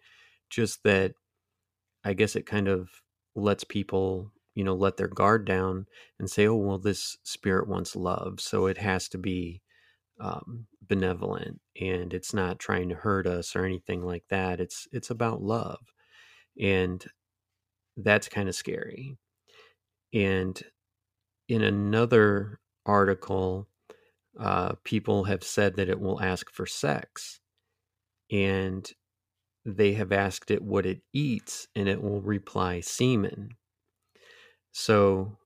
just 0.50 0.84
that 0.84 1.14
I 2.04 2.14
guess 2.14 2.36
it 2.36 2.46
kind 2.46 2.68
of 2.68 2.90
lets 3.36 3.64
people, 3.64 4.32
you 4.56 4.64
know, 4.64 4.76
let 4.76 4.98
their 4.98 5.08
guard 5.08 5.46
down 5.46 5.86
and 6.20 6.30
say, 6.30 6.48
oh, 6.48 6.56
well, 6.56 6.78
this 6.78 7.18
spirit 7.24 7.68
wants 7.68 7.96
love. 7.96 8.40
So 8.40 8.66
it 8.66 8.78
has 8.78 9.08
to 9.10 9.18
be 9.18 9.62
um, 10.20 10.68
benevolent 10.92 11.62
and 11.82 12.14
it's 12.14 12.34
not 12.34 12.60
trying 12.60 12.90
to 12.90 12.96
hurt 12.96 13.26
us 13.26 13.56
or 13.56 13.66
anything 13.66 14.04
like 14.04 14.26
that 14.30 14.60
it's 14.60 14.90
it's 14.92 15.10
about 15.10 15.42
love. 15.42 15.80
And 16.60 17.06
that's 17.98 18.30
kind 18.30 18.50
of 18.50 18.56
scary. 18.56 19.18
And 20.14 20.62
in 21.50 21.64
another 21.64 22.60
article 22.86 23.68
uh, 24.40 24.74
people 24.84 25.26
have 25.26 25.44
said 25.44 25.76
that 25.78 25.90
it 25.90 26.00
will 26.00 26.22
ask 26.22 26.52
for 26.52 26.66
sex 26.66 27.40
and 28.32 28.92
they 29.66 29.94
have 29.94 30.12
asked 30.12 30.52
it 30.52 30.64
what 30.64 30.86
it 30.86 31.02
eats 31.14 31.68
and 31.76 31.90
it 31.90 32.02
will 32.04 32.22
reply 32.22 32.82
semen. 32.82 33.50
So 34.74 35.38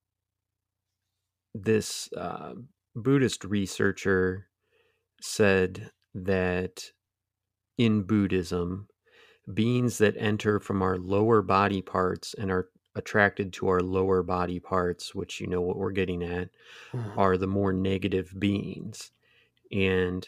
this 1.55 2.11
uh, 2.13 2.53
buddhist 2.95 3.43
researcher 3.45 4.47
said 5.25 5.91
that 6.13 6.91
in 7.77 8.03
Buddhism, 8.03 8.87
beings 9.53 9.97
that 9.99 10.17
enter 10.17 10.59
from 10.59 10.81
our 10.81 10.97
lower 10.97 11.41
body 11.41 11.81
parts 11.81 12.33
and 12.35 12.51
are 12.51 12.69
attracted 12.95 13.53
to 13.53 13.67
our 13.67 13.81
lower 13.81 14.23
body 14.23 14.59
parts, 14.59 15.15
which 15.15 15.41
you 15.41 15.47
know 15.47 15.61
what 15.61 15.77
we're 15.77 15.91
getting 15.91 16.23
at, 16.23 16.51
Mhm. 16.93 17.17
are 17.17 17.37
the 17.37 17.47
more 17.47 17.73
negative 17.73 18.33
beings. 18.39 19.11
And 19.71 20.27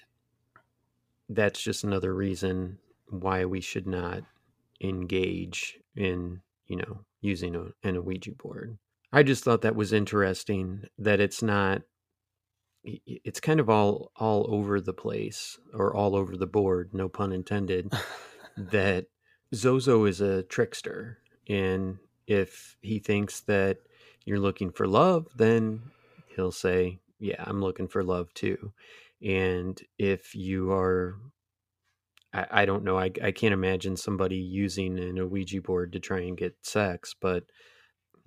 that's 1.29 1.61
just 1.61 1.83
another 1.83 2.13
reason 2.13 2.79
why 3.09 3.45
we 3.45 3.61
should 3.61 3.87
not 3.87 4.23
engage 4.81 5.79
in, 5.95 6.41
you 6.67 6.75
know, 6.77 7.05
using 7.21 7.55
a, 7.55 7.69
an 7.83 8.03
Ouija 8.03 8.33
board. 8.33 8.77
I 9.11 9.23
just 9.23 9.43
thought 9.43 9.61
that 9.61 9.75
was 9.75 9.93
interesting 9.93 10.85
that 10.97 11.19
it's 11.19 11.41
not 11.41 11.83
it's 13.05 13.39
kind 13.39 13.59
of 13.59 13.69
all 13.69 14.11
all 14.15 14.47
over 14.49 14.79
the 14.81 14.93
place 14.93 15.59
or 15.73 15.95
all 15.95 16.15
over 16.15 16.38
the 16.38 16.47
board, 16.47 16.93
no 16.93 17.09
pun 17.09 17.31
intended, 17.31 17.91
that 18.57 19.07
Zozo 19.53 20.05
is 20.05 20.21
a 20.21 20.43
trickster 20.43 21.19
and 21.47 21.99
if 22.27 22.77
he 22.81 22.99
thinks 22.99 23.41
that 23.41 23.77
you're 24.25 24.39
looking 24.39 24.71
for 24.71 24.88
love, 24.88 25.27
then 25.35 25.81
he'll 26.35 26.51
say, 26.51 26.99
"Yeah, 27.19 27.43
I'm 27.45 27.61
looking 27.61 27.88
for 27.88 28.03
love 28.03 28.33
too." 28.33 28.73
And 29.21 29.81
if 29.97 30.35
you 30.35 30.71
are 30.71 31.15
I, 32.33 32.47
I 32.51 32.65
don't 32.65 32.83
know. 32.83 32.97
I, 32.97 33.11
I 33.23 33.31
can't 33.31 33.53
imagine 33.53 33.97
somebody 33.97 34.38
using 34.38 34.99
an 34.99 35.29
Ouija 35.29 35.61
board 35.61 35.93
to 35.93 35.99
try 35.99 36.21
and 36.21 36.38
get 36.38 36.57
sex, 36.61 37.15
but 37.19 37.45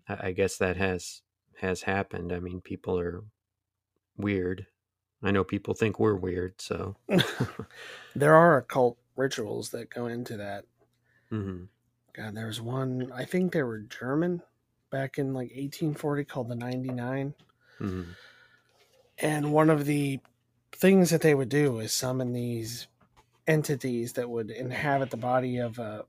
I, 0.09 0.29
I 0.29 0.33
guess 0.33 0.57
that 0.59 0.77
has 0.77 1.23
has 1.61 1.83
happened. 1.83 2.33
I 2.33 2.41
mean, 2.41 2.61
people 2.61 2.99
are 2.99 3.23
weird. 4.21 4.67
I 5.23 5.31
know 5.31 5.45
people 5.45 5.75
think 5.75 5.99
we're 5.99 6.15
weird, 6.17 6.61
so 6.61 6.97
there 8.15 8.35
are 8.35 8.57
occult 8.59 8.99
rituals 9.17 9.71
that 9.71 9.91
go 9.91 10.07
into 10.07 10.37
that. 10.39 10.65
Mhm. 11.31 11.69
God, 12.13 12.35
there 12.35 12.47
was 12.47 12.61
one. 12.61 13.13
I 13.15 13.25
think 13.25 13.53
they 13.53 13.63
were 13.63 13.81
German 13.81 14.43
back 14.91 15.19
in 15.19 15.33
like 15.33 15.51
1840 15.51 16.25
called 16.25 16.49
the 16.49 16.57
99. 16.57 17.35
Mhm. 17.79 18.07
And 19.19 19.53
one 19.53 19.71
of 19.71 19.85
the 19.85 20.21
things 20.73 21.11
that 21.11 21.21
they 21.21 21.35
would 21.35 21.49
do 21.49 21.79
is 21.79 21.93
summon 21.93 22.33
these 22.33 22.89
entities 23.47 24.15
that 24.15 24.31
would 24.31 24.51
inhabit 24.51 25.11
the 25.11 25.17
body 25.17 25.59
of 25.59 25.79
a. 25.79 26.05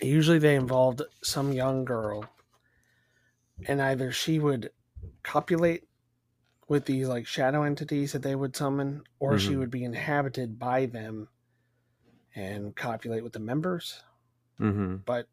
Usually 0.00 0.38
they 0.38 0.54
involved 0.56 1.02
some 1.22 1.52
young 1.52 1.84
girl. 1.84 2.24
And 3.66 3.80
either 3.80 4.12
she 4.12 4.38
would 4.38 4.70
copulate 5.22 5.84
with 6.70 6.86
these 6.86 7.08
like 7.08 7.26
shadow 7.26 7.64
entities 7.64 8.12
that 8.12 8.22
they 8.22 8.36
would 8.36 8.56
summon, 8.56 9.04
or 9.18 9.38
she 9.38 9.54
Mhm. 9.54 9.58
would 9.58 9.70
be 9.72 9.84
inhabited 9.84 10.58
by 10.58 10.86
them 10.86 11.28
and 12.34 12.76
copulate 12.76 13.24
with 13.24 13.32
the 13.32 13.40
members. 13.40 14.02
Mhm. 14.58 15.04
But 15.04 15.28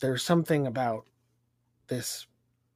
there's 0.00 0.22
something 0.22 0.66
about 0.66 1.08
this 1.88 2.26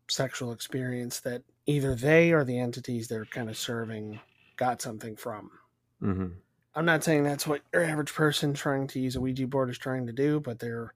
sexual 0.09 0.53
experience 0.53 1.21
that 1.21 1.45
either 1.67 1.95
they 1.95 2.33
or 2.33 2.45
the 2.45 2.59
entities 2.59 3.09
they're 3.09 3.27
kind 3.27 3.51
of 3.51 3.57
serving 3.59 4.21
got 4.57 4.83
something 4.83 5.17
from. 5.17 5.61
Mhm. 6.01 6.43
I'm 6.75 6.85
not 6.85 7.05
saying 7.05 7.25
that's 7.25 7.47
what 7.47 7.63
your 7.73 7.85
average 7.85 8.15
person 8.15 8.55
trying 8.55 8.87
to 8.89 9.01
use 9.01 9.17
a 9.17 9.21
Ouija 9.21 9.47
board 9.47 9.71
is 9.71 9.79
trying 9.79 10.07
to 10.07 10.13
do, 10.13 10.41
but 10.41 10.59
there 10.61 10.95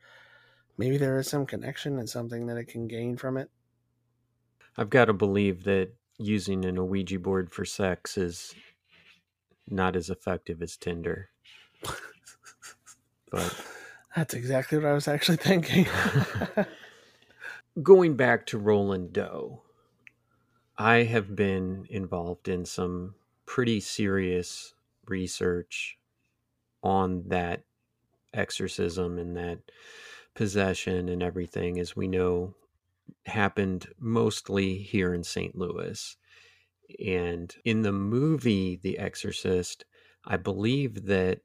maybe 0.78 0.96
there 0.98 1.18
is 1.18 1.28
some 1.28 1.46
connection 1.46 1.98
and 1.98 2.10
something 2.10 2.46
that 2.46 2.56
it 2.58 2.66
can 2.66 2.88
gain 2.88 3.16
from 3.16 3.36
it. 3.36 3.50
I've 4.76 4.90
got 4.90 5.06
to 5.06 5.12
believe 5.12 5.64
that 5.64 5.94
using 6.18 6.64
an 6.64 6.86
Ouija 6.88 7.18
board 7.18 7.50
for 7.50 7.64
sex 7.64 8.16
is 8.16 8.54
not 9.68 9.96
as 9.96 10.10
effective 10.10 10.62
as 10.62 10.76
Tinder. 10.76 11.30
but 13.30 13.54
That's 14.14 14.34
exactly 14.34 14.78
what 14.78 14.86
I 14.86 14.92
was 14.92 15.08
actually 15.08 15.38
thinking. 15.38 15.86
going 17.82 18.16
back 18.16 18.46
to 18.46 18.58
Roland 18.58 19.12
Doe, 19.12 19.62
I 20.76 21.04
have 21.04 21.34
been 21.34 21.86
involved 21.90 22.48
in 22.48 22.64
some 22.64 23.14
pretty 23.46 23.80
serious 23.80 24.74
research 25.06 25.98
on 26.82 27.24
that 27.28 27.62
exorcism 28.32 29.18
and 29.18 29.36
that 29.36 29.58
possession 30.34 31.08
and 31.08 31.22
everything, 31.22 31.78
as 31.78 31.94
we 31.94 32.08
know, 32.08 32.54
happened 33.26 33.88
mostly 33.98 34.78
here 34.78 35.14
in 35.14 35.24
St. 35.24 35.56
Louis. 35.56 36.16
And 37.04 37.54
in 37.64 37.82
the 37.82 37.92
movie 37.92 38.76
The 38.82 38.98
Exorcist, 38.98 39.84
I 40.24 40.36
believe 40.36 41.06
that 41.06 41.40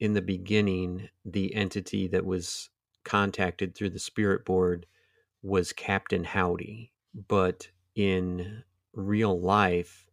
in 0.00 0.14
the 0.14 0.22
beginning, 0.22 1.08
the 1.24 1.54
entity 1.54 2.06
that 2.08 2.24
was 2.24 2.70
contacted 3.04 3.74
through 3.74 3.90
the 3.90 3.98
spirit 3.98 4.44
board 4.44 4.86
was 5.42 5.72
Captain 5.72 6.24
Howdy. 6.24 6.92
But 7.28 7.68
in 7.94 8.62
real 8.92 9.40
life, 9.40 10.08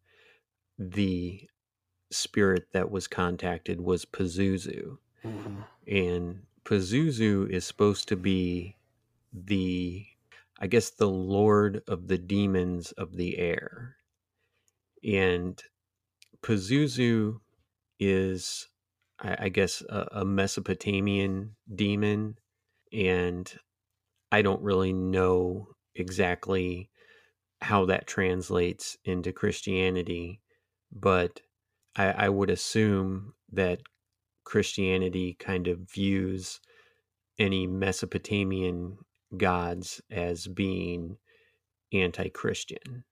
the 0.79 1.47
spirit 2.11 2.67
that 2.73 2.91
was 2.91 3.07
contacted 3.07 3.81
was 3.81 4.05
Pazuzu. 4.05 4.97
Mhm. 5.23 5.65
And 5.87 6.45
Pazuzu 6.63 7.49
is 7.49 7.65
supposed 7.65 8.07
to 8.09 8.15
be 8.15 8.77
the, 9.33 10.05
I 10.59 10.67
guess, 10.67 10.91
the 10.91 11.09
lord 11.09 11.81
of 11.87 12.07
the 12.07 12.17
demons 12.17 12.91
of 12.93 13.15
the 13.15 13.37
air. 13.37 13.97
And 15.03 15.61
Pazuzu 16.41 17.39
is, 17.99 18.67
I, 19.19 19.37
I 19.41 19.49
guess, 19.49 19.81
a, 19.89 20.07
a 20.11 20.25
Mesopotamian 20.25 21.55
demon. 21.73 22.35
And 22.93 23.51
I 24.31 24.41
don't 24.41 24.61
really 24.61 24.93
know 24.93 25.67
exactly 25.95 26.89
how 27.61 27.85
that 27.85 28.07
translates 28.07 28.97
into 29.05 29.31
Christianity, 29.31 30.41
but 30.91 31.41
I, 31.95 32.11
I 32.11 32.29
would 32.29 32.49
assume 32.49 33.33
that 33.51 33.81
Christianity 34.43 35.35
kind 35.39 35.67
of 35.67 35.89
views 35.91 36.59
any 37.39 37.67
Mesopotamian 37.67 38.97
gods 39.37 40.01
as 40.11 40.47
being 40.47 41.17
anti 41.93 42.29
Christian. 42.29 43.03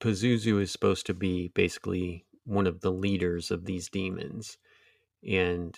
Pazuzu 0.00 0.60
is 0.60 0.70
supposed 0.70 1.06
to 1.06 1.14
be 1.14 1.48
basically 1.54 2.24
one 2.44 2.66
of 2.66 2.80
the 2.80 2.92
leaders 2.92 3.50
of 3.50 3.64
these 3.64 3.88
demons, 3.88 4.58
and 5.26 5.76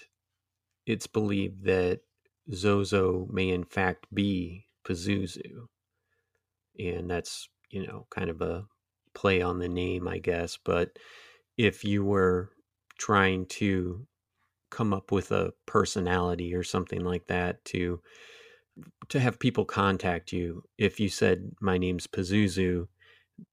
it's 0.86 1.06
believed 1.06 1.64
that 1.64 2.00
Zozo 2.52 3.26
may 3.30 3.50
in 3.50 3.64
fact 3.64 4.06
be 4.12 4.66
Pazuzu. 4.86 5.66
And 6.78 7.10
that's, 7.10 7.48
you 7.70 7.86
know, 7.86 8.06
kind 8.10 8.30
of 8.30 8.40
a 8.40 8.66
play 9.14 9.42
on 9.42 9.58
the 9.58 9.68
name, 9.68 10.08
I 10.08 10.18
guess. 10.18 10.58
But 10.64 10.98
if 11.56 11.84
you 11.84 12.04
were 12.04 12.50
trying 12.98 13.46
to 13.46 14.06
come 14.70 14.92
up 14.92 15.12
with 15.12 15.32
a 15.32 15.52
personality 15.66 16.54
or 16.54 16.62
something 16.62 17.04
like 17.04 17.26
that 17.26 17.64
to 17.66 18.00
to 19.08 19.20
have 19.20 19.38
people 19.38 19.64
contact 19.64 20.32
you 20.32 20.62
if 20.78 21.00
you 21.00 21.08
said 21.08 21.50
my 21.60 21.78
name's 21.78 22.06
Pazuzu 22.06 22.86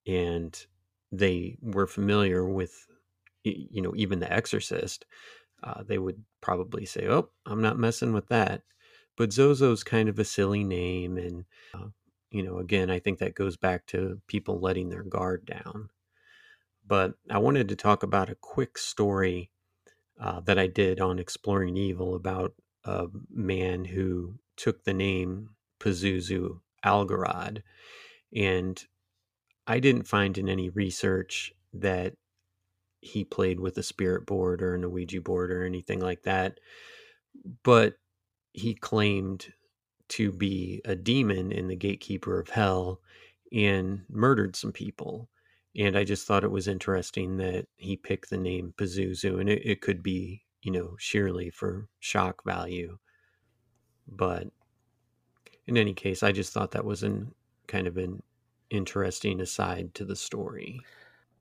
and 0.06 0.66
they 1.12 1.58
were 1.62 1.88
familiar 1.88 2.46
with 2.48 2.86
you 3.44 3.82
know 3.82 3.94
even 3.96 4.20
the 4.20 4.32
exorcist 4.32 5.06
uh, 5.64 5.84
they 5.84 5.98
would 5.98 6.24
probably 6.42 6.86
say 6.86 7.08
oh 7.08 7.30
i'm 7.46 7.62
not 7.62 7.80
messing 7.80 8.14
with 8.14 8.28
that. 8.28 8.62
But 9.16 9.32
zozo's 9.32 9.84
kind 9.84 10.10
of 10.10 10.20
a 10.20 10.26
silly 10.26 10.64
name 10.64 11.18
and 11.18 11.46
uh, 11.74 11.88
you 12.32 12.44
know 12.44 12.60
again 12.60 12.90
i 12.90 13.00
think 13.00 13.20
that 13.20 13.36
goes 13.36 13.58
back 13.58 13.86
to 13.88 14.22
people 14.28 14.60
letting 14.60 14.90
their 14.90 15.04
guard 15.04 15.46
down. 15.46 15.90
But 16.86 17.14
i 17.30 17.38
wanted 17.38 17.70
to 17.70 17.76
talk 17.76 18.04
about 18.04 18.30
a 18.30 18.36
quick 18.36 18.78
story 18.78 19.50
uh, 20.20 20.42
that 20.42 20.60
i 20.60 20.68
did 20.68 21.00
on 21.00 21.20
exploring 21.20 21.78
evil 21.78 22.16
about 22.16 22.54
a 22.84 23.08
man 23.30 23.86
who 23.86 24.36
took 24.58 24.84
the 24.84 24.94
name 24.94 25.50
pazuzu 25.80 26.60
algarad 26.86 27.62
and 28.36 28.86
i 29.68 29.80
didn't 29.80 30.08
find 30.08 30.38
in 30.38 30.50
any 30.50 30.70
research 30.70 31.54
that 31.74 32.16
he 33.02 33.24
played 33.24 33.60
with 33.60 33.78
a 33.78 33.84
spirit 33.84 34.26
board 34.26 34.62
or 34.62 34.76
an 34.76 34.84
ouija 34.86 35.22
board 35.22 35.52
or 35.52 35.66
anything 35.66 36.00
like 36.00 36.24
that 36.24 36.60
but 37.64 37.96
he 38.54 38.74
claimed 38.74 39.54
to 40.10 40.32
be 40.32 40.82
a 40.86 40.96
demon 40.96 41.52
in 41.52 41.68
the 41.68 41.76
gatekeeper 41.76 42.40
of 42.40 42.50
hell 42.50 43.02
and 43.52 44.04
murdered 44.10 44.56
some 44.56 44.72
people. 44.72 45.30
And 45.76 45.98
I 45.98 46.04
just 46.04 46.26
thought 46.26 46.44
it 46.44 46.52
was 46.52 46.68
interesting 46.68 47.38
that 47.38 47.68
he 47.76 47.98
picked 47.98 48.30
the 48.30 48.38
name 48.38 48.74
Pazuzu, 48.78 49.40
and 49.40 49.50
it, 49.50 49.62
it 49.66 49.82
could 49.82 50.02
be, 50.02 50.44
you 50.62 50.72
know, 50.72 50.96
sheerly 50.98 51.50
for 51.50 51.88
shock 52.00 52.44
value. 52.44 52.98
But 54.08 54.48
in 55.66 55.78
any 55.78 55.94
case, 55.94 56.24
I 56.24 56.32
just 56.32 56.54
thought 56.54 56.72
that 56.72 56.86
was 56.86 57.04
an 57.04 57.34
kind 57.68 57.88
of 57.88 57.98
an 57.98 58.24
interesting 58.70 59.42
aside 59.42 59.94
to 59.96 60.06
the 60.06 60.16
story. 60.16 60.80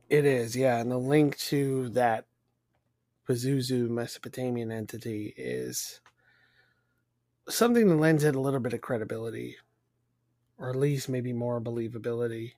It 0.08 0.24
is, 0.24 0.56
yeah. 0.56 0.78
And 0.78 0.90
the 0.90 0.98
link 0.98 1.36
to 1.38 1.88
that 1.90 2.26
Pazuzu 3.28 3.88
Mesopotamian 3.88 4.70
entity 4.70 5.34
is 5.36 6.00
something 7.48 7.88
that 7.88 7.96
lends 7.96 8.24
it 8.24 8.36
a 8.36 8.40
little 8.40 8.60
bit 8.60 8.72
of 8.72 8.80
credibility, 8.80 9.56
or 10.58 10.70
at 10.70 10.76
least 10.76 11.08
maybe 11.08 11.32
more 11.32 11.60
believability, 11.60 12.52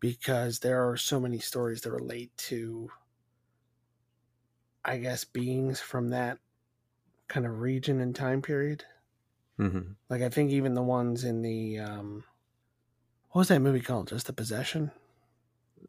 because 0.00 0.58
there 0.58 0.88
are 0.88 0.96
so 0.96 1.18
many 1.18 1.38
stories 1.38 1.80
that 1.82 1.90
relate 1.90 2.36
to, 2.36 2.90
I 4.84 4.98
guess, 4.98 5.24
beings 5.24 5.80
from 5.80 6.10
that 6.10 6.38
kind 7.28 7.46
of 7.46 7.60
region 7.60 8.00
and 8.00 8.14
time 8.14 8.42
period. 8.42 8.84
hmm 9.56 9.92
Like 10.10 10.22
I 10.22 10.28
think 10.28 10.50
even 10.50 10.74
the 10.74 10.82
ones 10.82 11.24
in 11.24 11.42
the 11.42 11.78
um, 11.78 12.24
what 13.30 13.40
was 13.40 13.48
that 13.48 13.60
movie 13.60 13.80
called? 13.80 14.08
Just 14.08 14.26
the 14.26 14.32
possession. 14.32 14.90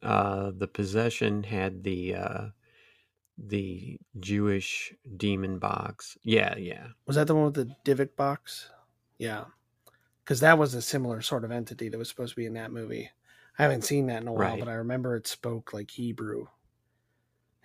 Uh, 0.02 0.52
the 0.56 0.68
possession 0.68 1.44
had 1.44 1.84
the 1.84 2.16
uh, 2.16 2.48
the 3.38 4.00
Jewish 4.20 4.94
demon 5.16 5.60
box. 5.60 6.18
Yeah, 6.24 6.56
yeah. 6.58 6.88
Was 7.06 7.16
that 7.16 7.28
the 7.28 7.36
one 7.36 7.46
with 7.46 7.56
the 7.56 7.76
Dybbuk 7.86 8.16
box? 8.16 8.70
Yeah, 9.18 9.46
because 10.24 10.40
that 10.42 10.58
was 10.58 10.74
a 10.74 10.82
similar 10.82 11.22
sort 11.22 11.44
of 11.46 11.52
entity 11.52 11.90
that 11.90 11.98
was 11.98 12.10
supposed 12.10 12.32
to 12.32 12.36
be 12.42 12.46
in 12.46 12.54
that 12.54 12.72
movie. 12.72 13.10
I 13.58 13.64
haven't 13.64 13.84
seen 13.86 14.08
that 14.08 14.22
in 14.22 14.28
a 14.28 14.34
while, 14.34 14.52
Right. 14.52 14.60
but 14.60 14.68
I 14.68 14.74
remember 14.74 15.16
it 15.16 15.28
spoke 15.28 15.74
like 15.74 15.90
Hebrew, 15.92 16.48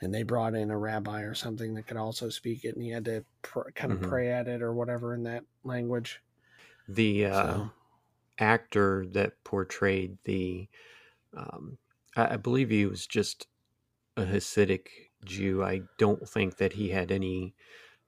and 0.03 0.13
they 0.13 0.23
brought 0.25 0.55
in 0.55 0.71
a 0.71 0.79
rabbi 0.79 1.23
or 1.23 1.35
something 1.35 1.75
that 1.75 1.87
could 1.87 1.97
also 1.97 2.29
speak 2.29 2.65
it, 2.65 2.75
and 2.75 2.83
he 2.85 2.91
had 2.91 3.05
to 3.07 3.25
pr- 3.43 3.71
kind 3.75 3.93
of 3.93 4.01
Mhm. 4.01 4.09
pray 4.09 4.31
at 4.31 4.49
it 4.49 4.61
or 4.63 4.73
whatever 4.75 5.15
in 5.15 5.23
that 5.25 5.45
language. 5.65 6.21
The 6.89 7.27
uh, 7.27 7.43
So- 7.55 7.71
actor 8.39 9.07
that 9.13 9.43
portrayed 9.45 10.19
the, 10.25 10.69
um, 11.35 11.79
I, 12.17 12.35
I 12.35 12.37
believe 12.37 12.71
he 12.71 12.87
was 12.87 13.07
just 13.07 13.47
a 14.17 14.25
Hasidic 14.25 14.89
Jew. 15.25 15.63
I 15.63 15.83
don't 15.99 16.29
think 16.29 16.57
that 16.57 16.73
he 16.75 16.91
had 16.91 17.11
any 17.13 17.55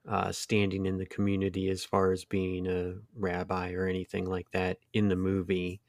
uh, 0.07 0.31
standing 0.31 0.85
in 0.85 0.99
the 0.99 1.07
community 1.07 1.71
as 1.71 1.83
far 1.83 2.13
as 2.13 2.27
being 2.27 2.67
a 2.67 2.95
rabbi 3.15 3.73
or 3.73 3.87
anything 3.87 4.27
like 4.27 4.51
that 4.51 4.79
in 4.93 5.09
the 5.09 5.17
movie. 5.17 5.81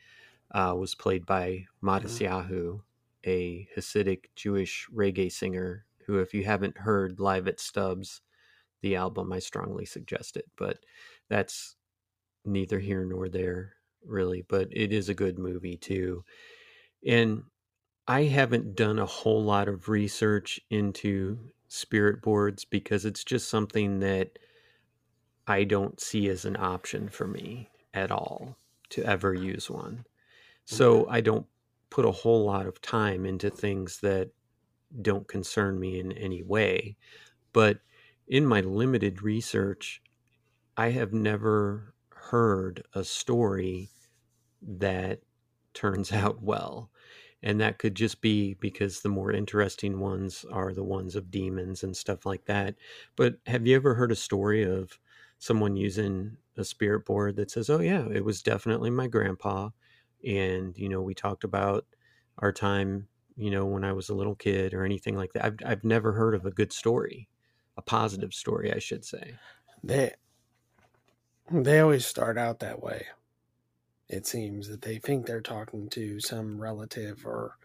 Uh, 0.52 0.74
was 0.78 0.96
played 0.96 1.26
by 1.26 1.66
Matisyahu, 1.84 2.82
a 3.26 3.68
Hasidic 3.76 4.26
Jewish 4.36 4.88
reggae 4.94 5.30
singer. 5.30 5.85
Who, 6.06 6.20
if 6.20 6.34
you 6.34 6.44
haven't 6.44 6.78
heard 6.78 7.20
live 7.20 7.48
at 7.48 7.60
Stubbs, 7.60 8.22
the 8.82 8.96
album, 8.96 9.34
I 9.34 9.40
strongly 9.40 9.86
suggest 9.86 10.38
it. 10.38 10.46
But 10.58 10.80
that's 11.30 11.76
neither 12.46 12.80
here 12.80 13.04
nor 13.06 13.28
there 13.28 13.74
really 14.06 14.44
but 14.48 14.68
it 14.72 14.92
is 14.94 15.10
a 15.10 15.14
good 15.16 15.40
movie 15.40 15.78
too 15.78 16.24
and 17.06 17.44
i 18.08 18.24
haven't 18.24 18.76
done 18.76 19.00
a 19.00 19.06
whole 19.06 19.44
lot 19.44 19.68
of 19.68 19.90
research 19.90 20.60
into 20.70 21.38
spirit 21.68 22.22
boards 22.22 22.64
because 22.64 23.06
it's 23.06 23.24
just 23.24 23.50
something 23.50 24.00
that 24.00 24.38
i 25.48 25.64
don't 25.64 26.00
see 26.00 26.30
as 26.30 26.46
an 26.46 26.56
option 26.58 27.10
for 27.10 27.26
me 27.26 27.68
at 27.94 28.12
all 28.12 28.56
to 28.90 29.04
ever 29.04 29.34
use 29.34 29.70
one 29.70 30.06
so 30.66 31.08
i 31.10 31.20
don't 31.20 31.48
put 31.90 32.06
a 32.06 32.12
whole 32.12 32.46
lot 32.46 32.68
of 32.68 32.82
time 32.82 33.26
into 33.26 33.50
things 33.50 34.00
that 34.02 34.30
don't 35.02 35.28
concern 35.28 35.80
me 35.80 36.00
in 36.00 36.12
any 36.14 36.44
way 36.44 36.98
but 37.54 37.80
in 38.28 38.46
my 38.46 38.62
limited 38.62 39.22
research 39.24 40.02
I 40.78 40.90
have 40.90 41.14
never 41.14 41.94
heard 42.12 42.86
a 42.94 43.04
story 43.04 43.90
that 44.62 45.22
turns 45.74 46.12
out 46.12 46.42
well. 46.42 46.92
And 47.44 47.60
that 47.62 47.78
could 47.78 47.96
just 47.96 48.22
be 48.22 48.56
because 48.56 49.02
the 49.02 49.10
more 49.10 49.32
interesting 49.32 50.00
ones 50.00 50.46
are 50.52 50.74
the 50.74 50.84
ones 50.84 51.16
of 51.16 51.30
demons 51.30 51.84
and 51.84 51.96
stuff 51.96 52.26
like 52.26 52.46
that. 52.46 52.76
But 53.16 53.36
have 53.46 53.68
you 53.68 53.76
ever 53.76 53.94
heard 53.94 54.12
a 54.12 54.16
story 54.16 54.64
of 54.64 55.00
someone 55.38 55.76
using 55.76 56.38
a 56.58 56.64
spirit 56.64 57.06
board 57.06 57.36
that 57.36 57.52
says, 57.52 57.70
oh, 57.70 57.82
yeah, 57.82 58.08
it 58.10 58.26
was 58.26 58.42
definitely 58.42 58.90
my 58.90 59.08
grandpa. 59.08 59.70
And, 60.26 60.76
you 60.78 60.90
know, 60.90 61.02
we 61.02 61.14
talked 61.14 61.44
about 61.44 61.86
our 62.40 62.52
time, 62.52 63.10
you 63.36 63.52
know, 63.52 63.66
when 63.66 63.84
I 63.84 63.94
was 63.94 64.10
a 64.10 64.16
little 64.16 64.36
kid 64.36 64.74
or 64.74 64.84
anything 64.86 65.16
like 65.16 65.34
that. 65.34 65.46
I've, 65.46 65.58
I've 65.66 65.84
never 65.84 66.14
heard 66.14 66.36
of 66.36 66.46
a 66.46 66.52
good 66.52 66.74
story, 66.74 67.30
a 67.78 67.82
positive 67.82 68.34
story, 68.34 68.74
I 68.74 68.80
should 68.80 69.06
say. 69.06 69.40
They 69.84 70.16
they 71.52 71.80
always 71.80 72.06
start 72.06 72.38
out 72.38 72.60
that 72.60 72.82
way. 72.82 73.08
It 74.10 74.26
seems 74.26 74.68
that 74.70 74.82
they 74.82 74.98
think 75.00 75.26
they're 75.28 75.42
talking 75.42 75.90
to 75.92 76.20
some 76.20 76.60
relative 76.62 77.26
or 77.26 77.58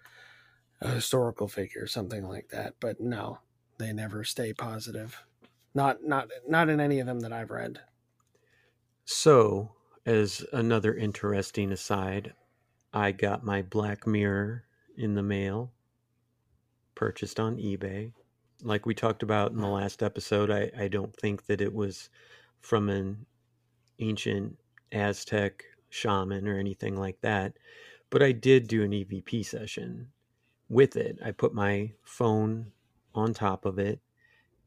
a 0.81 0.91
historical 0.91 1.49
figure, 1.49 1.87
something 1.87 2.27
like 2.29 2.51
that. 2.51 2.77
But 2.81 3.01
no, 3.01 3.41
they 3.79 3.93
never 3.93 4.25
stay 4.25 4.55
positive. 4.55 5.25
Not 5.75 6.05
not 6.05 6.31
not 6.49 6.69
in 6.71 6.81
any 6.81 7.01
of 7.01 7.07
them 7.07 7.21
that 7.21 7.33
I've 7.33 7.51
read. 7.51 7.83
So, 9.05 9.77
as 10.07 10.41
another 10.55 10.95
interesting 10.95 11.71
aside, 11.71 12.35
I 12.95 13.13
got 13.13 13.45
my 13.45 13.63
Black 13.63 14.07
Mirror 14.07 14.67
in 15.01 15.15
the 15.15 15.23
mail, 15.23 15.73
purchased 16.95 17.41
on 17.41 17.57
eBay. 17.57 18.13
Like 18.63 18.85
we 18.85 18.95
talked 18.95 19.23
about 19.23 19.53
in 19.53 19.59
the 19.59 19.67
last 19.67 20.03
episode, 20.03 20.51
I, 20.51 20.71
I 20.79 20.89
don't 20.89 21.17
think 21.17 21.47
that 21.47 21.61
it 21.61 21.73
was 21.73 22.11
from 22.61 22.91
an 22.91 23.25
ancient 23.99 24.59
Aztec 24.93 25.65
shaman 25.89 26.47
or 26.47 26.59
anything 26.59 26.97
like 26.97 27.21
that, 27.23 27.55
but 28.11 28.23
I 28.23 28.33
did 28.33 28.69
do 28.69 28.83
an 28.83 28.93
EVP 28.93 29.45
session 29.47 30.09
with 30.69 30.97
it. 30.97 31.19
I 31.25 31.31
put 31.31 31.55
my 31.55 31.93
phone 32.05 32.73
on 33.15 33.33
top 33.33 33.65
of 33.65 33.79
it 33.79 34.01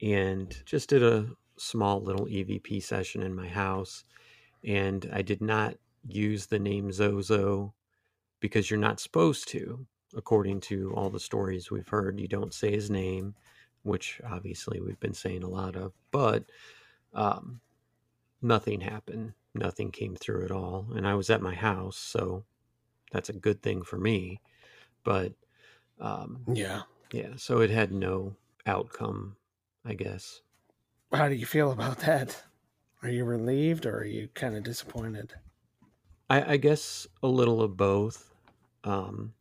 and 0.01 0.55
just 0.65 0.89
did 0.89 1.03
a 1.03 1.29
small 1.57 2.01
little 2.01 2.25
EVP 2.25 2.81
session 2.81 3.21
in 3.21 3.36
my 3.36 3.47
house 3.47 4.03
and 4.63 5.09
I 5.13 5.21
did 5.21 5.41
not 5.41 5.75
use 6.07 6.47
the 6.47 6.59
name 6.59 6.91
Zozo 6.91 7.73
because 8.39 8.69
you're 8.69 8.79
not 8.79 8.99
supposed 8.99 9.47
to, 9.49 9.86
according 10.16 10.61
to 10.61 10.93
all 10.95 11.09
the 11.09 11.20
stories 11.20 11.72
we've 11.72 11.88
heard. 11.88 12.20
You 12.20 12.28
don't 12.28 12.53
say 12.53 12.72
his 12.72 12.89
name, 12.89 13.36
which 13.84 14.22
obviously 14.26 14.80
we've 14.82 14.99
been 14.99 15.14
saying 15.14 15.43
a 15.43 15.49
lot 15.49 15.76
of, 15.76 15.93
but 16.11 16.45
um, 17.14 17.61
nothing 18.41 18.82
happened. 18.82 19.34
Nothing 19.55 19.91
came 19.91 20.16
through 20.16 20.45
at 20.45 20.51
all. 20.51 20.88
And 20.95 21.07
I 21.07 21.16
was 21.16 21.30
at 21.30 21.41
my 21.41 21.55
house, 21.55 21.97
so 21.97 22.45
that's 23.11 23.30
a 23.30 23.34
good 23.34 23.61
thing 23.61 23.84
for 23.84 23.97
me. 23.97 24.41
But 25.03 25.34
um, 25.99 26.47
Yeah. 26.47 26.84
yeah, 27.11 27.36
so 27.38 27.61
it 27.61 27.70
had 27.70 27.91
no 27.91 28.36
outcome, 28.66 29.38
I 29.86 29.93
guess. 29.93 30.41
How 31.14 31.30
do 31.30 31.36
you 31.36 31.45
feel 31.45 31.72
about 31.72 31.99
that? 31.99 32.43
Are 33.01 33.09
you 33.09 33.24
relieved 33.26 33.86
or 33.86 33.99
are 33.99 34.05
you 34.05 34.30
kind 34.34 34.55
of 34.55 34.64
disappointed? 34.64 35.36
I, 36.30 36.53
I 36.53 36.57
guess 36.57 37.07
a 37.22 37.28
little 37.28 37.61
of 37.61 37.78
both. 37.78 38.34
Um, 38.84 39.34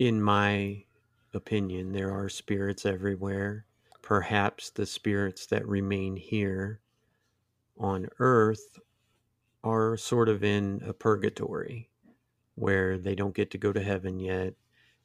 in 0.00 0.20
my 0.20 0.82
opinion, 1.34 1.92
there 1.92 2.10
are 2.10 2.30
spirits 2.30 2.86
everywhere. 2.86 3.66
Perhaps 4.00 4.70
the 4.70 4.86
spirits 4.86 5.44
that 5.46 5.68
remain 5.68 6.16
here 6.16 6.80
on 7.78 8.08
Earth 8.18 8.80
are 9.62 9.98
sort 9.98 10.30
of 10.30 10.42
in 10.42 10.80
a 10.86 10.94
purgatory 10.94 11.90
where 12.54 12.96
they 12.96 13.14
don't 13.14 13.34
get 13.34 13.50
to 13.50 13.58
go 13.58 13.74
to 13.74 13.82
heaven 13.82 14.18
yet. 14.18 14.54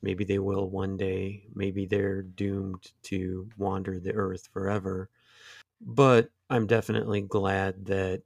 Maybe 0.01 0.23
they 0.23 0.39
will 0.39 0.69
one 0.69 0.95
day. 0.95 1.43
Maybe 1.53 1.85
they're 1.85 2.21
doomed 2.21 2.93
to 3.03 3.49
wander 3.57 3.99
the 3.99 4.13
earth 4.13 4.47
forever. 4.53 5.09
But 5.81 6.29
I'm 6.49 6.67
definitely 6.67 7.21
glad 7.21 7.85
that, 7.87 8.21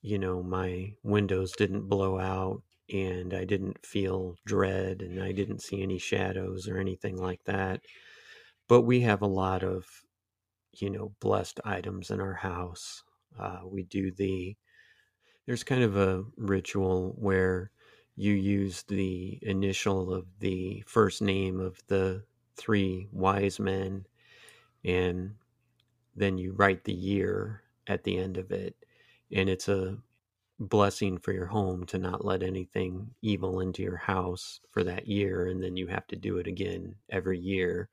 you 0.00 0.18
know, 0.18 0.42
my 0.42 0.94
windows 1.04 1.52
didn't 1.52 1.88
blow 1.88 2.18
out 2.18 2.62
and 2.92 3.34
I 3.34 3.44
didn't 3.44 3.84
feel 3.86 4.36
dread 4.46 5.02
and 5.02 5.22
I 5.22 5.32
didn't 5.32 5.62
see 5.62 5.82
any 5.82 5.98
shadows 5.98 6.68
or 6.68 6.78
anything 6.78 7.16
like 7.16 7.44
that. 7.44 7.82
But 8.68 8.82
we 8.82 9.00
have 9.00 9.22
a 9.22 9.26
lot 9.26 9.62
of, 9.64 9.86
you 10.72 10.90
know, 10.90 11.14
blessed 11.20 11.60
items 11.64 12.10
in 12.10 12.20
our 12.20 12.34
house. 12.34 13.02
Uh, 13.38 13.60
we 13.64 13.82
do 13.84 14.12
the, 14.12 14.56
there's 15.46 15.64
kind 15.64 15.82
of 15.82 15.96
a 15.96 16.24
ritual 16.36 17.14
where 17.18 17.70
you 18.16 18.34
use 18.34 18.82
the 18.84 19.38
initial 19.42 20.12
of 20.12 20.26
the 20.38 20.82
first 20.86 21.22
name 21.22 21.60
of 21.60 21.80
the 21.88 22.24
three 22.56 23.08
wise 23.12 23.58
men 23.58 24.06
and 24.84 25.34
then 26.14 26.36
you 26.36 26.52
write 26.52 26.84
the 26.84 26.92
year 26.92 27.62
at 27.86 28.04
the 28.04 28.18
end 28.18 28.36
of 28.36 28.50
it 28.52 28.76
and 29.32 29.48
it's 29.48 29.68
a 29.68 29.96
blessing 30.68 31.18
for 31.18 31.32
your 31.32 31.46
home 31.46 31.86
to 31.86 31.98
not 31.98 32.24
let 32.24 32.42
anything 32.42 33.10
evil 33.22 33.60
into 33.60 33.82
your 33.82 33.98
house 33.98 34.60
for 34.70 34.84
that 34.84 35.08
year 35.08 35.46
and 35.46 35.62
then 35.62 35.76
you 35.76 35.88
have 35.88 36.06
to 36.08 36.16
do 36.16 36.38
it 36.38 36.46
again 36.48 36.96
every 37.10 37.38
year 37.38 37.90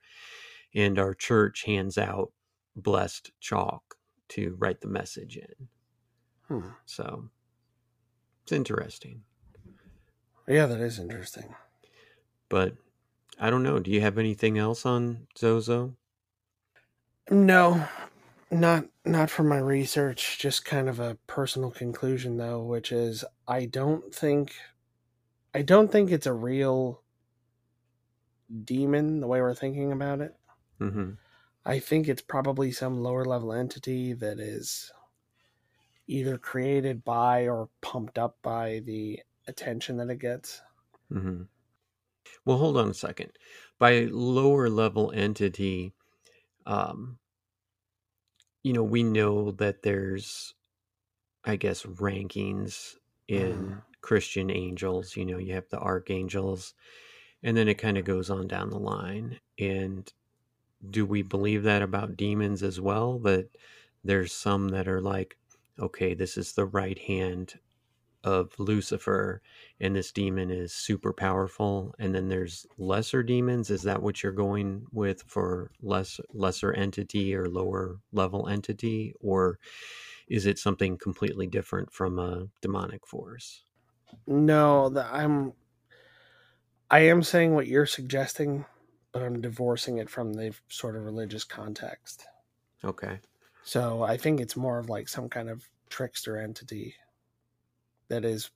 and 0.75 0.99
our 0.99 1.13
church 1.15 1.63
hands 1.65 1.97
out 1.97 2.31
blessed 2.75 3.31
chalk 3.41 3.95
to 4.29 4.55
write 4.59 4.81
the 4.81 4.87
message 4.89 5.37
in 5.37 5.67
Hmm. 6.47 6.69
so 6.85 7.29
it's 8.43 8.51
interesting 8.53 9.23
Yeah, 10.47 10.65
that 10.67 10.81
is 10.81 10.99
interesting. 10.99 11.55
but 12.49 12.73
I 13.39 13.49
don't 13.49 13.63
know. 13.63 13.79
Do 13.79 13.91
you 13.91 14.01
have 14.01 14.17
anything 14.17 14.57
else 14.57 14.85
on 14.85 15.27
Zozo? 15.37 15.95
No, 17.31 17.87
not 18.51 18.85
not 19.05 19.29
from 19.29 19.47
my 19.47 19.57
research. 19.57 20.39
Just 20.39 20.65
kind 20.65 20.89
of 20.89 20.99
a 20.99 21.17
personal 21.27 21.71
conclusion, 21.71 22.37
though, 22.37 22.63
which 22.63 22.91
is 22.91 23.23
I 23.47 23.65
don't 23.65 24.13
think 24.13 24.53
I 25.53 25.61
don't 25.61 25.91
think 25.91 26.11
it's 26.11 26.27
a 26.27 26.33
real 26.33 27.01
demon 28.63 29.19
the 29.19 29.27
way 29.27 29.41
we're 29.41 29.53
thinking 29.53 29.91
about 29.91 30.21
it. 30.21 30.35
Mm-hmm. 30.79 31.11
I 31.65 31.79
think 31.79 32.07
it's 32.07 32.21
probably 32.21 32.71
some 32.71 33.01
lower 33.01 33.25
level 33.25 33.53
entity 33.53 34.13
that 34.13 34.39
is 34.39 34.91
either 36.07 36.37
created 36.37 37.03
by 37.03 37.47
or 37.47 37.69
pumped 37.81 38.17
up 38.17 38.37
by 38.41 38.81
the 38.85 39.19
attention 39.47 39.97
that 39.97 40.09
it 40.09 40.19
gets. 40.19 40.61
Mm-hmm. 41.11 41.43
Well, 42.45 42.57
hold 42.57 42.77
on 42.77 42.89
a 42.89 42.93
second. 42.93 43.31
By 43.77 44.07
lower 44.11 44.69
level 44.69 45.11
entity, 45.13 45.93
um, 46.65 47.19
you 48.63 48.73
know, 48.73 48.83
we 48.83 49.03
know 49.03 49.51
that 49.51 49.83
there's, 49.83 50.53
I 51.45 51.55
guess, 51.55 51.83
rankings 51.83 52.95
in 53.27 53.53
mm-hmm. 53.53 53.73
Christian 54.01 54.49
angels. 54.49 55.15
You 55.15 55.25
know, 55.25 55.37
you 55.37 55.53
have 55.53 55.69
the 55.69 55.79
archangels, 55.79 56.73
and 57.43 57.55
then 57.55 57.67
it 57.67 57.75
kind 57.75 57.97
of 57.97 58.05
goes 58.05 58.29
on 58.29 58.47
down 58.47 58.69
the 58.69 58.79
line. 58.79 59.39
And 59.57 60.11
do 60.89 61.05
we 61.05 61.21
believe 61.21 61.63
that 61.63 61.81
about 61.81 62.17
demons 62.17 62.63
as 62.63 62.79
well? 62.79 63.19
That 63.19 63.49
there's 64.03 64.31
some 64.31 64.69
that 64.69 64.87
are 64.87 65.01
like, 65.01 65.37
okay, 65.79 66.13
this 66.13 66.37
is 66.37 66.53
the 66.53 66.65
right 66.65 66.99
hand 66.99 67.55
of 68.23 68.51
Lucifer, 68.59 69.41
and 69.79 69.95
this 69.95 70.11
demon 70.11 70.51
is 70.51 70.73
super 70.73 71.13
powerful. 71.13 71.95
And 71.99 72.13
then 72.13 72.27
there's 72.27 72.65
lesser 72.77 73.23
demons. 73.23 73.69
Is 73.69 73.83
that 73.83 74.01
what 74.01 74.21
you're 74.21 74.31
going 74.31 74.85
with 74.91 75.23
for 75.23 75.71
less 75.81 76.19
lesser 76.33 76.73
entity 76.73 77.33
or 77.35 77.47
lower 77.47 77.97
level 78.11 78.47
entity, 78.47 79.13
or 79.21 79.59
is 80.27 80.45
it 80.45 80.59
something 80.59 80.97
completely 80.97 81.47
different 81.47 81.91
from 81.91 82.19
a 82.19 82.47
demonic 82.61 83.07
force? 83.07 83.63
No, 84.27 84.89
the, 84.89 85.05
I'm 85.05 85.53
I 86.91 87.01
am 87.01 87.21
saying 87.21 87.53
what 87.53 87.67
you're 87.67 87.85
suggesting, 87.85 88.65
but 89.11 89.21
I'm 89.21 89.41
divorcing 89.41 89.97
it 89.99 90.09
from 90.09 90.33
the 90.33 90.53
sort 90.69 90.95
of 90.95 91.03
religious 91.03 91.43
context. 91.43 92.25
Okay. 92.83 93.19
So 93.63 94.01
I 94.01 94.17
think 94.17 94.39
it's 94.39 94.55
more 94.55 94.79
of 94.79 94.89
like 94.89 95.07
some 95.07 95.29
kind 95.29 95.49
of 95.49 95.69
trickster 95.89 96.37
entity 96.37 96.95
that 98.09 98.25
is, 98.25 98.49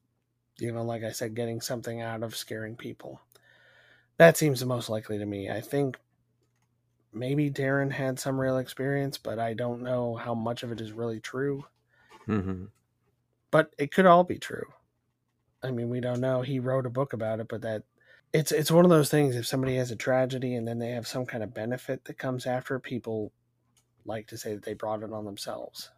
you 0.60 0.72
know, 0.72 0.84
like 0.84 1.04
I 1.04 1.12
said, 1.12 1.36
getting 1.36 1.62
something 1.62 2.02
out 2.02 2.24
of 2.24 2.36
scaring 2.36 2.76
people. 2.76 3.22
That 4.18 4.38
seems 4.38 4.60
the 4.60 4.66
most 4.66 4.90
likely 4.90 5.18
to 5.18 5.26
me. 5.26 5.50
I 5.50 5.62
think 5.62 5.98
maybe 7.12 7.50
Darren 7.50 7.92
had 7.92 8.20
some 8.20 8.40
real 8.40 8.58
experience, 8.58 9.18
but 9.18 9.40
I 9.40 9.54
don't 9.54 9.82
know 9.82 10.16
how 10.16 10.34
much 10.34 10.64
of 10.64 10.72
it 10.72 10.82
is 10.82 10.92
really 10.92 11.20
true. 11.20 11.66
Mm-hmm. 12.28 12.66
But 13.52 13.74
it 13.78 13.92
could 13.92 14.06
all 14.06 14.24
be 14.24 14.40
true. 14.40 14.74
I 15.62 15.72
mean, 15.72 15.90
we 15.90 16.02
don't 16.02 16.20
know. 16.20 16.42
He 16.42 16.60
wrote 16.60 16.86
a 16.86 16.92
book 16.92 17.14
about 17.14 17.40
it, 17.40 17.48
but 17.48 17.62
that 17.62 17.84
it's 18.34 18.52
it's 18.52 18.72
one 18.72 18.84
of 18.84 18.90
those 18.90 19.10
things. 19.10 19.36
If 19.36 19.46
somebody 19.46 19.76
has 19.78 19.92
a 19.92 19.96
tragedy 19.96 20.56
and 20.56 20.68
then 20.68 20.80
they 20.80 20.92
have 20.92 21.08
some 21.08 21.26
kind 21.26 21.44
of 21.44 21.54
benefit 21.54 22.04
that 22.06 22.18
comes 22.18 22.46
after, 22.46 22.80
people 22.80 23.32
like 24.06 24.28
to 24.28 24.38
say 24.38 24.56
that 24.56 24.64
they 24.64 24.74
brought 24.74 25.04
it 25.04 25.14
on 25.14 25.24
themselves. 25.24 25.90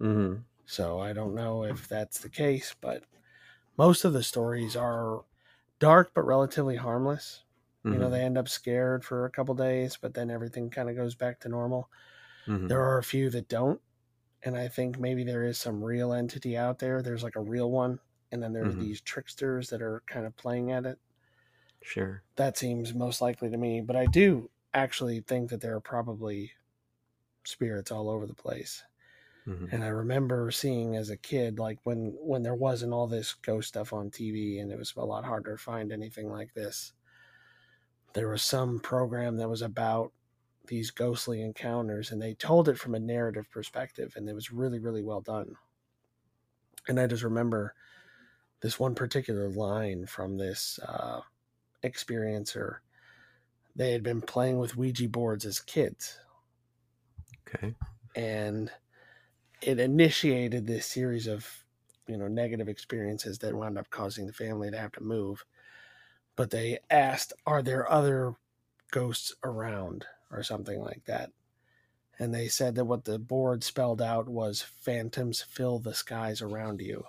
Mm-hmm. 0.00 0.40
So 0.66 0.98
I 1.00 1.12
don't 1.12 1.34
know 1.34 1.64
if 1.64 1.88
that's 1.88 2.20
the 2.20 2.28
case, 2.30 2.74
but 2.80 3.04
most 3.78 4.04
of 4.04 4.12
the 4.14 4.22
stories 4.24 4.76
are 4.76 5.24
dark 5.80 6.12
but 6.14 6.24
relatively 6.26 6.76
harmless. 6.76 7.44
You 7.90 7.98
know, 7.98 8.10
Mhm. 8.10 8.10
they 8.10 8.24
end 8.24 8.38
up 8.38 8.48
scared 8.48 9.04
for 9.04 9.24
a 9.26 9.30
couple 9.30 9.54
days, 9.54 9.98
but 10.00 10.14
then 10.14 10.30
everything 10.30 10.70
kind 10.70 10.90
of 10.90 10.96
goes 10.96 11.14
back 11.16 11.40
to 11.40 11.48
normal. 11.50 11.90
Mhm. 12.46 12.68
There 12.68 12.82
are 12.82 12.98
a 12.98 13.04
few 13.04 13.30
that 13.30 13.48
don't, 13.48 13.82
and 14.42 14.56
I 14.56 14.68
think 14.68 14.98
maybe 14.98 15.24
there 15.24 15.44
is 15.44 15.58
some 15.58 15.84
real 15.84 16.12
entity 16.12 16.56
out 16.56 16.80
there. 16.80 17.02
There's 17.02 17.24
like 17.24 17.36
a 17.36 17.40
real 17.42 17.70
one, 17.70 18.00
and 18.32 18.42
then 18.42 18.52
there's 18.54 18.76
Mhm. 18.76 18.76
these 18.76 19.00
tricksters 19.02 19.70
that 19.70 19.82
are 19.82 20.02
kind 20.06 20.26
of 20.26 20.36
playing 20.36 20.72
at 20.72 20.86
it. 20.86 21.00
Sure. 21.80 22.22
That 22.36 22.56
seems 22.56 22.94
most 22.94 23.20
likely 23.20 23.50
to 23.50 23.56
me, 23.56 23.80
but 23.80 23.96
I 23.96 24.06
do 24.06 24.50
actually 24.74 25.20
think 25.20 25.50
that 25.50 25.60
there 25.60 25.74
are 25.76 25.80
probably 25.80 26.52
spirits 27.44 27.90
all 27.92 28.10
over 28.10 28.26
the 28.26 28.34
place. 28.34 28.84
Mhm. 29.46 29.70
And 29.70 29.84
I 29.84 29.88
remember 29.88 30.50
seeing 30.50 30.96
as 30.96 31.10
a 31.10 31.16
kid, 31.16 31.58
like 31.58 31.78
when 31.84 32.16
when 32.20 32.42
there 32.42 32.54
wasn't 32.54 32.92
all 32.92 33.06
this 33.06 33.34
ghost 33.34 33.68
stuff 33.68 33.92
on 33.92 34.10
TV, 34.10 34.58
and 34.60 34.72
it 34.72 34.78
was 34.78 34.94
a 34.96 35.04
lot 35.04 35.24
harder 35.24 35.56
to 35.56 35.62
find 35.62 35.92
anything 35.92 36.28
like 36.30 36.54
this. 36.54 36.94
There 38.14 38.28
was 38.28 38.42
some 38.42 38.80
program 38.80 39.36
that 39.36 39.48
was 39.48 39.62
about 39.62 40.12
these 40.64 40.90
ghostly 40.90 41.40
encounters, 41.40 42.10
and 42.10 42.20
they 42.20 42.34
told 42.34 42.68
it 42.68 42.80
from 42.80 42.96
a 42.96 42.98
narrative 42.98 43.48
perspective, 43.48 44.14
and 44.16 44.28
it 44.28 44.34
was 44.34 44.50
really 44.50 44.80
really 44.80 45.02
well 45.04 45.20
done. 45.20 45.56
And 46.88 46.98
I 46.98 47.06
just 47.06 47.22
remember 47.22 47.74
this 48.60 48.80
one 48.80 48.94
particular 48.94 49.48
line 49.50 50.06
from 50.06 50.38
this 50.38 50.78
uh, 50.80 51.22
experiencer. 51.84 52.78
They 53.76 53.92
had 53.92 54.02
been 54.02 54.22
playing 54.22 54.58
with 54.58 54.76
Ouija 54.76 55.08
boards 55.08 55.46
as 55.46 55.60
kids, 55.60 56.18
Okay. 57.46 57.74
and 58.14 58.72
it 59.62 59.78
initiated 59.80 60.66
this 60.66 60.86
series 60.86 61.26
of 61.26 61.64
you 62.06 62.16
know 62.16 62.28
negative 62.28 62.68
experiences 62.68 63.38
that 63.38 63.54
wound 63.54 63.78
up 63.78 63.90
causing 63.90 64.26
the 64.26 64.32
family 64.32 64.70
to 64.70 64.78
have 64.78 64.92
to 64.92 65.02
move. 65.02 65.44
But 66.36 66.50
they 66.50 66.78
asked 66.90 67.32
are 67.46 67.62
there 67.62 67.90
other 67.90 68.34
ghosts 68.90 69.34
around? 69.42 70.06
or 70.30 70.42
something 70.42 70.80
like 70.80 71.04
that. 71.06 71.30
And 72.18 72.34
they 72.34 72.48
said 72.48 72.74
that 72.76 72.84
what 72.86 73.04
the 73.04 73.18
board 73.18 73.62
spelled 73.62 74.00
out 74.00 74.28
was 74.28 74.62
phantoms 74.62 75.42
fill 75.42 75.78
the 75.78 75.94
skies 75.94 76.40
around 76.40 76.80
you. 76.80 77.04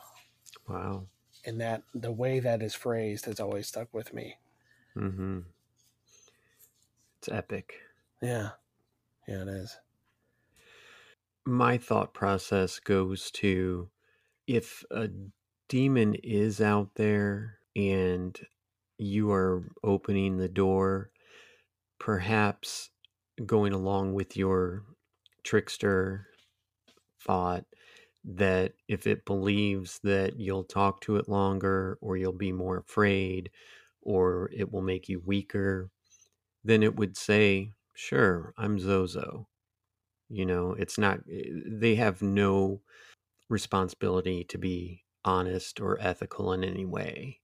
Wow. 0.67 1.07
and 1.45 1.61
that 1.61 1.83
the 1.95 2.11
way 2.11 2.39
that 2.41 2.61
is 2.61 2.75
phrased 2.75 3.25
has 3.25 3.39
always 3.39 3.67
stuck 3.67 3.93
with 3.93 4.13
me. 4.13 4.37
Mm-hmm. 4.97 5.39
It's 7.19 7.29
epic. 7.29 7.73
yeah. 8.21 8.49
Yeah 9.27 9.43
it 9.43 9.47
is 9.47 9.77
my 11.47 11.77
thought 11.77 12.13
process 12.13 12.79
goes 12.79 13.31
to 13.31 13.89
if 14.47 14.83
a 14.91 15.09
demon 15.69 16.15
is 16.15 16.59
out 16.59 16.89
there 16.95 17.59
and 17.75 18.37
you 18.97 19.31
are 19.31 19.63
opening 19.83 20.37
the 20.37 20.49
door, 20.49 21.09
perhaps 21.99 22.89
going 23.45 23.71
along 23.73 24.13
with 24.13 24.35
your 24.35 24.83
trickster 25.43 26.27
thought 27.21 27.65
that 28.25 28.73
if 28.89 29.07
it 29.07 29.25
believes 29.25 29.99
that 30.03 30.37
you'll 30.37 30.65
talk 30.65 30.99
to 31.01 31.15
it 31.15 31.29
longer 31.29 31.97
or 32.01 32.17
you'll 32.17 32.33
be 32.33 32.51
more 32.51 32.77
afraid 32.79 33.49
or 34.01 34.49
it 34.53 34.71
will 34.71 34.81
make 34.81 35.07
you 35.07 35.21
weaker, 35.25 35.89
then 36.65 36.83
it 36.83 36.95
would 36.97 37.15
say, 37.15 37.71
Sure, 37.95 38.53
I'm 38.57 38.79
Zozo 38.79 39.47
you 40.29 40.45
know 40.45 40.73
it's 40.73 40.97
not 40.97 41.19
eh, 41.31 41.43
they 41.65 41.95
have 41.95 42.21
no 42.21 42.81
responsibility 43.49 44.43
to 44.45 44.57
be 44.57 45.05
honest 45.25 45.81
or 45.81 45.99
ethical 46.01 46.53
in 46.53 46.63
any 46.63 46.85
way. 46.85 47.41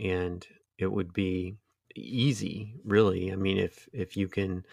And 0.00 0.46
it 0.78 0.88
would 0.92 1.12
be 1.12 1.56
easy 1.96 2.74
really. 2.84 3.32
I 3.32 3.36
mean 3.36 3.58
if 3.58 3.88
if 3.92 4.16
you 4.16 4.28
can 4.28 4.66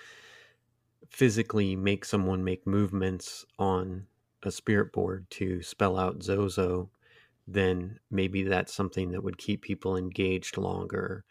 physically 1.10 1.76
make 1.76 2.04
someone 2.06 2.44
make 2.44 2.66
movements 2.68 3.46
on 3.60 4.08
a 4.44 4.52
spirit 4.52 4.92
board 4.92 5.30
to 5.30 5.62
spell 5.62 5.98
out 5.98 6.22
zozo 6.24 6.92
then 7.48 8.00
maybe 8.12 8.44
that's 8.44 8.74
something 8.74 9.12
that 9.12 9.24
would 9.24 9.38
keep 9.38 9.62
people 9.62 9.98
engaged 9.98 10.58
longer 10.58 11.26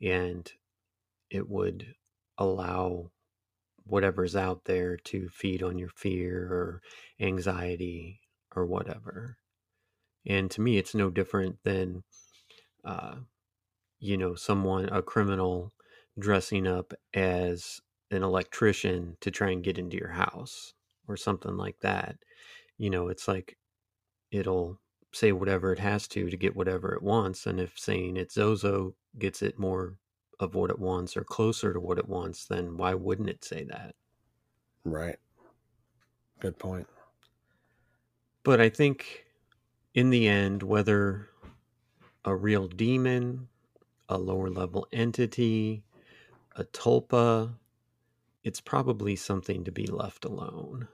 and 0.00 0.52
it 1.30 1.48
would 1.48 1.94
allow 2.38 3.10
whatever's 3.84 4.36
out 4.36 4.64
there 4.64 4.96
to 4.96 5.28
feed 5.28 5.62
on 5.62 5.78
your 5.78 5.90
fear 5.90 6.42
or 6.42 6.82
anxiety 7.20 8.20
or 8.54 8.66
whatever. 8.66 9.36
And 10.26 10.50
to 10.52 10.60
me, 10.60 10.76
it's 10.76 10.94
no 10.94 11.10
different 11.10 11.56
than, 11.64 12.02
uh, 12.84 13.16
you 13.98 14.16
know, 14.16 14.34
someone, 14.34 14.88
a 14.90 15.02
criminal 15.02 15.72
dressing 16.18 16.66
up 16.66 16.92
as 17.14 17.80
an 18.10 18.22
electrician 18.22 19.16
to 19.20 19.30
try 19.30 19.50
and 19.50 19.64
get 19.64 19.78
into 19.78 19.96
your 19.96 20.10
house 20.10 20.74
or 21.08 21.16
something 21.16 21.56
like 21.56 21.78
that. 21.80 22.16
You 22.78 22.90
know, 22.90 23.08
it's 23.08 23.28
like 23.28 23.56
it'll 24.30 24.80
say 25.12 25.32
whatever 25.32 25.72
it 25.72 25.78
has 25.78 26.06
to 26.08 26.30
to 26.30 26.36
get 26.36 26.56
whatever 26.56 26.94
it 26.94 27.02
wants. 27.02 27.46
And 27.46 27.60
if 27.60 27.78
saying 27.78 28.16
it's 28.16 28.34
Zozo 28.34 28.94
gets 29.18 29.42
it 29.42 29.58
more 29.58 29.96
of 30.42 30.54
what 30.54 30.70
it 30.70 30.78
wants 30.78 31.16
or 31.16 31.24
closer 31.24 31.72
to 31.72 31.80
what 31.80 31.98
it 31.98 32.08
wants, 32.08 32.46
then 32.46 32.76
why 32.76 32.94
wouldn't 32.94 33.28
it 33.28 33.44
say 33.44 33.64
that? 33.64 33.94
right 34.84 35.18
good 36.40 36.58
point 36.58 36.86
But 38.42 38.60
I 38.60 38.68
think 38.70 39.26
in 39.94 40.10
the 40.10 40.26
end, 40.26 40.62
whether 40.62 41.28
a 42.24 42.34
real 42.34 42.68
demon, 42.68 43.48
a 44.08 44.18
lower 44.18 44.50
level 44.50 44.86
entity, 44.92 45.84
a 46.56 46.64
tulpa, 46.64 47.54
it's 48.42 48.60
probably 48.60 49.16
something 49.16 49.64
to 49.64 49.72
be 49.72 49.86
left 49.86 50.24
alone. 50.24 50.88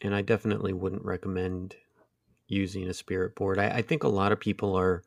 And 0.00 0.14
I 0.14 0.22
definitely 0.22 0.72
wouldn't 0.72 1.04
recommend 1.04 1.76
using 2.48 2.88
a 2.88 2.94
spirit 2.94 3.34
board. 3.34 3.58
I, 3.58 3.68
I 3.78 3.82
think 3.82 4.02
a 4.02 4.08
lot 4.08 4.32
of 4.32 4.40
people 4.40 4.76
are 4.76 5.02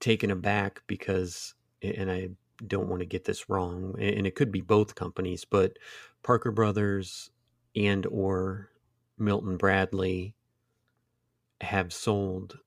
taken 0.00 0.30
aback 0.30 0.82
because, 0.86 1.54
and 1.82 2.10
I 2.10 2.30
don't 2.66 2.88
want 2.88 3.00
to 3.00 3.06
get 3.06 3.24
this 3.24 3.48
wrong, 3.48 3.94
and 3.98 4.26
it 4.26 4.34
could 4.34 4.52
be 4.52 4.60
both 4.60 4.94
companies, 4.94 5.44
but 5.44 5.78
Parker 6.22 6.50
Brothers 6.50 7.30
and 7.74 8.06
or 8.06 8.70
Milton 9.18 9.56
Bradley 9.56 10.34
have 11.60 11.92
sold 11.92 12.58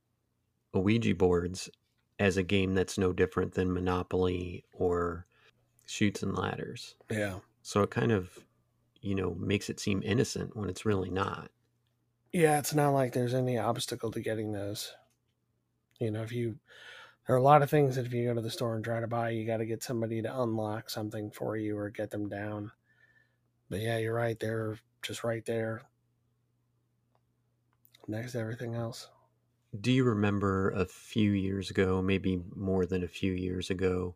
Ouija 0.73 1.15
boards 1.15 1.69
as 2.19 2.37
a 2.37 2.43
game 2.43 2.73
that's 2.73 2.97
no 2.97 3.11
different 3.11 3.53
than 3.53 3.73
Monopoly 3.73 4.63
or 4.73 5.25
Chutes 5.85 6.23
and 6.23 6.35
Ladders. 6.35 6.95
Yeah. 7.09 7.39
So 7.61 7.81
it 7.81 7.89
kind 7.91 8.11
of, 8.11 8.39
you 9.01 9.15
know, 9.15 9.35
makes 9.39 9.69
it 9.69 9.79
seem 9.79 10.01
innocent 10.03 10.55
when 10.55 10.69
it's 10.69 10.85
really 10.85 11.09
not. 11.09 11.51
Yeah, 12.31 12.57
it's 12.59 12.73
not 12.73 12.91
like 12.91 13.13
there's 13.13 13.33
any 13.33 13.57
obstacle 13.57 14.11
to 14.11 14.19
getting 14.19 14.51
those. 14.51 14.93
You 15.99 16.11
know, 16.11 16.23
if 16.23 16.31
you 16.31 16.57
there 17.25 17.35
are 17.35 17.39
a 17.39 17.43
lot 17.43 17.61
of 17.61 17.69
things 17.69 17.95
that 17.95 18.05
if 18.05 18.13
you 18.13 18.25
go 18.25 18.33
to 18.33 18.41
the 18.41 18.49
store 18.49 18.75
and 18.75 18.83
try 18.83 18.99
to 18.99 19.07
buy, 19.07 19.29
you 19.29 19.45
got 19.45 19.57
to 19.57 19.65
get 19.65 19.83
somebody 19.83 20.21
to 20.21 20.41
unlock 20.41 20.89
something 20.89 21.31
for 21.31 21.55
you 21.55 21.77
or 21.77 21.89
get 21.89 22.11
them 22.11 22.27
down. 22.27 22.71
But 23.69 23.79
yeah, 23.79 23.97
you're 23.97 24.13
right. 24.13 24.39
They're 24.39 24.77
just 25.01 25.23
right 25.23 25.45
there 25.45 25.83
next 28.07 28.33
to 28.33 28.39
everything 28.39 28.75
else. 28.75 29.07
Do 29.79 29.91
you 29.91 30.03
remember 30.03 30.69
a 30.71 30.85
few 30.85 31.31
years 31.31 31.71
ago, 31.71 32.01
maybe 32.01 32.41
more 32.55 32.85
than 32.85 33.03
a 33.03 33.07
few 33.07 33.31
years 33.31 33.69
ago, 33.69 34.15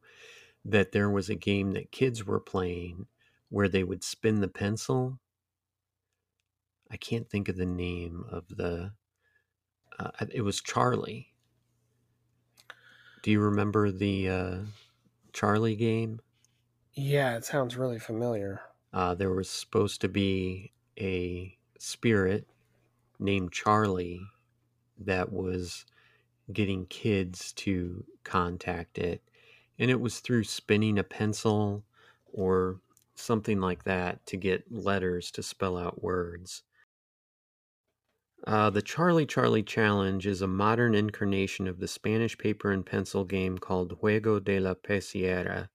that 0.65 0.91
there 0.91 1.09
was 1.09 1.29
a 1.29 1.35
game 1.35 1.71
that 1.71 1.91
kids 1.91 2.25
were 2.25 2.39
playing 2.39 3.07
where 3.49 3.69
they 3.69 3.83
would 3.83 4.03
spin 4.03 4.41
the 4.41 4.47
pencil? 4.47 5.19
I 6.91 6.97
can't 6.97 7.29
think 7.29 7.49
of 7.49 7.57
the 7.57 7.65
name 7.65 8.25
of 8.29 8.47
the. 8.49 8.91
Uh, 9.97 10.11
it 10.31 10.41
was 10.41 10.61
Charlie. 10.61 11.33
Do 13.27 13.31
you 13.31 13.41
remember 13.41 13.91
the 13.91 14.29
uh, 14.29 14.57
Charlie 15.33 15.75
game? 15.75 16.21
Yeah, 16.93 17.35
it 17.35 17.43
sounds 17.43 17.75
really 17.75 17.99
familiar. 17.99 18.61
Uh, 18.93 19.15
there 19.15 19.33
was 19.33 19.49
supposed 19.49 19.99
to 19.99 20.07
be 20.07 20.71
a 20.97 21.57
spirit 21.77 22.47
named 23.19 23.51
Charlie 23.51 24.21
that 24.97 25.33
was 25.33 25.85
getting 26.53 26.85
kids 26.85 27.51
to 27.51 28.05
contact 28.23 28.97
it. 28.97 29.21
And 29.77 29.91
it 29.91 29.99
was 29.99 30.21
through 30.21 30.45
spinning 30.45 30.97
a 30.97 31.03
pencil 31.03 31.83
or 32.31 32.79
something 33.15 33.59
like 33.59 33.83
that 33.83 34.25
to 34.27 34.37
get 34.37 34.71
letters 34.71 35.31
to 35.31 35.43
spell 35.43 35.75
out 35.75 36.01
words. 36.01 36.63
Uh, 38.45 38.69
the 38.69 38.81
Charlie 38.81 39.25
Charlie 39.25 39.63
Challenge 39.63 40.27
is 40.27 40.41
a 40.41 40.47
modern 40.47 40.93
incarnation 40.93 41.67
of 41.67 41.79
the 41.79 41.87
Spanish 41.87 42.37
paper 42.37 42.71
and 42.71 42.85
pencil 42.85 43.25
game 43.25 43.57
called 43.57 43.99
Juego 43.99 44.39
de 44.39 44.59
la 44.59 44.75
Lapicera. 44.75 45.69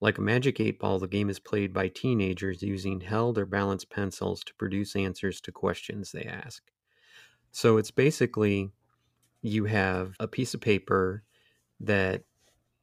Like 0.00 0.18
a 0.18 0.22
magic 0.22 0.58
eight 0.60 0.80
ball, 0.80 0.98
the 0.98 1.06
game 1.06 1.30
is 1.30 1.38
played 1.38 1.72
by 1.72 1.88
teenagers 1.88 2.62
using 2.62 3.00
held 3.00 3.38
or 3.38 3.46
balanced 3.46 3.90
pencils 3.90 4.42
to 4.44 4.54
produce 4.54 4.96
answers 4.96 5.40
to 5.42 5.52
questions 5.52 6.10
they 6.10 6.24
ask. 6.24 6.62
So 7.52 7.76
it's 7.76 7.90
basically 7.90 8.70
you 9.42 9.66
have 9.66 10.14
a 10.18 10.28
piece 10.28 10.54
of 10.54 10.60
paper 10.60 11.22
that 11.80 12.24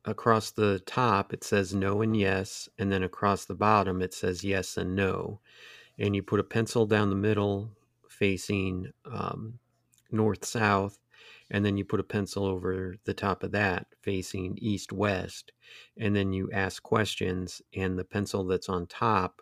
across 0.05 0.51
the 0.51 0.79
top 0.85 1.33
it 1.33 1.43
says 1.43 1.73
no 1.73 2.01
and 2.01 2.15
yes, 2.15 2.69
and 2.77 2.91
then 2.91 3.03
across 3.03 3.45
the 3.45 3.55
bottom 3.55 4.01
it 4.01 4.13
says 4.13 4.43
yes 4.43 4.77
and 4.77 4.95
no. 4.95 5.41
And 5.99 6.15
you 6.15 6.23
put 6.23 6.39
a 6.39 6.43
pencil 6.43 6.85
down 6.85 7.09
the 7.09 7.15
middle 7.15 7.71
facing 8.18 8.91
um, 9.05 9.59
north 10.11 10.45
south, 10.45 10.99
and 11.49 11.65
then 11.65 11.78
you 11.78 11.86
put 11.86 11.99
a 11.99 12.03
pencil 12.03 12.45
over 12.45 12.95
the 13.05 13.13
top 13.13 13.43
of 13.43 13.51
that 13.51 13.88
facing 14.01 14.57
east 14.61 14.91
west, 14.91 15.51
and 15.97 16.15
then 16.15 16.34
you 16.34 16.49
ask 16.51 16.82
questions, 16.84 17.61
and 17.76 17.97
the 17.97 18.05
pencil 18.05 18.45
that's 18.45 18.70
on 18.70 18.88
top 18.88 19.41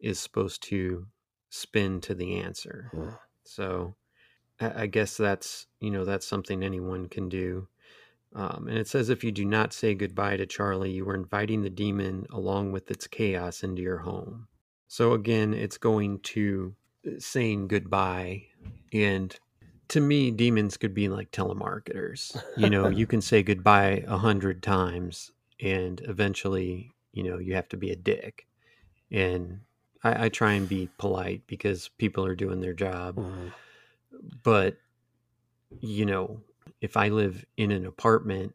is 0.00 0.18
supposed 0.18 0.62
to 0.62 1.06
spin 1.50 2.00
to 2.00 2.14
the 2.14 2.36
answer. 2.36 2.88
Hmm. 2.92 3.08
So 3.44 3.94
I 4.60 4.86
guess 4.86 5.16
that's 5.16 5.66
you 5.80 5.90
know 5.90 6.04
that's 6.04 6.26
something 6.26 6.62
anyone 6.62 7.08
can 7.08 7.28
do. 7.28 7.68
Um, 8.32 8.68
and 8.68 8.78
it 8.78 8.86
says 8.86 9.08
if 9.08 9.24
you 9.24 9.32
do 9.32 9.44
not 9.44 9.72
say 9.72 9.94
goodbye 9.94 10.36
to 10.36 10.46
Charlie, 10.46 10.92
you 10.92 11.08
are 11.08 11.14
inviting 11.14 11.62
the 11.62 11.70
demon 11.70 12.26
along 12.30 12.70
with 12.70 12.90
its 12.90 13.06
chaos 13.06 13.64
into 13.64 13.82
your 13.82 13.98
home. 13.98 14.46
So 14.86 15.14
again, 15.14 15.54
it's 15.54 15.78
going 15.78 16.20
to 16.20 16.74
saying 17.18 17.68
goodbye. 17.68 18.46
And 18.92 19.34
to 19.88 20.00
me, 20.00 20.30
demons 20.30 20.76
could 20.76 20.94
be 20.94 21.08
like 21.08 21.30
telemarketers. 21.32 22.40
You 22.56 22.70
know, 22.70 22.88
you 22.88 23.06
can 23.06 23.20
say 23.20 23.42
goodbye 23.42 24.04
a 24.06 24.18
hundred 24.18 24.62
times, 24.62 25.30
and 25.60 26.00
eventually, 26.04 26.92
you 27.12 27.22
know, 27.24 27.38
you 27.38 27.54
have 27.54 27.68
to 27.70 27.76
be 27.76 27.90
a 27.90 27.96
dick. 27.96 28.46
And 29.10 29.60
I, 30.04 30.26
I 30.26 30.28
try 30.28 30.52
and 30.52 30.68
be 30.68 30.88
polite 30.98 31.42
because 31.46 31.88
people 31.98 32.24
are 32.24 32.34
doing 32.36 32.60
their 32.60 32.74
job 32.74 33.16
Mhm. 33.16 33.52
but 34.42 34.76
you 35.80 36.04
know 36.04 36.40
if 36.80 36.96
i 36.96 37.08
live 37.08 37.44
in 37.56 37.70
an 37.70 37.86
apartment 37.86 38.54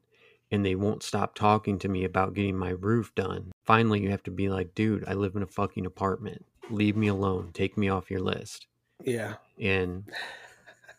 and 0.52 0.66
they 0.66 0.76
won't 0.76 1.04
stop 1.04 1.34
talking 1.34 1.80
to 1.80 1.90
me 1.90 2.04
about 2.04 2.34
getting 2.34 2.58
my 2.58 2.70
roof 2.70 3.14
done 3.16 3.52
finally 3.66 4.02
you 4.02 4.10
have 4.10 4.24
to 4.24 4.32
be 4.32 4.50
like 4.50 4.76
dude 4.76 5.04
i 5.08 5.14
live 5.14 5.36
in 5.36 5.44
a 5.44 5.48
fucking 5.48 5.86
apartment 5.86 6.46
leave 6.70 6.96
me 6.96 7.08
alone 7.08 7.52
take 7.54 7.78
me 7.78 7.90
off 7.90 8.10
your 8.12 8.22
list 8.22 8.68
Yeah. 9.04 9.36
and 9.60 10.04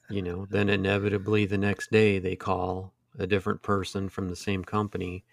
you 0.08 0.22
know 0.22 0.46
then 0.50 0.68
inevitably 0.68 1.46
the 1.46 1.58
next 1.58 1.90
day 1.90 2.18
they 2.18 2.36
call 2.36 2.92
a 3.18 3.26
different 3.26 3.62
person 3.62 4.08
from 4.08 4.28
the 4.28 4.36
same 4.36 4.64
company 4.64 5.24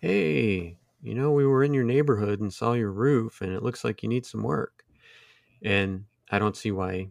hey 0.00 0.76
you 1.02 1.14
know 1.14 1.32
we 1.32 1.46
were 1.46 1.64
in 1.64 1.74
your 1.74 1.84
neighborhood 1.84 2.40
and 2.40 2.52
saw 2.52 2.72
your 2.72 2.92
roof 2.92 3.40
and 3.40 3.52
it 3.52 3.62
looks 3.62 3.84
like 3.84 4.02
you 4.02 4.08
need 4.08 4.24
some 4.26 4.42
work 4.42 4.84
and 5.62 6.04
i 6.30 6.38
don't 6.38 6.56
see 6.56 6.70
why 6.70 7.08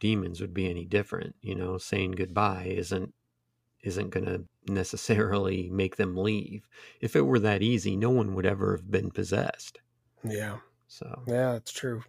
demons 0.00 0.40
would 0.40 0.54
be 0.54 0.68
any 0.68 0.84
different 0.84 1.34
you 1.42 1.54
know 1.54 1.76
saying 1.78 2.12
goodbye 2.12 2.64
isn't 2.76 3.12
isn't 3.82 4.10
going 4.10 4.26
to 4.26 4.44
necessarily 4.68 5.70
make 5.70 5.96
them 5.96 6.16
leave 6.16 6.68
if 7.00 7.16
it 7.16 7.22
were 7.22 7.38
that 7.38 7.62
easy 7.62 7.96
no 7.96 8.10
one 8.10 8.34
would 8.34 8.46
ever 8.46 8.76
have 8.76 8.90
been 8.90 9.10
possessed 9.10 9.80
Yeah. 10.22 10.58
so 10.86 11.22
Yeah, 11.26 11.52
that's 11.52 11.72
true. 11.72 12.02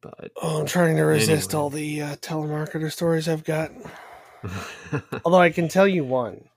But 0.00 0.30
Oh, 0.40 0.60
I'm 0.60 0.66
trying 0.66 0.96
to 0.96 1.02
resist 1.02 1.52
Anyway. 1.54 1.62
all 1.62 1.70
the 1.70 2.02
uh, 2.02 2.16
telemarketer 2.16 2.90
stories 2.92 3.28
I've 3.28 3.44
got. 3.44 3.70
Although 5.24 5.40
I 5.40 5.50
can 5.50 5.68
tell 5.68 5.86
you 5.88 6.04
one, 6.04 6.48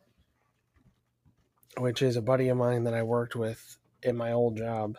which 1.77 2.01
is 2.01 2.15
a 2.15 2.21
buddy 2.21 2.49
of 2.49 2.57
mine 2.57 2.83
that 2.83 2.93
I 2.93 3.03
worked 3.03 3.35
with 3.35 3.77
in 4.03 4.15
my 4.17 4.31
old 4.31 4.57
job. 4.57 4.97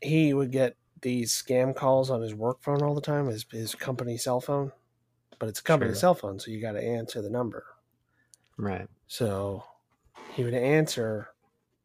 He 0.00 0.32
would 0.34 0.50
get 0.50 0.76
these 1.02 1.32
scam 1.32 1.74
calls 1.74 2.10
on 2.10 2.22
his 2.22 2.34
work 2.34 2.62
phone 2.62 2.82
all 2.82 2.94
the 2.94 3.00
time, 3.00 3.26
his 3.26 3.44
his 3.50 3.74
company 3.74 4.16
cell 4.16 4.40
phone, 4.40 4.72
but 5.38 5.48
it's 5.48 5.60
a 5.60 5.64
company 5.64 5.90
Sure. 5.92 6.00
cell 6.00 6.14
phone, 6.14 6.38
so 6.38 6.50
you 6.50 6.60
got 6.60 6.72
to 6.72 6.82
answer 6.82 7.20
the 7.22 7.30
number. 7.30 7.64
right 8.56 8.88
So 9.08 9.64
he 10.34 10.44
would 10.44 10.54
answer, 10.54 11.28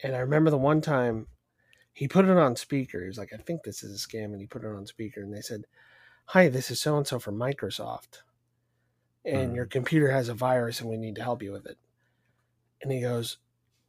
and 0.01 0.15
I 0.15 0.19
remember 0.19 0.49
the 0.49 0.57
one 0.57 0.81
time 0.81 1.27
he 1.97 2.07
put 2.07 2.25
it 2.25 2.37
on 2.37 2.55
speaker. 2.55 3.01
He 3.01 3.07
was 3.07 3.17
like, 3.17 3.33
"I 3.33 3.37
think 3.37 3.63
this 3.63 3.83
is 3.83 3.91
a 3.91 4.07
scam," 4.07 4.25
and 4.25 4.39
he 4.39 4.45
put 4.45 4.63
it 4.63 4.67
on 4.67 4.85
speaker, 4.85 5.21
and 5.21 5.33
they 5.33 5.41
said, 5.41 5.65
"Hi, 6.25 6.47
this 6.47 6.69
is 6.69 6.79
so 6.79 6.95
and 6.97 7.07
so 7.07 7.17
from 7.17 7.37
Microsoft, 7.37 8.21
and 9.25 9.51
Mhm. 9.51 9.55
your 9.55 9.65
computer 9.65 10.11
has 10.11 10.29
a 10.29 10.35
virus, 10.35 10.79
and 10.79 10.89
we 10.89 10.97
need 10.97 11.15
to 11.15 11.23
help 11.23 11.41
you 11.41 11.51
with 11.51 11.65
it." 11.65 11.79
And 12.81 12.91
he 12.91 13.01
goes, 13.01 13.39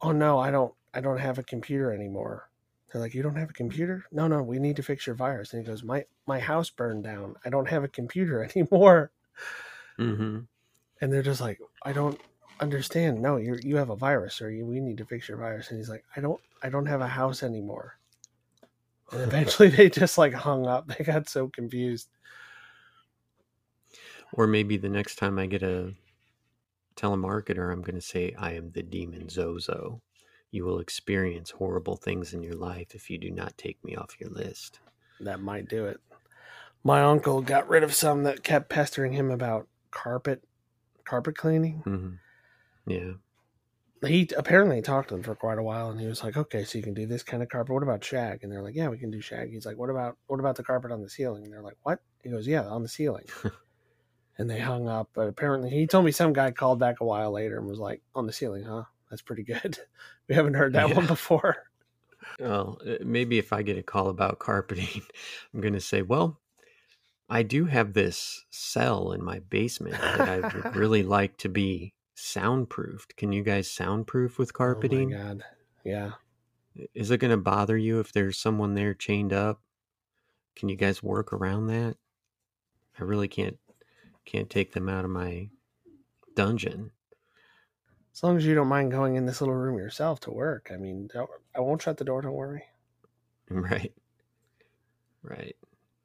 "Oh 0.01 0.11
no, 0.11 0.39
I 0.39 0.51
don't. 0.51 0.73
I 0.93 1.01
don't 1.01 1.19
have 1.19 1.37
a 1.37 1.43
computer 1.43 1.91
anymore." 1.93 2.49
They're 2.91 3.01
like, 3.01 3.13
"You 3.13 3.21
don't 3.21 3.35
have 3.35 3.51
a 3.51 3.53
computer? 3.53 4.05
No, 4.11 4.27
no, 4.27 4.41
we 4.41 4.57
need 4.59 4.77
to 4.77 4.83
fix 4.83 5.05
your 5.05 5.15
virus." 5.15 5.53
And 5.53 5.61
he 5.63 5.67
goes, 5.69 5.83
"My 5.83 6.05
my 6.25 6.39
house 6.39 6.71
burned 6.71 7.03
down. 7.03 7.35
I 7.45 7.49
don't 7.49 7.69
have 7.69 7.83
a 7.83 7.87
computer 7.87 8.43
anymore." 8.55 9.11
mm-hmm. 9.99 10.39
and 11.01 11.13
they're 11.13 11.21
just 11.23 11.41
like, 11.41 11.59
I 11.83 11.93
don't 11.93 12.19
understand. 12.59 13.21
No, 13.21 13.37
you 13.37 13.57
you 13.63 13.77
have 13.77 13.89
a 13.91 13.95
virus, 13.95 14.41
or 14.41 14.49
you, 14.51 14.65
we 14.65 14.79
need 14.79 14.97
to 14.97 15.05
fix 15.05 15.29
your 15.29 15.37
virus. 15.37 15.69
And 15.69 15.79
he's 15.79 15.89
like, 15.89 16.05
I 16.15 16.21
don't, 16.21 16.41
I 16.63 16.69
don't 16.69 16.87
have 16.87 17.01
a 17.01 17.07
house 17.07 17.43
anymore. 17.43 17.98
And 19.11 19.21
eventually, 19.21 19.69
they 19.69 19.89
just 19.89 20.17
like 20.17 20.33
hung 20.33 20.67
up. 20.67 20.87
They 20.87 21.03
got 21.03 21.29
so 21.29 21.47
confused. 21.47 22.09
Or 24.33 24.45
maybe 24.47 24.77
the 24.77 24.89
next 24.89 25.15
time 25.15 25.39
I 25.39 25.47
get 25.47 25.63
a 25.63 25.93
telemarketer, 26.95 27.71
I'm 27.71 27.81
going 27.81 27.95
to 27.95 28.01
say, 28.01 28.35
I 28.37 28.53
am 28.53 28.71
the 28.71 28.83
demon 28.83 29.29
Zozo. 29.29 30.01
You 30.51 30.65
will 30.65 30.79
experience 30.79 31.51
horrible 31.51 31.95
things 31.95 32.33
in 32.33 32.43
your 32.43 32.55
life 32.55 32.95
if 32.95 33.09
you 33.09 33.17
do 33.17 33.31
not 33.31 33.57
take 33.57 33.83
me 33.83 33.95
off 33.95 34.19
your 34.19 34.29
list. 34.29 34.79
That 35.19 35.41
might 35.41 35.67
do 35.69 35.85
it. 35.85 35.99
My 36.83 37.03
uncle 37.03 37.41
got 37.41 37.67
rid 37.69 37.83
of 37.83 37.93
some 37.93 38.23
that 38.23 38.43
kept 38.43 38.69
pestering 38.69 39.13
him 39.13 39.31
about 39.31 39.67
carpet, 39.91 40.43
carpet 41.03 41.37
cleaning. 41.37 41.81
hmm 41.83 42.13
Yeah. 42.87 43.13
He 44.07 44.29
apparently 44.37 44.81
talked 44.81 45.09
to 45.09 45.15
them 45.15 45.23
for 45.23 45.35
quite 45.35 45.57
a 45.57 45.63
while, 45.63 45.89
and 45.89 45.99
he 45.99 46.07
was 46.07 46.23
like, 46.23 46.37
"Okay, 46.37 46.63
so 46.63 46.77
you 46.77 46.83
can 46.83 46.93
do 46.93 47.05
this 47.05 47.23
kind 47.23 47.43
of 47.43 47.49
carpet. 47.49 47.73
What 47.73 47.83
about 47.83 48.03
shag?" 48.03 48.43
And 48.43 48.51
they're 48.51 48.61
like, 48.63 48.75
"Yeah, 48.75 48.89
we 48.89 48.97
can 48.97 49.11
do 49.11 49.21
shag." 49.21 49.51
He's 49.51 49.65
like, 49.65 49.77
"What 49.77 49.89
about 49.89 50.17
what 50.27 50.39
about 50.39 50.55
the 50.55 50.63
carpet 50.63 50.91
on 50.91 51.01
the 51.01 51.09
ceiling?" 51.09 51.43
And 51.43 51.53
they're 51.53 51.61
like, 51.63 51.77
"What?" 51.83 51.99
He 52.23 52.29
goes, 52.29 52.47
"Yeah, 52.47 52.65
on 52.67 52.83
the 52.83 52.89
ceiling." 52.89 53.31
and 54.37 54.49
they 54.49 54.59
hung 54.59 54.87
up. 54.87 55.09
But 55.13 55.27
apparently, 55.27 55.69
he 55.69 55.87
told 55.87 56.05
me 56.05 56.11
some 56.11 56.33
guy 56.33 56.51
called 56.51 56.79
back 56.79 57.01
a 57.01 57.05
while 57.05 57.31
later 57.31 57.57
and 57.57 57.67
was 57.67 57.79
like, 57.79 58.01
"On 58.15 58.25
the 58.25 58.33
ceiling, 58.33 58.63
huh? 58.63 58.85
That's 59.09 59.21
pretty 59.21 59.43
good. 59.43 59.79
we 60.27 60.35
haven't 60.35 60.55
heard 60.55 60.73
that 60.73 60.89
Yeah. 60.89 60.95
one 60.95 61.05
before." 61.05 61.69
Well, 62.39 62.79
uh, 62.85 62.97
maybe 63.03 63.37
if 63.37 63.51
I 63.53 63.61
get 63.63 63.77
a 63.77 63.83
call 63.83 64.07
about 64.09 64.39
carpeting, 64.39 65.01
I'm 65.53 65.61
going 65.61 65.73
to 65.73 65.81
say, 65.81 66.01
well, 66.01 66.41
I 67.29 67.43
do 67.43 67.65
have 67.65 67.93
this 67.93 68.45
cell 68.51 69.11
in 69.13 69.23
my 69.23 69.39
basement 69.39 70.03
that 70.13 70.27
I 70.27 70.41
would 70.53 70.67
really 70.73 71.03
like 71.03 71.37
to 71.39 71.49
be 71.49 71.95
soundproofed. 72.19 73.15
Can 73.17 73.31
you 73.31 73.43
guys 73.43 73.69
soundproof 73.71 74.37
with 74.37 74.53
carpeting? 74.53 75.13
Oh 75.13 75.17
my 75.17 75.23
god! 75.23 75.43
Yeah. 75.83 76.11
Is 76.93 77.11
it 77.11 77.17
going 77.17 77.31
to 77.31 77.37
bother 77.37 77.77
you 77.77 77.99
if 77.99 78.11
there's 78.11 78.37
someone 78.37 78.73
there 78.73 78.93
chained 78.93 79.33
up? 79.33 79.61
Can 80.55 80.69
you 80.69 80.75
guys 80.75 81.03
work 81.03 81.33
around 81.33 81.67
that? 81.67 81.97
I 82.99 83.03
really 83.03 83.27
can't 83.27 83.57
can't 84.25 84.49
take 84.49 84.73
them 84.73 84.89
out 84.89 85.05
of 85.05 85.11
my 85.11 85.49
dungeon. 86.35 86.91
As 88.13 88.23
long 88.23 88.37
as 88.37 88.45
you 88.45 88.53
don't 88.53 88.67
mind 88.67 88.91
going 88.91 89.15
in 89.15 89.25
this 89.25 89.39
little 89.39 89.55
room 89.55 89.77
yourself 89.77 90.19
to 90.21 90.31
work. 90.31 90.69
I 90.73 90.77
mean, 90.77 91.09
don't, 91.13 91.29
I 91.55 91.61
won't 91.61 91.81
shut 91.81 91.97
the 91.97 92.03
door. 92.03 92.21
Don't 92.21 92.33
worry. 92.33 92.63
Right. 93.51 93.93
Right. 95.23 95.55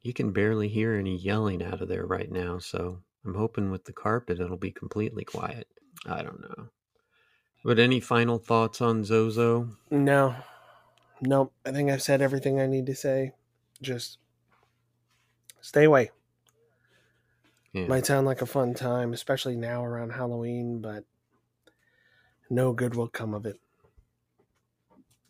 You 0.01 0.13
can 0.13 0.31
barely 0.31 0.67
hear 0.67 0.95
any 0.95 1.15
yelling 1.15 1.61
out 1.61 1.79
of 1.79 1.87
there 1.87 2.07
right 2.07 2.31
now, 2.31 2.57
so 2.57 3.03
I'm 3.23 3.35
hoping 3.35 3.69
with 3.69 3.85
the 3.85 3.93
carpet 3.93 4.39
it'll 4.39 4.57
be 4.57 4.71
completely 4.71 5.23
quiet. 5.23 5.67
I 6.05 6.21
don't 6.21 6.41
know. 6.41 6.67
But 7.63 7.79
any 7.79 7.99
final 7.99 8.37
thoughts 8.37 8.79
on 8.81 9.03
Zozo? 9.03 9.69
No, 9.89 10.35
nope. 11.21 11.53
I 11.65 11.71
think 11.71 11.89
I've 11.89 12.01
said 12.01 12.21
everything 12.21 12.59
I 12.59 12.67
need 12.67 12.85
to 12.85 12.95
say. 12.95 13.31
Just 13.81 14.19
stay 15.61 15.83
away. 15.83 16.11
Yeah. 17.73 17.87
Might 17.87 18.05
sound 18.05 18.25
like 18.25 18.41
a 18.41 18.45
fun 18.45 18.73
time, 18.73 19.13
especially 19.13 19.55
now 19.55 19.83
around 19.83 20.11
Halloween, 20.11 20.79
but 20.79 21.03
no 22.49 22.71
good 22.71 22.95
will 22.95 23.09
come 23.09 23.33
of 23.33 23.45
it. 23.45 23.59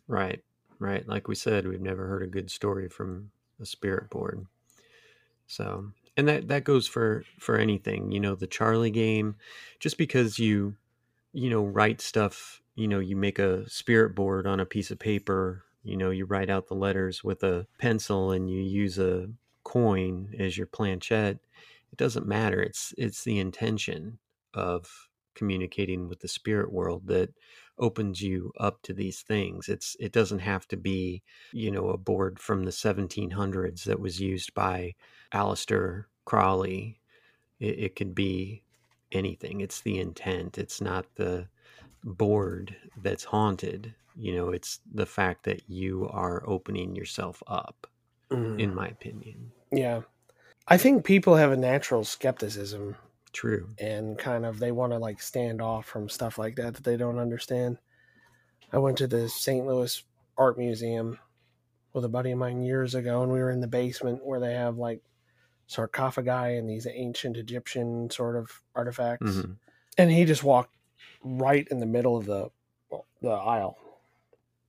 Right. 0.06 0.42
Right. 0.78 1.08
Like 1.08 1.26
we 1.26 1.34
said, 1.34 1.66
we've 1.66 1.80
never 1.80 2.06
heard 2.06 2.22
a 2.22 2.28
good 2.28 2.50
story 2.50 2.88
from 2.88 3.30
a 3.60 3.66
spirit 3.66 4.10
board. 4.10 4.46
So, 5.46 5.92
and 6.16 6.28
that 6.28 6.48
that 6.48 6.64
goes 6.64 6.86
for 6.86 7.24
for 7.38 7.56
anything, 7.58 8.12
you 8.12 8.20
know, 8.20 8.34
the 8.34 8.46
Charlie 8.46 8.90
game, 8.90 9.36
just 9.80 9.98
because 9.98 10.38
you 10.38 10.76
you 11.32 11.50
know, 11.50 11.64
write 11.64 12.00
stuff, 12.00 12.62
you 12.76 12.88
know, 12.88 12.98
you 12.98 13.16
make 13.16 13.38
a 13.38 13.68
spirit 13.68 14.14
board 14.14 14.46
on 14.46 14.60
a 14.60 14.66
piece 14.66 14.90
of 14.90 14.98
paper, 14.98 15.64
you 15.82 15.96
know, 15.96 16.10
you 16.10 16.24
write 16.24 16.50
out 16.50 16.68
the 16.68 16.74
letters 16.74 17.22
with 17.24 17.42
a 17.44 17.66
pencil 17.78 18.32
and 18.32 18.50
you 18.50 18.60
use 18.60 18.98
a 18.98 19.28
coin 19.64 20.34
as 20.38 20.56
your 20.58 20.66
planchette. 20.66 21.38
It 21.92 21.98
doesn't 21.98 22.26
matter. 22.26 22.62
It's 22.62 22.94
it's 22.98 23.24
the 23.24 23.38
intention 23.38 24.18
of 24.54 25.08
communicating 25.34 26.08
with 26.08 26.20
the 26.20 26.28
spirit 26.28 26.72
world 26.72 27.06
that 27.08 27.30
opens 27.78 28.22
you 28.22 28.52
up 28.58 28.82
to 28.82 28.92
these 28.94 29.22
things. 29.22 29.68
It's 29.68 29.96
it 30.00 30.12
doesn't 30.12 30.40
have 30.40 30.66
to 30.68 30.76
be, 30.76 31.22
you 31.52 31.70
know, 31.70 31.90
a 31.90 31.98
board 31.98 32.38
from 32.38 32.64
the 32.64 32.72
1700s 32.72 33.84
that 33.84 34.00
was 34.00 34.20
used 34.20 34.54
by 34.54 34.94
Aleister 35.32 36.06
Crowley. 36.24 37.00
It, 37.60 37.78
it 37.78 37.96
could 37.96 38.14
be 38.14 38.64
anything. 39.12 39.60
It's 39.60 39.80
the 39.82 39.98
intent. 40.00 40.58
It's 40.58 40.80
not 40.80 41.06
the 41.16 41.48
board 42.04 42.76
that's 43.02 43.24
haunted. 43.24 43.94
You 44.16 44.34
know, 44.34 44.50
it's 44.50 44.80
the 44.92 45.06
fact 45.06 45.44
that 45.44 45.68
you 45.68 46.08
are 46.10 46.42
opening 46.48 46.96
yourself 46.96 47.42
up, 47.46 47.86
Mm. 48.30 48.60
in 48.60 48.74
my 48.74 48.88
opinion. 48.88 49.52
Yeah. 49.70 50.02
I 50.68 50.78
think 50.78 51.04
people 51.04 51.36
have 51.36 51.52
a 51.52 51.56
natural 51.56 52.04
skepticism 52.04 52.96
True. 53.36 53.68
and 53.78 54.16
kind 54.18 54.46
of 54.46 54.58
they 54.58 54.72
want 54.72 54.92
to 54.92 54.98
like 54.98 55.20
stand 55.20 55.60
off 55.60 55.84
from 55.84 56.08
stuff 56.08 56.38
like 56.38 56.56
that 56.56 56.72
that 56.74 56.84
they 56.84 56.96
don't 56.96 57.18
understand. 57.18 57.76
I 58.72 58.78
went 58.78 58.96
to 58.98 59.06
the 59.06 59.28
St. 59.28 59.66
Louis 59.66 60.02
Art 60.38 60.56
Museum 60.56 61.18
with 61.92 62.06
a 62.06 62.08
buddy 62.08 62.30
of 62.30 62.38
mine 62.38 62.62
years 62.62 62.94
ago, 62.94 63.22
and 63.22 63.30
we 63.30 63.38
were 63.40 63.50
in 63.50 63.60
the 63.60 63.66
basement 63.66 64.24
where 64.24 64.40
they 64.40 64.54
have 64.54 64.78
like 64.78 65.02
sarcophagi 65.66 66.56
and 66.56 66.68
these 66.68 66.86
ancient 66.86 67.36
Egyptian 67.36 68.08
sort 68.08 68.36
of 68.36 68.62
artifacts. 68.74 69.26
Mhm. 69.26 69.56
And 69.98 70.10
he 70.10 70.24
just 70.24 70.42
walked 70.42 70.74
right 71.22 71.68
in 71.68 71.78
the 71.80 71.86
middle 71.86 72.16
of 72.16 72.24
the 72.24 72.50
the 73.20 73.28
aisle, 73.28 73.76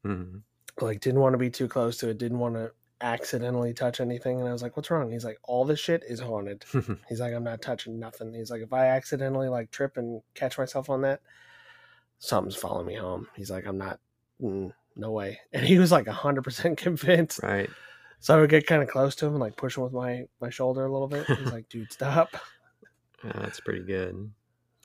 Mhm. 0.04 0.42
like 0.82 1.00
didn't 1.00 1.22
want 1.22 1.34
to 1.36 1.38
be 1.38 1.50
too 1.50 1.68
close 1.70 1.98
to 2.00 2.10
it, 2.10 2.18
didn't 2.18 2.40
want 2.40 2.56
to 2.56 2.74
accidentally 3.02 3.74
touch 3.74 4.00
anything. 4.00 4.40
And 4.40 4.50
I 4.50 4.54
was 4.54 4.62
like, 4.62 4.76
"What's 4.76 4.90
wrong?" 4.90 5.12
He's 5.12 5.26
like, 5.26 5.38
"All 5.44 5.66
this 5.66 5.80
shit 5.80 6.04
is 6.08 6.20
haunted." 6.20 6.66
He's 7.10 7.20
like, 7.20 7.34
I'm 7.34 7.44
not 7.44 7.62
touching 7.62 8.00
nothing. 8.00 8.34
He's 8.34 8.52
like, 8.52 8.62
if 8.62 8.74
I 8.74 8.88
accidentally 8.88 9.50
like 9.50 9.72
trip 9.72 9.98
and 9.98 10.22
catch 10.34 10.58
myself 10.58 10.90
on 10.90 11.02
that, 11.02 11.22
something's 12.20 12.56
following 12.56 12.88
me 12.88 12.96
home. 12.96 13.28
He's 13.36 13.52
like, 13.52 13.66
I'm 13.66 13.78
not, 13.78 14.00
mm, 14.42 14.72
no 14.96 15.12
way. 15.12 15.40
And 15.54 15.66
he 15.66 15.78
was 15.80 15.92
like 15.92 16.08
hundred 16.08 16.44
percent 16.44 16.78
convinced. 16.78 17.42
right. 17.44 17.70
So 18.20 18.36
I 18.36 18.42
would 18.42 18.50
get 18.50 18.66
kind 18.66 18.82
of 18.82 18.90
close 18.90 19.16
to 19.18 19.28
him 19.28 19.34
and 19.34 19.42
like 19.42 19.56
push 19.58 19.78
him 19.78 19.84
with 19.84 19.94
my 19.94 20.24
my 20.42 20.50
shoulder 20.50 20.86
a 20.86 20.92
little 20.92 21.08
bit. 21.08 21.28
He's 21.28 21.52
like, 21.52 21.70
dude, 21.70 21.94
stop. 21.94 22.30
Uh, 23.24 23.40
that's 23.42 23.60
pretty 23.60 23.84
good. 23.84 24.32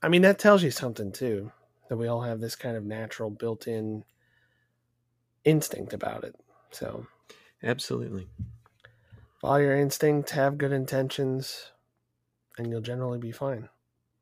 I 0.03 0.09
mean, 0.09 0.23
that 0.23 0.39
tells 0.39 0.63
you 0.63 0.71
something 0.71 1.13
too. 1.13 1.51
That 1.89 1.97
we 1.97 2.09
all 2.09 2.21
have 2.23 2.41
this 2.41 2.57
kind 2.57 2.77
of 2.77 2.85
natural 2.85 3.31
built-in 3.31 4.05
instinct 5.45 5.93
about 5.93 6.25
it. 6.25 6.35
So 6.71 7.07
Absolutely. 7.63 8.29
follow 9.41 9.57
your 9.59 9.77
instinct, 9.77 10.31
have 10.31 10.57
good 10.57 10.73
intentions, 10.73 11.73
and 12.59 12.71
you'll 12.71 12.81
generally 12.83 13.19
be 13.19 13.33
fine. 13.33 13.69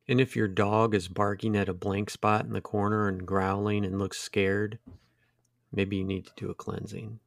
And 0.06 0.20
if 0.20 0.36
your 0.36 0.46
dog 0.46 0.94
is 0.94 1.08
barking 1.08 1.56
at 1.56 1.70
a 1.70 1.72
blank 1.72 2.10
spot 2.10 2.44
in 2.44 2.52
the 2.52 2.60
corner 2.60 3.08
and 3.08 3.26
growling 3.26 3.86
and 3.86 3.98
looks 3.98 4.18
scared, 4.18 4.78
maybe 5.72 5.98
you 5.98 6.04
need 6.04 6.26
to 6.26 6.34
do 6.36 6.50
a 6.50 6.54
cleansing. 6.54 7.20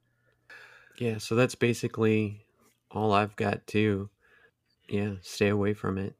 Yeah, 0.97 1.17
so 1.17 1.35
that's 1.35 1.55
basically 1.55 2.45
all 2.91 3.13
I've 3.13 3.35
got 3.35 3.65
too. 3.67 4.09
Yeah, 4.89 5.15
stay 5.21 5.49
away 5.49 5.73
from 5.73 5.97
it. 5.97 6.15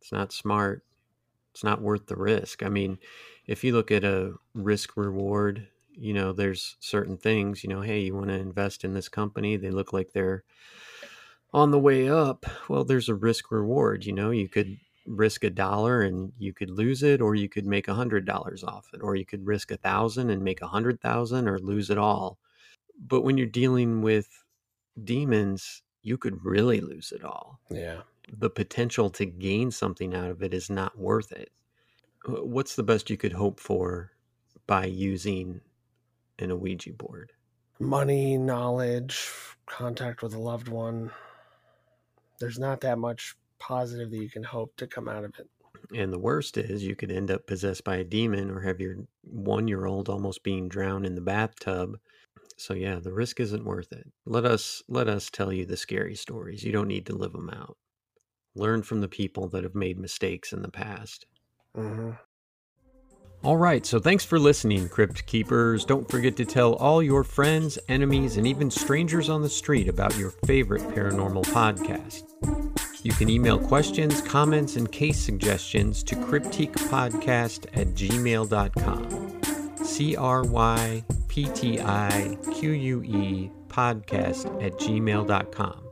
It's 0.00 0.12
not 0.12 0.32
smart. 0.32 0.84
It's 1.52 1.64
not 1.64 1.82
worth 1.82 2.06
the 2.06 2.16
risk. 2.16 2.62
I 2.62 2.70
mean, 2.70 2.98
if 3.46 3.64
you 3.64 3.74
look 3.74 3.90
at 3.92 4.04
a 4.04 4.34
risk 4.54 4.96
reward, 4.96 5.68
you 5.98 6.14
know, 6.14 6.32
there's 6.32 6.76
certain 6.80 7.16
things, 7.16 7.62
you 7.64 7.70
know, 7.70 7.80
hey, 7.80 8.00
you 8.00 8.14
want 8.14 8.28
to 8.28 8.34
invest 8.34 8.84
in 8.84 8.94
this 8.94 9.08
company, 9.08 9.56
they 9.56 9.70
look 9.70 9.92
like 9.92 10.12
they're 10.12 10.44
on 11.52 11.70
the 11.70 11.78
way 11.78 12.08
up. 12.08 12.46
Well, 12.68 12.84
there's 12.84 13.08
a 13.08 13.14
risk 13.14 13.50
reward, 13.50 14.04
you 14.04 14.12
know, 14.12 14.30
you 14.30 14.48
could 14.48 14.76
risk 15.06 15.42
a 15.44 15.50
dollar 15.50 16.02
and 16.02 16.32
you 16.38 16.52
could 16.52 16.70
lose 16.70 17.02
it 17.02 17.20
or 17.20 17.34
you 17.34 17.48
could 17.48 17.66
make 17.66 17.88
a 17.88 17.94
hundred 17.94 18.26
dollars 18.26 18.62
off 18.62 18.88
it 18.92 19.00
or 19.02 19.16
you 19.16 19.24
could 19.24 19.46
risk 19.46 19.70
a 19.70 19.76
thousand 19.78 20.30
and 20.30 20.42
make 20.44 20.60
a 20.60 20.68
hundred 20.68 21.00
thousand 21.00 21.48
or 21.48 21.58
lose 21.58 21.88
it 21.90 21.98
all. 21.98 22.38
But 23.00 23.22
when 23.22 23.38
you're 23.38 23.46
dealing 23.46 24.02
with 24.02 24.28
demons 25.02 25.82
you 26.02 26.16
could 26.18 26.44
really 26.44 26.80
lose 26.80 27.12
it 27.12 27.24
all. 27.24 27.60
Yeah. 27.70 28.02
the 28.32 28.50
potential 28.50 29.10
to 29.10 29.24
gain 29.26 29.70
something 29.70 30.14
out 30.14 30.30
of 30.30 30.42
it 30.42 30.54
is 30.54 30.70
not 30.70 30.98
worth 30.98 31.32
it. 31.32 31.50
What's 32.26 32.76
the 32.76 32.82
best 32.82 33.10
you 33.10 33.16
could 33.16 33.32
hope 33.32 33.58
for 33.60 34.12
by 34.66 34.84
using 34.86 35.60
an 36.38 36.58
ouija 36.58 36.92
board 36.92 37.32
money, 37.80 38.36
knowledge, 38.36 39.30
contact 39.66 40.22
with 40.22 40.34
a 40.34 40.38
loved 40.38 40.68
one. 40.68 41.10
There's 42.40 42.58
not 42.58 42.80
that 42.82 42.98
much 42.98 43.36
positive 43.58 44.10
that 44.10 44.18
you 44.18 44.30
can 44.30 44.42
hope 44.42 44.76
to 44.76 44.86
come 44.86 45.08
out 45.08 45.24
of 45.24 45.34
it. 45.38 45.48
And 45.94 46.12
the 46.12 46.18
worst 46.18 46.56
is 46.56 46.84
you 46.84 46.96
could 46.96 47.10
end 47.10 47.30
up 47.30 47.46
possessed 47.46 47.84
by 47.84 47.96
a 47.96 48.04
demon 48.04 48.50
or 48.50 48.60
have 48.60 48.80
your 48.80 48.96
one 49.22 49.68
year 49.68 49.86
old 49.86 50.08
almost 50.08 50.42
being 50.42 50.68
drowned 50.68 51.06
in 51.06 51.14
the 51.14 51.20
bathtub. 51.20 51.98
So 52.56 52.74
yeah, 52.74 52.98
the 52.98 53.12
risk 53.12 53.40
isn't 53.40 53.64
worth 53.64 53.92
it. 53.92 54.10
Let 54.26 54.44
us 54.44 54.82
let 54.88 55.08
us 55.08 55.30
tell 55.30 55.52
you 55.52 55.64
the 55.64 55.76
scary 55.76 56.16
stories. 56.16 56.64
You 56.64 56.72
don't 56.72 56.88
need 56.88 57.06
to 57.06 57.16
live 57.16 57.32
them 57.32 57.50
out. 57.50 57.76
Learn 58.54 58.82
from 58.82 59.00
the 59.00 59.08
people 59.08 59.48
that 59.50 59.62
have 59.62 59.74
made 59.74 59.98
mistakes 59.98 60.52
in 60.52 60.62
the 60.62 60.70
past. 60.70 61.26
Mm 61.76 61.96
hmm 61.96 62.27
All 63.44 63.56
right, 63.56 63.86
so 63.86 64.00
thanks 64.00 64.24
for 64.24 64.38
listening, 64.38 64.88
Crypt 64.88 65.24
Keepers. 65.26 65.84
Don't 65.84 66.10
forget 66.10 66.36
to 66.38 66.44
tell 66.44 66.74
all 66.74 67.00
your 67.00 67.22
friends, 67.22 67.78
enemies, 67.88 68.36
and 68.36 68.46
even 68.48 68.68
strangers 68.68 69.28
on 69.28 69.42
the 69.42 69.48
street 69.48 69.88
about 69.88 70.18
your 70.18 70.30
favorite 70.44 70.82
paranormal 70.82 71.44
podcast. 71.44 72.24
You 73.04 73.12
can 73.12 73.30
email 73.30 73.56
questions, 73.58 74.20
comments, 74.22 74.74
and 74.74 74.90
case 74.90 75.20
suggestions 75.20 76.02
to 76.04 76.16
cryptiquepodcast 76.16 77.66
at 77.74 77.86
gmail.com. 77.94 79.38
C 79.84 80.16
R 80.16 80.42
Y 80.42 81.04
P 81.28 81.44
T 81.44 81.80
I 81.80 82.36
Q 82.52 82.72
U 82.72 83.02
E 83.04 83.50
podcast 83.68 84.46
at 84.62 84.72
gmail.com. 84.72 85.84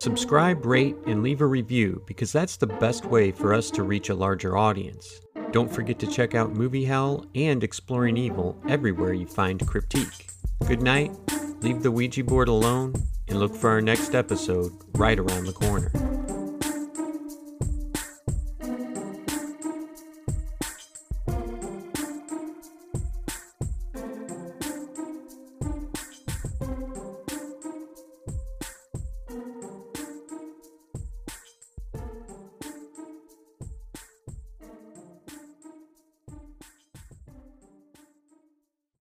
Subscribe, 0.00 0.64
rate, 0.64 0.96
and 1.06 1.22
leave 1.22 1.42
a 1.42 1.46
review 1.46 2.02
because 2.06 2.32
that's 2.32 2.56
the 2.56 2.66
best 2.66 3.04
way 3.04 3.30
for 3.30 3.52
us 3.52 3.70
to 3.72 3.82
reach 3.82 4.08
a 4.08 4.14
larger 4.14 4.56
audience. 4.56 5.20
Don't 5.54 5.72
forget 5.72 6.00
to 6.00 6.08
check 6.08 6.34
out 6.34 6.52
Movie 6.52 6.84
Hell 6.84 7.26
and 7.36 7.62
Exploring 7.62 8.16
Evil 8.16 8.60
everywhere 8.68 9.12
you 9.12 9.24
find 9.24 9.60
Cryptique. 9.60 10.28
Good 10.66 10.82
night, 10.82 11.12
leave 11.60 11.80
the 11.80 11.92
Ouija 11.92 12.24
board 12.24 12.48
alone, 12.48 12.92
and 13.28 13.38
look 13.38 13.54
for 13.54 13.70
our 13.70 13.80
next 13.80 14.16
episode 14.16 14.72
right 14.96 15.16
around 15.16 15.46
the 15.46 15.52
corner. 15.52 15.92